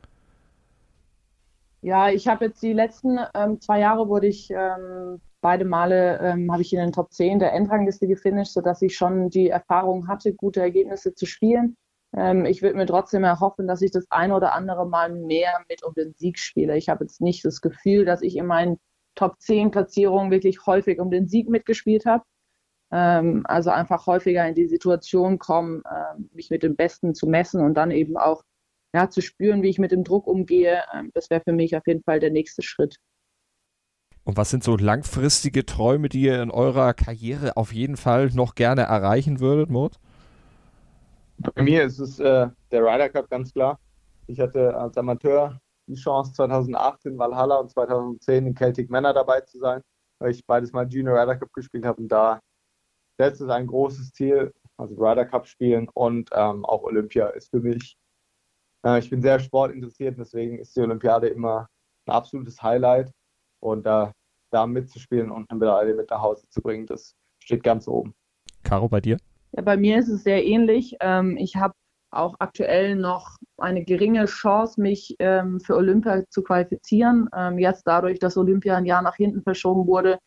Ja, 1.81 2.09
ich 2.09 2.27
habe 2.27 2.45
jetzt 2.45 2.61
die 2.61 2.73
letzten 2.73 3.17
ähm, 3.33 3.59
zwei 3.59 3.79
Jahre 3.79 4.07
wurde 4.07 4.27
ich 4.27 4.51
ähm, 4.51 5.19
beide 5.41 5.65
Male 5.65 6.19
ähm, 6.19 6.51
habe 6.51 6.61
ich 6.61 6.71
in 6.73 6.79
den 6.79 6.91
Top 6.91 7.11
10 7.11 7.39
der 7.39 7.53
Endrangliste 7.53 8.07
gefinisht, 8.07 8.53
sodass 8.53 8.81
ich 8.81 8.95
schon 8.95 9.29
die 9.29 9.49
Erfahrung 9.49 10.07
hatte, 10.07 10.33
gute 10.33 10.61
Ergebnisse 10.61 11.15
zu 11.15 11.25
spielen. 11.25 11.75
Ähm, 12.15 12.45
ich 12.45 12.61
würde 12.61 12.77
mir 12.77 12.85
trotzdem 12.85 13.23
erhoffen, 13.23 13.67
dass 13.67 13.81
ich 13.81 13.91
das 13.91 14.05
eine 14.09 14.35
oder 14.35 14.53
andere 14.53 14.85
Mal 14.87 15.09
mehr 15.09 15.53
mit 15.69 15.83
um 15.83 15.93
den 15.93 16.13
Sieg 16.13 16.39
spiele. 16.39 16.77
Ich 16.77 16.89
habe 16.89 17.03
jetzt 17.03 17.21
nicht 17.21 17.45
das 17.45 17.61
Gefühl, 17.61 18.05
dass 18.05 18.21
ich 18.21 18.35
in 18.35 18.45
meinen 18.45 18.79
Top 19.15 19.39
10 19.39 19.71
Platzierungen 19.71 20.31
wirklich 20.31 20.65
häufig 20.65 20.99
um 20.99 21.11
den 21.11 21.27
Sieg 21.27 21.49
mitgespielt 21.49 22.05
habe. 22.05 22.23
Ähm, 22.91 23.43
also 23.45 23.69
einfach 23.69 24.07
häufiger 24.07 24.47
in 24.47 24.55
die 24.55 24.67
Situation 24.67 25.39
kommen, 25.39 25.83
äh, 25.85 26.21
mich 26.33 26.49
mit 26.49 26.63
dem 26.63 26.75
Besten 26.75 27.13
zu 27.13 27.27
messen 27.27 27.61
und 27.61 27.75
dann 27.75 27.91
eben 27.91 28.17
auch 28.17 28.43
ja, 28.93 29.09
zu 29.09 29.21
spüren, 29.21 29.61
wie 29.63 29.69
ich 29.69 29.79
mit 29.79 29.91
dem 29.91 30.03
Druck 30.03 30.27
umgehe. 30.27 30.83
Ähm, 30.93 31.11
das 31.13 31.29
wäre 31.29 31.41
für 31.41 31.53
mich 31.53 31.75
auf 31.75 31.87
jeden 31.87 32.03
Fall 32.03 32.19
der 32.19 32.31
nächste 32.31 32.61
Schritt. 32.61 32.97
Und 34.23 34.37
was 34.37 34.49
sind 34.49 34.63
so 34.63 34.77
langfristige 34.77 35.65
Träume, 35.65 36.09
die 36.09 36.21
ihr 36.21 36.41
in 36.41 36.51
eurer 36.51 36.93
Karriere 36.93 37.57
auf 37.57 37.73
jeden 37.73 37.97
Fall 37.97 38.29
noch 38.33 38.55
gerne 38.55 38.83
erreichen 38.83 39.39
würdet, 39.39 39.69
Mord? 39.69 39.99
Bei 41.55 41.61
mir 41.61 41.83
ist 41.83 41.99
es 41.99 42.19
äh, 42.19 42.47
der 42.71 42.81
Ryder 42.81 43.09
Cup 43.09 43.29
ganz 43.29 43.53
klar. 43.53 43.79
Ich 44.27 44.39
hatte 44.39 44.75
als 44.75 44.97
Amateur 44.97 45.59
die 45.87 45.95
Chance, 45.95 46.33
2008 46.33 47.05
in 47.05 47.17
Valhalla 47.17 47.57
und 47.57 47.71
2010 47.71 48.47
in 48.47 48.55
Celtic 48.55 48.89
Manor 48.89 49.13
dabei 49.13 49.41
zu 49.41 49.57
sein, 49.59 49.81
weil 50.19 50.31
ich 50.31 50.45
beides 50.45 50.71
mal 50.71 50.87
Junior 50.87 51.19
Ryder 51.19 51.37
Cup 51.37 51.51
gespielt 51.53 51.85
habe. 51.85 52.01
Und 52.01 52.07
da 52.09 52.39
das 53.21 53.39
ist 53.39 53.49
ein 53.49 53.67
großes 53.67 54.13
Ziel, 54.13 54.51
also 54.77 54.95
Ryder 54.95 55.25
Cup 55.25 55.45
spielen 55.47 55.87
und 55.93 56.31
ähm, 56.33 56.65
auch 56.65 56.81
Olympia 56.83 57.27
ist 57.27 57.51
für 57.51 57.59
mich. 57.59 57.95
Äh, 58.83 58.99
ich 58.99 59.09
bin 59.09 59.21
sehr 59.21 59.39
sportinteressiert, 59.39 60.17
deswegen 60.17 60.57
ist 60.57 60.75
die 60.75 60.81
Olympiade 60.81 61.27
immer 61.27 61.67
ein 62.07 62.13
absolutes 62.13 62.61
Highlight. 62.63 63.11
Und 63.59 63.85
da, 63.85 64.11
da 64.49 64.65
mitzuspielen 64.65 65.29
und 65.29 65.51
eine 65.51 65.59
Medaille 65.59 65.93
mit 65.93 66.09
nach 66.09 66.21
Hause 66.21 66.47
zu 66.49 66.61
bringen, 66.61 66.87
das 66.87 67.13
steht 67.37 67.61
ganz 67.63 67.87
oben. 67.87 68.15
Caro, 68.63 68.89
bei 68.89 69.01
dir? 69.01 69.17
Ja, 69.53 69.61
bei 69.63 69.77
mir 69.77 69.99
ist 69.99 70.07
es 70.09 70.23
sehr 70.23 70.45
ähnlich. 70.45 70.95
Ähm, 71.01 71.37
ich 71.37 71.55
habe 71.55 71.73
auch 72.11 72.35
aktuell 72.39 72.95
noch 72.95 73.37
eine 73.57 73.83
geringe 73.83 74.25
Chance, 74.25 74.81
mich 74.81 75.15
ähm, 75.19 75.59
für 75.59 75.75
Olympia 75.75 76.23
zu 76.29 76.43
qualifizieren. 76.43 77.29
Ähm, 77.35 77.57
jetzt 77.59 77.83
dadurch, 77.87 78.19
dass 78.19 78.37
Olympia 78.37 78.75
ein 78.77 78.85
Jahr 78.85 79.01
nach 79.01 79.15
hinten 79.15 79.43
verschoben 79.43 79.87
wurde, 79.87 80.19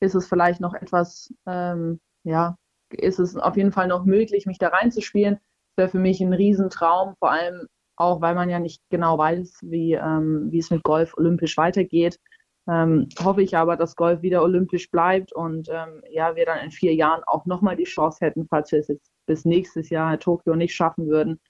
ist 0.00 0.14
es 0.14 0.28
vielleicht 0.28 0.60
noch 0.60 0.74
etwas, 0.74 1.32
ähm, 1.46 2.00
ja, 2.24 2.56
ist 2.90 3.18
es 3.20 3.36
auf 3.36 3.56
jeden 3.56 3.72
Fall 3.72 3.88
noch 3.88 4.04
möglich, 4.04 4.46
mich 4.46 4.58
da 4.58 4.68
reinzuspielen. 4.68 5.36
Das 5.76 5.84
wäre 5.84 5.88
für 5.90 5.98
mich 5.98 6.20
ein 6.20 6.32
Riesentraum, 6.32 7.14
vor 7.18 7.32
allem 7.32 7.66
auch, 7.96 8.20
weil 8.20 8.34
man 8.34 8.50
ja 8.50 8.58
nicht 8.60 8.82
genau 8.90 9.18
weiß, 9.18 9.60
wie, 9.62 9.94
ähm, 9.94 10.48
wie 10.50 10.58
es 10.58 10.70
mit 10.70 10.82
Golf 10.84 11.14
olympisch 11.16 11.56
weitergeht. 11.56 12.18
Ähm, 12.66 13.08
hoffe 13.22 13.42
ich 13.42 13.56
aber, 13.56 13.76
dass 13.76 13.94
Golf 13.96 14.22
wieder 14.22 14.42
olympisch 14.42 14.90
bleibt 14.90 15.34
und 15.34 15.68
ähm, 15.70 16.02
ja, 16.10 16.34
wir 16.34 16.46
dann 16.46 16.64
in 16.64 16.70
vier 16.70 16.94
Jahren 16.94 17.22
auch 17.26 17.44
nochmal 17.44 17.76
die 17.76 17.84
Chance 17.84 18.24
hätten, 18.24 18.46
falls 18.48 18.72
wir 18.72 18.78
es 18.78 18.88
jetzt 18.88 19.12
bis 19.26 19.44
nächstes 19.44 19.90
Jahr 19.90 20.18
Tokio 20.18 20.54
nicht 20.54 20.74
schaffen 20.74 21.08
würden. 21.08 21.40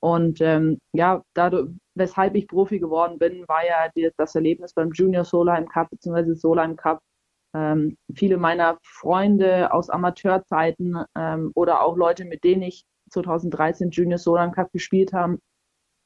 Und 0.00 0.40
ähm, 0.42 0.78
ja, 0.92 1.22
dadurch, 1.34 1.70
weshalb 1.94 2.34
ich 2.36 2.46
Profi 2.46 2.78
geworden 2.78 3.18
bin, 3.18 3.48
war 3.48 3.66
ja 3.66 3.88
die, 3.96 4.10
das 4.16 4.34
Erlebnis 4.34 4.74
beim 4.74 4.92
Junior 4.92 5.24
Solheim 5.24 5.66
Cup 5.66 5.90
bzw. 5.90 6.34
Solheim 6.34 6.76
Cup. 6.76 7.00
Ähm, 7.54 7.96
viele 8.14 8.36
meiner 8.36 8.78
Freunde 8.82 9.72
aus 9.72 9.88
Amateurzeiten 9.90 10.98
ähm, 11.16 11.52
oder 11.54 11.82
auch 11.82 11.96
Leute, 11.96 12.26
mit 12.26 12.44
denen 12.44 12.62
ich 12.62 12.84
2013 13.10 13.90
Junior 13.90 14.18
Solheim 14.18 14.52
Cup 14.52 14.70
gespielt 14.72 15.12
habe, 15.12 15.38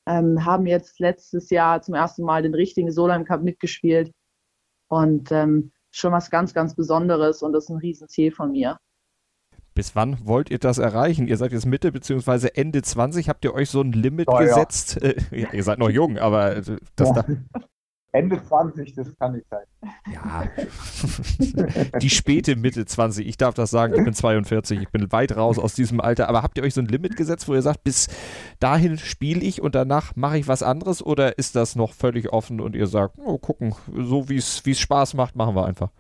ähm, 0.06 0.44
haben 0.44 0.66
jetzt 0.66 1.00
letztes 1.00 1.50
Jahr 1.50 1.82
zum 1.82 1.94
ersten 1.94 2.22
Mal 2.22 2.42
den 2.42 2.54
richtigen 2.54 2.92
Solheim 2.92 3.24
Cup 3.24 3.42
mitgespielt. 3.42 4.12
Und 4.88 5.30
ähm, 5.32 5.72
schon 5.90 6.12
was 6.12 6.30
ganz, 6.30 6.54
ganz 6.54 6.74
Besonderes 6.74 7.42
und 7.42 7.52
das 7.52 7.64
ist 7.64 7.70
ein 7.70 7.76
Riesenziel 7.78 8.32
von 8.32 8.52
mir. 8.52 8.78
Bis 9.74 9.94
wann 9.94 10.26
wollt 10.26 10.50
ihr 10.50 10.58
das 10.58 10.78
erreichen? 10.78 11.28
Ihr 11.28 11.36
seid 11.36 11.52
jetzt 11.52 11.66
Mitte 11.66 11.92
bzw. 11.92 12.48
Ende 12.54 12.82
20. 12.82 13.28
Habt 13.28 13.44
ihr 13.44 13.54
euch 13.54 13.70
so 13.70 13.80
ein 13.80 13.92
Limit 13.92 14.28
oh, 14.28 14.38
gesetzt? 14.38 14.98
Ja. 15.00 15.10
Äh, 15.10 15.46
ihr 15.56 15.62
seid 15.62 15.78
noch 15.78 15.90
jung, 15.90 16.18
aber 16.18 16.56
äh, 16.56 16.62
das 16.96 17.08
ja. 17.08 17.22
da. 17.22 17.24
Ende 18.12 18.42
20, 18.42 18.94
das 18.94 19.14
kann 19.18 19.32
nicht 19.32 19.46
sein. 19.50 19.64
Ja, 20.12 20.44
die 22.00 22.08
späte 22.08 22.56
Mitte 22.56 22.86
20, 22.86 23.26
ich 23.26 23.36
darf 23.36 23.54
das 23.54 23.70
sagen, 23.70 23.94
ich 23.94 24.04
bin 24.04 24.14
42, 24.14 24.80
ich 24.80 24.88
bin 24.88 25.12
weit 25.12 25.36
raus 25.36 25.58
aus 25.58 25.74
diesem 25.74 26.00
Alter. 26.00 26.28
Aber 26.28 26.42
habt 26.42 26.56
ihr 26.56 26.64
euch 26.64 26.74
so 26.74 26.80
ein 26.80 26.86
Limit 26.86 27.16
gesetzt, 27.16 27.48
wo 27.48 27.54
ihr 27.54 27.62
sagt, 27.62 27.84
bis 27.84 28.08
dahin 28.60 28.96
spiele 28.96 29.40
ich 29.40 29.60
und 29.60 29.74
danach 29.74 30.16
mache 30.16 30.38
ich 30.38 30.48
was 30.48 30.62
anderes? 30.62 31.04
Oder 31.04 31.36
ist 31.36 31.54
das 31.54 31.76
noch 31.76 31.92
völlig 31.92 32.32
offen 32.32 32.60
und 32.60 32.74
ihr 32.74 32.86
sagt, 32.86 33.16
oh, 33.18 33.36
gucken, 33.36 33.74
so 33.94 34.28
wie 34.28 34.36
es 34.38 34.80
Spaß 34.80 35.14
macht, 35.14 35.36
machen 35.36 35.54
wir 35.54 35.66
einfach? 35.66 35.90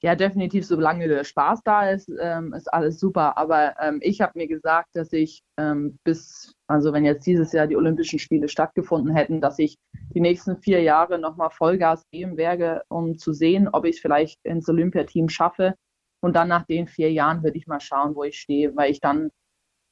ja, 0.00 0.14
definitiv, 0.14 0.64
solange 0.64 1.08
der 1.08 1.24
Spaß 1.24 1.62
da 1.64 1.90
ist, 1.90 2.10
ähm, 2.20 2.52
ist 2.52 2.72
alles 2.72 3.00
super. 3.00 3.36
Aber 3.36 3.74
ähm, 3.80 3.98
ich 4.00 4.20
habe 4.20 4.32
mir 4.36 4.46
gesagt, 4.46 4.90
dass 4.94 5.12
ich 5.12 5.42
ähm, 5.56 5.98
bis, 6.04 6.54
also 6.68 6.92
wenn 6.92 7.04
jetzt 7.04 7.26
dieses 7.26 7.52
Jahr 7.52 7.66
die 7.66 7.76
Olympischen 7.76 8.18
Spiele 8.18 8.46
stattgefunden 8.46 9.14
hätten, 9.14 9.40
dass 9.40 9.58
ich 9.58 9.78
die 10.14 10.20
nächsten 10.20 10.58
vier 10.58 10.82
Jahre 10.82 11.18
nochmal 11.18 11.48
Vollgas 11.50 12.04
geben 12.10 12.36
werde, 12.36 12.82
um 12.88 13.16
zu 13.16 13.32
sehen, 13.32 13.68
ob 13.68 13.86
ich 13.86 13.96
es 13.96 14.02
vielleicht 14.02 14.38
ins 14.44 14.68
Olympiateam 14.68 15.30
schaffe. 15.30 15.74
Und 16.20 16.36
dann 16.36 16.48
nach 16.48 16.66
den 16.66 16.86
vier 16.86 17.10
Jahren 17.10 17.42
würde 17.42 17.56
ich 17.56 17.66
mal 17.66 17.80
schauen, 17.80 18.14
wo 18.14 18.22
ich 18.22 18.38
stehe, 18.38 18.76
weil 18.76 18.90
ich 18.90 19.00
dann, 19.00 19.30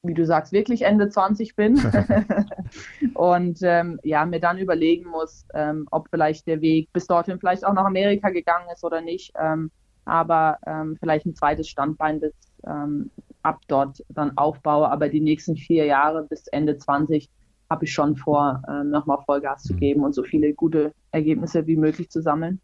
wie 0.03 0.13
du 0.13 0.23
sagst, 0.23 0.53
wirklich 0.53 0.83
Ende 0.83 1.09
20 1.09 1.55
bin. 1.55 1.81
und 3.15 3.59
ähm, 3.63 3.99
ja, 4.03 4.25
mir 4.27 4.39
dann 4.39 4.59
überlegen 4.59 5.09
muss, 5.09 5.47
ähm, 5.55 5.87
ob 5.89 6.09
vielleicht 6.09 6.45
der 6.45 6.61
Weg 6.61 6.93
bis 6.93 7.07
dorthin 7.07 7.39
vielleicht 7.39 7.65
auch 7.65 7.73
nach 7.73 7.85
Amerika 7.85 8.29
gegangen 8.29 8.67
ist 8.71 8.83
oder 8.83 9.01
nicht. 9.01 9.31
Ähm, 9.39 9.71
aber 10.05 10.59
ähm, 10.67 10.95
vielleicht 10.99 11.25
ein 11.25 11.35
zweites 11.35 11.67
Standbein 11.67 12.19
bis 12.19 12.33
ab 13.47 13.61
dort 13.67 14.03
dann 14.09 14.37
aufbaue. 14.37 14.91
Aber 14.91 15.09
die 15.09 15.21
nächsten 15.21 15.55
vier 15.55 15.85
Jahre 15.85 16.27
bis 16.27 16.47
Ende 16.47 16.77
20 16.77 17.29
habe 17.69 17.85
ich 17.85 17.93
schon 17.93 18.15
vor, 18.15 18.61
ähm, 18.69 18.89
nochmal 18.89 19.19
Vollgas 19.25 19.63
zu 19.63 19.73
mhm. 19.73 19.79
geben 19.79 20.03
und 20.03 20.13
so 20.13 20.23
viele 20.23 20.53
gute 20.53 20.93
Ergebnisse 21.11 21.65
wie 21.65 21.77
möglich 21.77 22.09
zu 22.09 22.21
sammeln. 22.21 22.61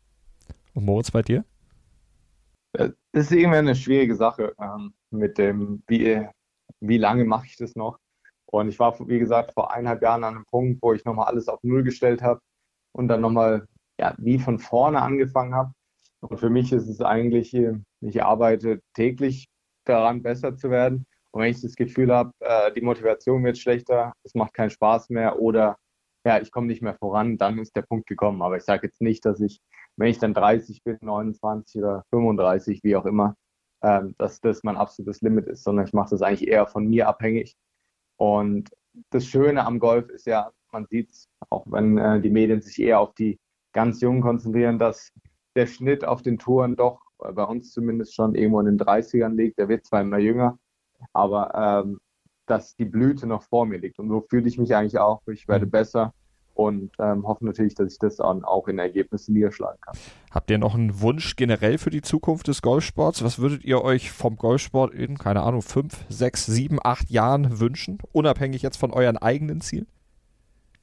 Und 0.74 0.86
Moritz, 0.86 1.12
bei 1.12 1.22
dir? 1.22 1.44
Das 2.74 2.92
ist 3.12 3.32
irgendwie 3.32 3.58
eine 3.58 3.76
schwierige 3.76 4.16
Sache 4.16 4.54
ähm, 4.60 4.94
mit 5.12 5.38
dem, 5.38 5.84
wie, 5.88 6.28
wie 6.80 6.98
lange 6.98 7.24
mache 7.26 7.46
ich 7.46 7.58
das 7.58 7.76
noch? 7.76 8.00
Und 8.46 8.70
ich 8.70 8.80
war, 8.80 8.96
wie 9.08 9.20
gesagt, 9.20 9.54
vor 9.54 9.72
eineinhalb 9.72 10.02
Jahren 10.02 10.24
an 10.24 10.36
einem 10.36 10.46
Punkt, 10.46 10.82
wo 10.82 10.94
ich 10.94 11.06
nochmal 11.06 11.28
alles 11.28 11.48
auf 11.48 11.60
Null 11.64 11.84
gestellt 11.84 12.22
habe 12.22 12.40
und 12.92 13.08
dann 13.08 13.22
nochmal, 13.22 13.68
ja, 14.00 14.16
wie 14.18 14.40
von 14.40 14.60
vorne 14.60 15.02
angefangen 15.02 15.54
habe. 15.54 15.72
Und 16.22 16.40
für 16.40 16.50
mich 16.50 16.72
ist 16.72 16.88
es 16.88 17.02
eigentlich, 17.02 17.56
ich 18.02 18.24
arbeite 18.24 18.82
täglich 18.94 19.48
daran, 19.86 20.24
besser 20.24 20.56
zu 20.56 20.70
werden. 20.70 21.06
Und 21.32 21.42
wenn 21.42 21.52
ich 21.52 21.62
das 21.62 21.76
Gefühl 21.76 22.14
habe, 22.14 22.32
äh, 22.40 22.72
die 22.74 22.82
Motivation 22.82 23.44
wird 23.44 23.58
schlechter, 23.58 24.14
es 24.24 24.36
macht 24.36 24.54
keinen 24.54 24.70
Spaß 24.70 25.10
mehr 25.10 25.40
oder 25.40 25.78
ja, 26.26 26.40
ich 26.40 26.52
komme 26.52 26.68
nicht 26.68 26.82
mehr 26.82 26.96
voran, 26.96 27.38
dann 27.38 27.60
ist 27.60 27.76
der 27.76 27.82
Punkt 27.82 28.08
gekommen. 28.08 28.42
Aber 28.42 28.58
ich 28.58 28.64
sage 28.64 28.88
jetzt 28.88 29.02
nicht, 29.02 29.26
dass 29.26 29.42
ich, 29.42 29.60
wenn 29.98 30.10
ich 30.10 30.20
dann 30.20 30.34
30 30.34 30.84
bin, 30.84 30.98
29 31.02 31.82
oder 31.82 32.06
35, 32.12 32.84
wie 32.84 32.96
auch 32.96 33.06
immer, 33.06 33.36
ähm, 33.82 34.16
dass 34.18 34.40
das 34.40 34.64
mein 34.64 34.78
absolutes 34.78 35.22
Limit 35.22 35.48
ist, 35.48 35.64
sondern 35.64 35.86
ich 35.86 35.94
mache 35.94 36.12
das 36.12 36.22
eigentlich 36.22 36.48
eher 36.48 36.68
von 36.68 36.88
mir 36.88 37.08
abhängig. 37.08 37.56
Und 38.18 38.72
das 39.10 39.26
Schöne 39.26 39.66
am 39.66 39.80
Golf 39.80 40.10
ist 40.10 40.26
ja, 40.26 40.52
man 40.72 40.86
sieht 40.86 41.12
es, 41.12 41.28
auch 41.50 41.66
wenn 41.68 41.98
äh, 41.98 42.22
die 42.22 42.30
Medien 42.30 42.62
sich 42.62 42.80
eher 42.80 43.00
auf 43.00 43.14
die 43.16 43.40
ganz 43.74 44.02
Jungen 44.02 44.22
konzentrieren, 44.22 44.80
dass 44.80 45.12
der 45.56 45.68
Schnitt 45.68 46.06
auf 46.06 46.22
den 46.22 46.38
Touren 46.38 46.76
doch 46.76 47.03
bei 47.34 47.44
uns 47.44 47.72
zumindest 47.72 48.16
schon 48.16 48.36
irgendwo 48.36 48.60
in 48.60 48.66
den 48.66 48.80
30ern 48.80 49.36
liegt. 49.36 49.58
Der 49.58 49.70
wird 49.70 49.86
zwar 49.86 50.02
immer 50.02 50.18
jünger, 50.18 50.58
aber 51.14 51.84
ähm, 51.86 52.00
dass 52.46 52.76
die 52.76 52.86
Blüte 52.86 53.28
noch 53.28 53.44
vor 53.44 53.66
mir 53.66 53.80
liegt. 53.80 54.00
Und 54.00 54.10
so 54.10 54.22
fühle 54.30 54.48
ich 54.48 54.58
mich 54.58 54.76
eigentlich 54.76 55.00
auch. 55.00 55.22
Ich 55.28 55.48
werde 55.48 55.66
mhm. 55.66 55.72
besser 55.72 56.14
und 56.56 56.92
ähm, 57.00 57.26
hoffe 57.28 57.46
natürlich, 57.46 57.74
dass 57.76 57.94
ich 57.94 58.00
das 58.00 58.18
dann 58.18 58.44
auch 58.44 58.68
in 58.68 58.78
Ergebnissen 58.78 59.34
niederschlagen 59.34 59.80
kann. 59.82 59.96
Habt 60.32 60.52
ihr 60.52 60.58
noch 60.58 60.76
einen 60.76 61.02
Wunsch 61.02 61.36
generell 61.36 61.78
für 61.78 61.90
die 61.90 62.02
Zukunft 62.02 62.48
des 62.48 62.62
Golfsports? 62.62 63.24
Was 63.24 63.40
würdet 63.40 63.64
ihr 63.64 63.82
euch 63.82 64.12
vom 64.12 64.36
Golfsport 64.36 64.94
in, 64.94 65.18
keine 65.18 65.42
Ahnung, 65.42 65.62
fünf, 65.62 66.06
sechs, 66.10 66.46
sieben, 66.46 66.78
acht 66.84 67.10
Jahren 67.10 67.60
wünschen, 67.60 67.98
unabhängig 68.12 68.62
jetzt 68.62 68.78
von 68.78 68.92
euren 68.92 69.18
eigenen 69.18 69.62
Zielen? 69.62 69.88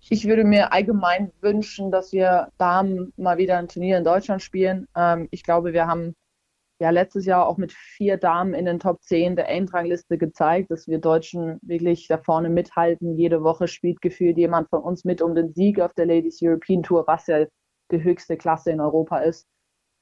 Ich 0.09 0.27
würde 0.27 0.45
mir 0.45 0.73
allgemein 0.73 1.31
wünschen, 1.41 1.91
dass 1.93 2.13
wir 2.13 2.49
Damen 2.59 3.13
mal 3.17 3.39
wieder 3.39 3.59
ein 3.59 3.69
Turnier 3.69 3.99
in 3.99 4.05
Deutschland 4.05 4.43
spielen. 4.43 4.89
Ähm, 4.97 5.29
ich 5.31 5.43
glaube, 5.43 5.73
wir 5.73 5.87
haben 5.87 6.15
ja 6.81 6.91
letztes 6.91 7.27
Jahr 7.27 7.47
auch 7.47 7.59
mit 7.59 7.73
vier 7.73 8.17
Damen 8.17 8.55
in 8.55 8.65
den 8.65 8.81
Top 8.81 9.03
10 9.03 9.37
der 9.37 9.47
Eintragliste 9.47 10.19
gezeigt, 10.19 10.71
dass 10.71 10.89
wir 10.89 10.99
Deutschen 10.99 11.59
wirklich 11.63 12.09
da 12.09 12.19
vorne 12.19 12.49
mithalten. 12.49 13.17
Jede 13.17 13.43
Woche 13.43 13.69
spielt 13.69 14.01
gefühlt 14.01 14.39
jemand 14.39 14.69
von 14.71 14.83
uns 14.83 15.05
mit 15.05 15.21
um 15.23 15.35
den 15.35 15.53
Sieg 15.53 15.81
auf 15.81 15.93
der 15.95 16.07
Ladies 16.07 16.41
European 16.43 16.83
Tour, 16.83 17.07
was 17.07 17.27
ja 17.27 17.47
die 17.93 18.03
höchste 18.03 18.37
Klasse 18.37 18.71
in 18.71 18.81
Europa 18.81 19.19
ist. 19.19 19.47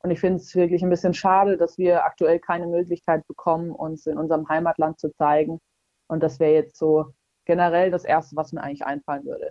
Und 0.05 0.13
ich 0.13 0.21
finde 0.21 0.37
es 0.37 0.55
wirklich 0.55 0.83
ein 0.83 0.91
bisschen 0.91 1.15
schade, 1.15 1.57
dass 1.57 1.77
wir 1.79 2.05
aktuell 2.05 2.39
keine 2.39 2.69
Möglichkeit 2.69 3.27
bekommen, 3.27 3.73
uns 3.73 4.07
in 4.07 4.17
unserem 4.17 4.49
Heimatland 4.49 5.01
zu 5.01 5.13
zeigen. 5.15 5.59
Und 6.07 6.23
das 6.23 6.39
wäre 6.39 6.53
jetzt 6.53 6.77
so 6.79 7.07
generell 7.45 7.91
das 7.91 8.05
Erste, 8.05 8.37
was 8.37 8.53
mir 8.53 8.63
eigentlich 8.63 8.87
einfallen 8.87 9.25
würde. 9.25 9.51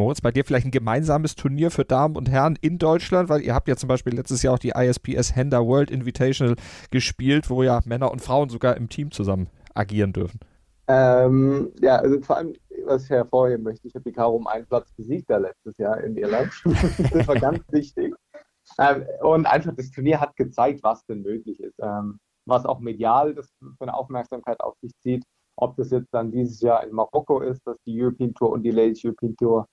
Moritz, 0.00 0.22
bei 0.22 0.32
dir 0.32 0.46
vielleicht 0.46 0.66
ein 0.66 0.70
gemeinsames 0.70 1.36
Turnier 1.36 1.70
für 1.70 1.84
Damen 1.84 2.16
und 2.16 2.30
Herren 2.30 2.56
in 2.62 2.78
Deutschland, 2.78 3.28
weil 3.28 3.42
ihr 3.42 3.54
habt 3.54 3.68
ja 3.68 3.76
zum 3.76 3.88
Beispiel 3.88 4.14
letztes 4.14 4.42
Jahr 4.42 4.54
auch 4.54 4.58
die 4.58 4.72
ISPS 4.74 5.36
Hender 5.36 5.66
World 5.66 5.90
Invitational 5.90 6.56
gespielt, 6.90 7.50
wo 7.50 7.62
ja 7.62 7.80
Männer 7.84 8.10
und 8.10 8.22
Frauen 8.22 8.48
sogar 8.48 8.78
im 8.78 8.88
Team 8.88 9.10
zusammen 9.10 9.48
agieren 9.74 10.14
dürfen. 10.14 10.40
Ähm, 10.88 11.70
ja, 11.82 11.96
also 11.96 12.18
vor 12.22 12.38
allem, 12.38 12.54
was 12.86 13.04
ich 13.04 13.10
hervorheben 13.10 13.62
möchte, 13.62 13.88
ich 13.88 13.94
habe 13.94 14.04
die 14.04 14.12
Caro 14.12 14.36
um 14.36 14.46
einen 14.46 14.64
Platz 14.64 14.90
besiegt 14.96 15.28
da 15.28 15.36
letztes 15.36 15.76
Jahr 15.76 16.02
in 16.02 16.16
Irland. 16.16 16.50
das 17.12 17.28
war 17.28 17.36
ganz 17.36 17.60
wichtig. 17.70 18.14
Ähm, 18.78 19.04
und 19.20 19.44
einfach 19.44 19.74
das 19.76 19.90
Turnier 19.90 20.18
hat 20.18 20.34
gezeigt, 20.34 20.80
was 20.82 21.04
denn 21.04 21.20
möglich 21.20 21.60
ist. 21.60 21.78
Ähm, 21.78 22.18
was 22.46 22.64
auch 22.64 22.80
medial 22.80 23.34
das 23.34 23.50
für 23.60 23.74
eine 23.80 23.92
Aufmerksamkeit 23.92 24.58
auf 24.60 24.74
sich 24.80 24.92
zieht. 25.02 25.24
Ob 25.56 25.76
das 25.76 25.90
jetzt 25.90 26.08
dann 26.12 26.32
dieses 26.32 26.62
Jahr 26.62 26.82
in 26.84 26.92
Marokko 26.94 27.40
ist, 27.40 27.60
dass 27.66 27.76
die 27.86 28.02
European 28.02 28.32
Tour 28.32 28.50
und 28.50 28.62
die 28.62 28.70
Ladies 28.70 29.04
European 29.04 29.36
Tour 29.36 29.66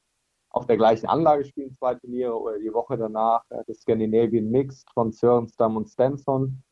auf 0.58 0.66
der 0.66 0.78
gleichen 0.78 1.08
Anlage 1.08 1.46
spielen, 1.46 1.76
zwei 1.78 1.96
Turniere 1.96 2.40
oder 2.40 2.60
die 2.60 2.74
Woche 2.74 2.98
danach 2.98 3.44
äh, 3.50 3.64
das 3.68 3.82
Scandinavian 3.82 4.50
Mixed 4.50 4.90
von 4.94 5.12
Sörenstam 5.12 5.78
und 5.78 5.88
Stenson 5.88 6.64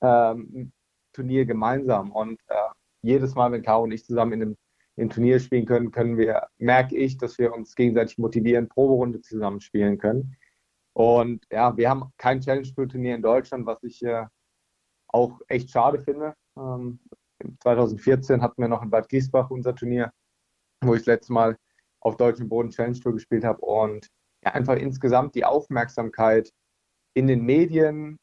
ähm, 0.00 0.72
Turnier 1.12 1.44
gemeinsam. 1.44 2.12
Und 2.12 2.40
äh, 2.48 2.54
jedes 3.02 3.34
Mal, 3.34 3.50
wenn 3.52 3.62
Caro 3.62 3.82
und 3.82 3.92
ich 3.92 4.04
zusammen 4.04 4.32
in 4.32 4.42
einem, 4.42 4.56
in 4.96 5.02
einem 5.02 5.10
Turnier 5.10 5.40
spielen 5.40 5.66
können, 5.66 5.90
können 5.90 6.16
wir, 6.16 6.46
merke 6.58 6.96
ich, 6.96 7.18
dass 7.18 7.38
wir 7.38 7.52
uns 7.52 7.74
gegenseitig 7.74 8.18
motivieren, 8.18 8.68
Proberunde 8.68 9.20
zusammen 9.20 9.60
spielen 9.60 9.98
können. 9.98 10.36
Und 10.94 11.44
ja, 11.50 11.76
wir 11.76 11.90
haben 11.90 12.12
kein 12.18 12.40
Challenge 12.40 12.68
Tour 12.74 12.88
Turnier 12.88 13.16
in 13.16 13.22
Deutschland, 13.22 13.66
was 13.66 13.82
ich 13.82 14.02
äh, 14.02 14.26
auch 15.08 15.40
echt 15.48 15.70
schade 15.70 15.98
finde. 16.00 16.34
Ähm, 16.56 17.00
2014 17.60 18.40
hatten 18.40 18.62
wir 18.62 18.68
noch 18.68 18.82
in 18.82 18.90
Bad 18.90 19.08
Giesbach 19.08 19.50
unser 19.50 19.74
Turnier, 19.74 20.12
wo 20.82 20.94
ich 20.94 21.00
das 21.00 21.06
letzte 21.06 21.32
Mal 21.32 21.56
auf 22.02 22.16
deutschem 22.16 22.48
Boden 22.48 22.70
Challenge 22.70 22.98
Tour 22.98 23.12
gespielt 23.12 23.44
habe 23.44 23.60
und 23.60 24.08
ja, 24.44 24.52
einfach 24.52 24.76
insgesamt 24.76 25.34
die 25.34 25.44
Aufmerksamkeit 25.44 26.50
in 27.14 27.26
den 27.26 27.42
Medien, 27.44 28.18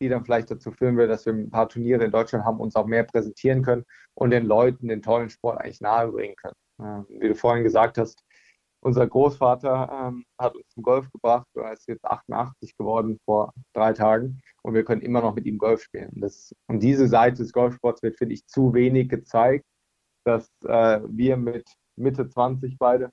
die 0.00 0.08
dann 0.08 0.24
vielleicht 0.24 0.50
dazu 0.50 0.72
führen 0.72 0.96
will, 0.96 1.08
dass 1.08 1.26
wir 1.26 1.32
ein 1.32 1.50
paar 1.50 1.68
Turniere 1.68 2.04
in 2.04 2.10
Deutschland 2.10 2.44
haben, 2.44 2.58
uns 2.58 2.74
auch 2.74 2.86
mehr 2.86 3.04
präsentieren 3.04 3.62
können 3.62 3.84
und 4.14 4.30
den 4.30 4.46
Leuten 4.46 4.88
den 4.88 5.02
tollen 5.02 5.30
Sport 5.30 5.60
eigentlich 5.60 5.80
nahebringen 5.80 6.36
können. 6.36 6.54
Ähm, 6.80 7.06
wie 7.20 7.28
du 7.28 7.34
vorhin 7.34 7.64
gesagt 7.64 7.98
hast, 7.98 8.24
unser 8.82 9.06
Großvater 9.06 10.08
ähm, 10.08 10.24
hat 10.38 10.56
uns 10.56 10.66
zum 10.68 10.82
Golf 10.82 11.10
gebracht, 11.10 11.46
er 11.54 11.72
ist 11.72 11.86
jetzt 11.86 12.04
88 12.04 12.76
geworden 12.76 13.18
vor 13.26 13.52
drei 13.74 13.92
Tagen 13.92 14.40
und 14.62 14.72
wir 14.72 14.84
können 14.84 15.02
immer 15.02 15.20
noch 15.20 15.34
mit 15.34 15.44
ihm 15.44 15.58
Golf 15.58 15.82
spielen. 15.82 16.10
Das, 16.14 16.54
und 16.66 16.82
diese 16.82 17.06
Seite 17.06 17.42
des 17.42 17.52
Golfsports 17.52 18.02
wird, 18.02 18.16
finde 18.16 18.34
ich, 18.34 18.46
zu 18.46 18.72
wenig 18.72 19.10
gezeigt, 19.10 19.66
dass 20.24 20.48
äh, 20.64 21.00
wir 21.06 21.36
mit 21.36 21.68
Mitte 22.00 22.28
20 22.28 22.78
beide, 22.78 23.10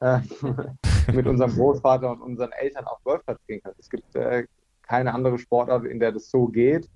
äh, 0.00 0.20
mit 1.12 1.26
unserem 1.26 1.52
Großvater 1.54 2.10
und 2.10 2.22
unseren 2.22 2.52
Eltern 2.52 2.86
auf 2.86 2.98
Golfplatz 3.04 3.40
gehen 3.46 3.62
können. 3.62 3.76
Es 3.78 3.90
gibt 3.90 4.14
äh, 4.16 4.44
keine 4.82 5.14
andere 5.14 5.38
Sportart, 5.38 5.84
in 5.84 6.00
der 6.00 6.12
das 6.12 6.30
so 6.30 6.46
geht. 6.46 6.88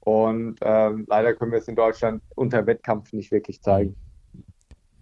Und 0.00 0.58
ähm, 0.62 1.04
leider 1.08 1.34
können 1.34 1.52
wir 1.52 1.58
es 1.58 1.68
in 1.68 1.76
Deutschland 1.76 2.22
unter 2.34 2.66
Wettkampf 2.66 3.12
nicht 3.12 3.30
wirklich 3.30 3.62
zeigen. 3.62 3.96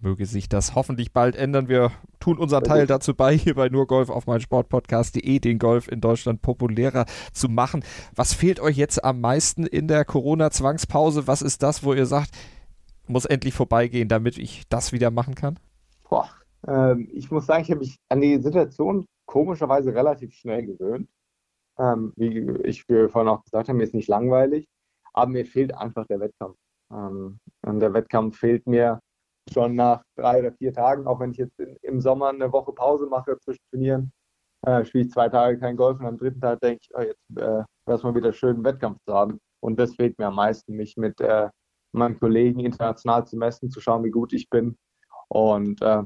Möge 0.01 0.25
sich 0.25 0.47
das 0.47 0.75
hoffentlich 0.75 1.11
bald 1.11 1.35
ändern. 1.35 1.67
Wir 1.67 1.91
tun 2.21 2.37
unseren 2.37 2.63
Teil 2.63 2.87
dazu 2.87 3.13
bei, 3.13 3.37
hier 3.37 3.55
bei 3.55 3.67
nur 3.67 3.85
Golf 3.85 4.09
auf 4.09 4.27
meinsportpodcast.de 4.27 5.39
den 5.39 5.59
Golf 5.59 5.89
in 5.89 5.99
Deutschland 5.99 6.41
populärer 6.41 7.05
zu 7.33 7.49
machen. 7.49 7.83
Was 8.15 8.33
fehlt 8.33 8.61
euch 8.61 8.77
jetzt 8.77 9.03
am 9.03 9.19
meisten 9.19 9.65
in 9.65 9.89
der 9.89 10.05
Corona-Zwangspause? 10.05 11.27
Was 11.27 11.41
ist 11.41 11.63
das, 11.63 11.83
wo 11.83 11.93
ihr 11.93 12.05
sagt, 12.05 12.31
muss 13.07 13.25
endlich 13.25 13.53
vorbeigehen, 13.53 14.07
damit 14.07 14.37
ich 14.37 14.63
das 14.69 14.93
wieder 14.93 15.11
machen 15.11 15.35
kann? 15.35 15.59
Boah, 16.09 16.29
ähm, 16.67 17.07
ich 17.13 17.29
muss 17.29 17.45
sagen, 17.45 17.63
ich 17.63 17.69
habe 17.71 17.79
mich 17.81 17.97
an 18.09 18.21
die 18.21 18.41
Situation 18.41 19.05
komischerweise 19.27 19.93
relativ 19.93 20.33
schnell 20.33 20.65
gewöhnt. 20.65 21.07
Ähm, 21.77 22.13
wie 22.17 22.49
ich 22.63 22.83
vorhin 22.83 23.29
auch 23.29 23.43
gesagt 23.43 23.69
habe, 23.69 23.77
mir 23.77 23.83
ist 23.83 23.93
nicht 23.93 24.09
langweilig, 24.09 24.67
aber 25.13 25.31
mir 25.31 25.45
fehlt 25.45 25.73
einfach 25.73 26.05
der 26.07 26.19
Wettkampf. 26.19 26.57
Ähm, 26.91 27.39
und 27.61 27.79
der 27.79 27.93
Wettkampf 27.93 28.37
fehlt 28.37 28.67
mir 28.67 28.99
schon 29.53 29.75
nach 29.75 30.03
drei 30.17 30.39
oder 30.39 30.51
vier 30.53 30.73
Tagen, 30.73 31.07
auch 31.07 31.19
wenn 31.19 31.31
ich 31.31 31.37
jetzt 31.37 31.59
in, 31.59 31.77
im 31.83 32.01
Sommer 32.01 32.29
eine 32.29 32.51
Woche 32.51 32.73
Pause 32.73 33.05
mache 33.07 33.37
zwischen 33.39 33.63
Turnieren, 33.71 34.11
äh, 34.65 34.83
spiele 34.85 35.05
ich 35.05 35.11
zwei 35.11 35.29
Tage 35.29 35.59
kein 35.59 35.77
Golf 35.77 35.99
und 35.99 36.05
am 36.07 36.17
dritten 36.17 36.41
Tag 36.41 36.59
denke 36.61 36.81
ich, 36.81 36.89
oh, 36.95 37.01
jetzt 37.01 37.23
äh, 37.37 37.63
wäre 37.85 37.97
es 37.97 38.03
mal 38.03 38.15
wieder 38.15 38.33
schön, 38.33 38.55
einen 38.55 38.65
Wettkampf 38.65 38.97
zu 39.07 39.13
haben. 39.13 39.39
Und 39.61 39.79
das 39.79 39.95
fehlt 39.95 40.17
mir 40.17 40.27
am 40.27 40.35
meisten, 40.35 40.75
mich 40.75 40.97
mit 40.97 41.21
äh, 41.21 41.49
meinen 41.93 42.19
Kollegen 42.19 42.59
international 42.59 43.25
zu 43.25 43.37
messen, 43.37 43.69
zu 43.69 43.79
schauen, 43.79 44.03
wie 44.03 44.11
gut 44.11 44.33
ich 44.33 44.49
bin 44.49 44.75
und 45.29 45.81
äh, 45.81 46.03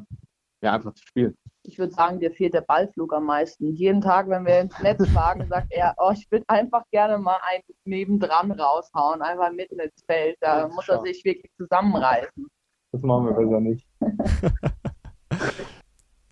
ja, 0.61 0.73
einfach 0.73 0.93
zu 0.93 1.05
spielen. 1.05 1.35
Ich 1.63 1.77
würde 1.79 1.93
sagen, 1.93 2.19
dir 2.19 2.31
fehlt 2.31 2.53
der 2.53 2.61
Ballflug 2.61 3.13
am 3.13 3.25
meisten. 3.25 3.73
Jeden 3.73 4.01
Tag, 4.01 4.29
wenn 4.29 4.45
wir 4.45 4.61
ins 4.61 4.77
Netz 4.79 5.07
schlagen, 5.09 5.47
sagt 5.47 5.67
er, 5.71 5.95
oh, 5.97 6.11
ich 6.11 6.29
würde 6.29 6.45
einfach 6.47 6.83
gerne 6.91 7.17
mal 7.17 7.37
einen 7.49 7.63
nebendran 7.85 8.51
raushauen, 8.51 9.21
einfach 9.21 9.51
mitten 9.51 9.79
ins 9.79 10.03
Feld. 10.05 10.37
Da 10.41 10.67
muss 10.67 10.87
er 10.89 11.01
sich 11.01 11.23
wirklich 11.23 11.51
zusammenreißen. 11.57 12.47
Das 12.91 13.01
machen 13.01 13.25
wir 13.25 13.33
besser 13.33 13.59
nicht. 13.59 13.87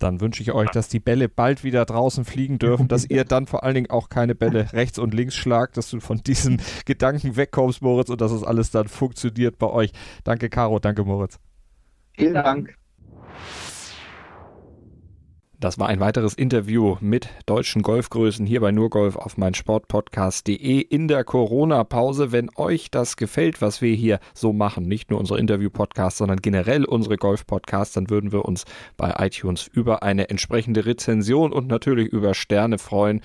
dann 0.02 0.20
wünsche 0.20 0.42
ich 0.42 0.52
euch, 0.52 0.70
dass 0.70 0.88
die 0.88 1.00
Bälle 1.00 1.28
bald 1.28 1.64
wieder 1.64 1.84
draußen 1.84 2.24
fliegen 2.24 2.58
dürfen, 2.58 2.88
dass 2.88 3.08
ihr 3.08 3.24
dann 3.24 3.46
vor 3.46 3.62
allen 3.62 3.74
Dingen 3.74 3.90
auch 3.90 4.08
keine 4.08 4.34
Bälle 4.34 4.68
rechts 4.72 4.98
und 4.98 5.14
links 5.14 5.34
schlagt, 5.34 5.76
dass 5.76 5.90
du 5.90 6.00
von 6.00 6.18
diesen 6.18 6.60
Gedanken 6.86 7.36
wegkommst, 7.36 7.82
Moritz, 7.82 8.10
und 8.10 8.20
dass 8.20 8.32
es 8.32 8.42
alles 8.42 8.70
dann 8.70 8.88
funktioniert 8.88 9.58
bei 9.58 9.68
euch. 9.68 9.92
Danke, 10.24 10.48
Caro, 10.50 10.78
danke, 10.78 11.04
Moritz. 11.04 11.38
Vielen 12.14 12.34
Dank. 12.34 12.76
Das 15.62 15.78
war 15.78 15.86
ein 15.86 16.00
weiteres 16.00 16.34
Interview 16.34 16.96
mit 17.00 17.28
deutschen 17.46 17.82
Golfgrößen 17.82 18.44
hier 18.44 18.60
bei 18.60 18.72
Nurgolf 18.72 19.14
auf 19.14 19.36
meinsportpodcast.de 19.36 20.80
in 20.80 21.06
der 21.06 21.22
Corona-Pause. 21.22 22.32
Wenn 22.32 22.50
euch 22.56 22.90
das 22.90 23.16
gefällt, 23.16 23.62
was 23.62 23.80
wir 23.80 23.94
hier 23.94 24.18
so 24.34 24.52
machen, 24.52 24.88
nicht 24.88 25.10
nur 25.12 25.20
unsere 25.20 25.38
Interview-Podcasts, 25.38 26.18
sondern 26.18 26.40
generell 26.40 26.84
unsere 26.84 27.16
Golf-Podcasts, 27.16 27.94
dann 27.94 28.10
würden 28.10 28.32
wir 28.32 28.44
uns 28.44 28.64
bei 28.96 29.14
iTunes 29.24 29.68
über 29.68 30.02
eine 30.02 30.30
entsprechende 30.30 30.84
Rezension 30.84 31.52
und 31.52 31.68
natürlich 31.68 32.08
über 32.08 32.34
Sterne 32.34 32.78
freuen. 32.78 33.20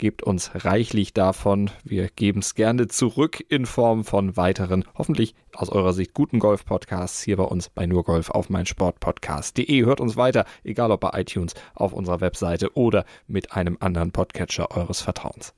Gebt 0.00 0.22
uns 0.22 0.52
reichlich 0.54 1.12
davon. 1.12 1.70
Wir 1.84 2.08
geben 2.08 2.40
es 2.40 2.54
gerne 2.54 2.88
zurück 2.88 3.44
in 3.50 3.66
Form 3.66 4.02
von 4.02 4.34
weiteren, 4.34 4.86
hoffentlich 4.94 5.34
aus 5.52 5.68
eurer 5.68 5.92
Sicht 5.92 6.14
guten 6.14 6.38
Golf-Podcasts 6.38 7.20
hier 7.20 7.36
bei 7.36 7.44
uns 7.44 7.68
bei 7.68 7.84
Nurgolf 7.84 8.30
auf 8.30 8.48
meinsportpodcast.de. 8.48 9.84
Hört 9.84 10.00
uns 10.00 10.16
weiter, 10.16 10.46
egal 10.64 10.90
ob 10.90 11.00
bei 11.00 11.20
iTunes, 11.20 11.52
auf 11.74 11.92
unserer 11.92 12.22
Webseite 12.22 12.74
oder 12.78 13.04
mit 13.26 13.52
einem 13.52 13.76
anderen 13.80 14.10
Podcatcher 14.10 14.74
eures 14.74 15.02
Vertrauens. 15.02 15.52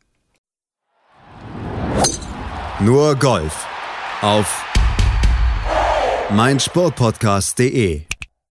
Nur 2.81 3.15
Golf 3.15 3.69
auf 4.23 4.65
meinsportpodcast.de 6.31 8.07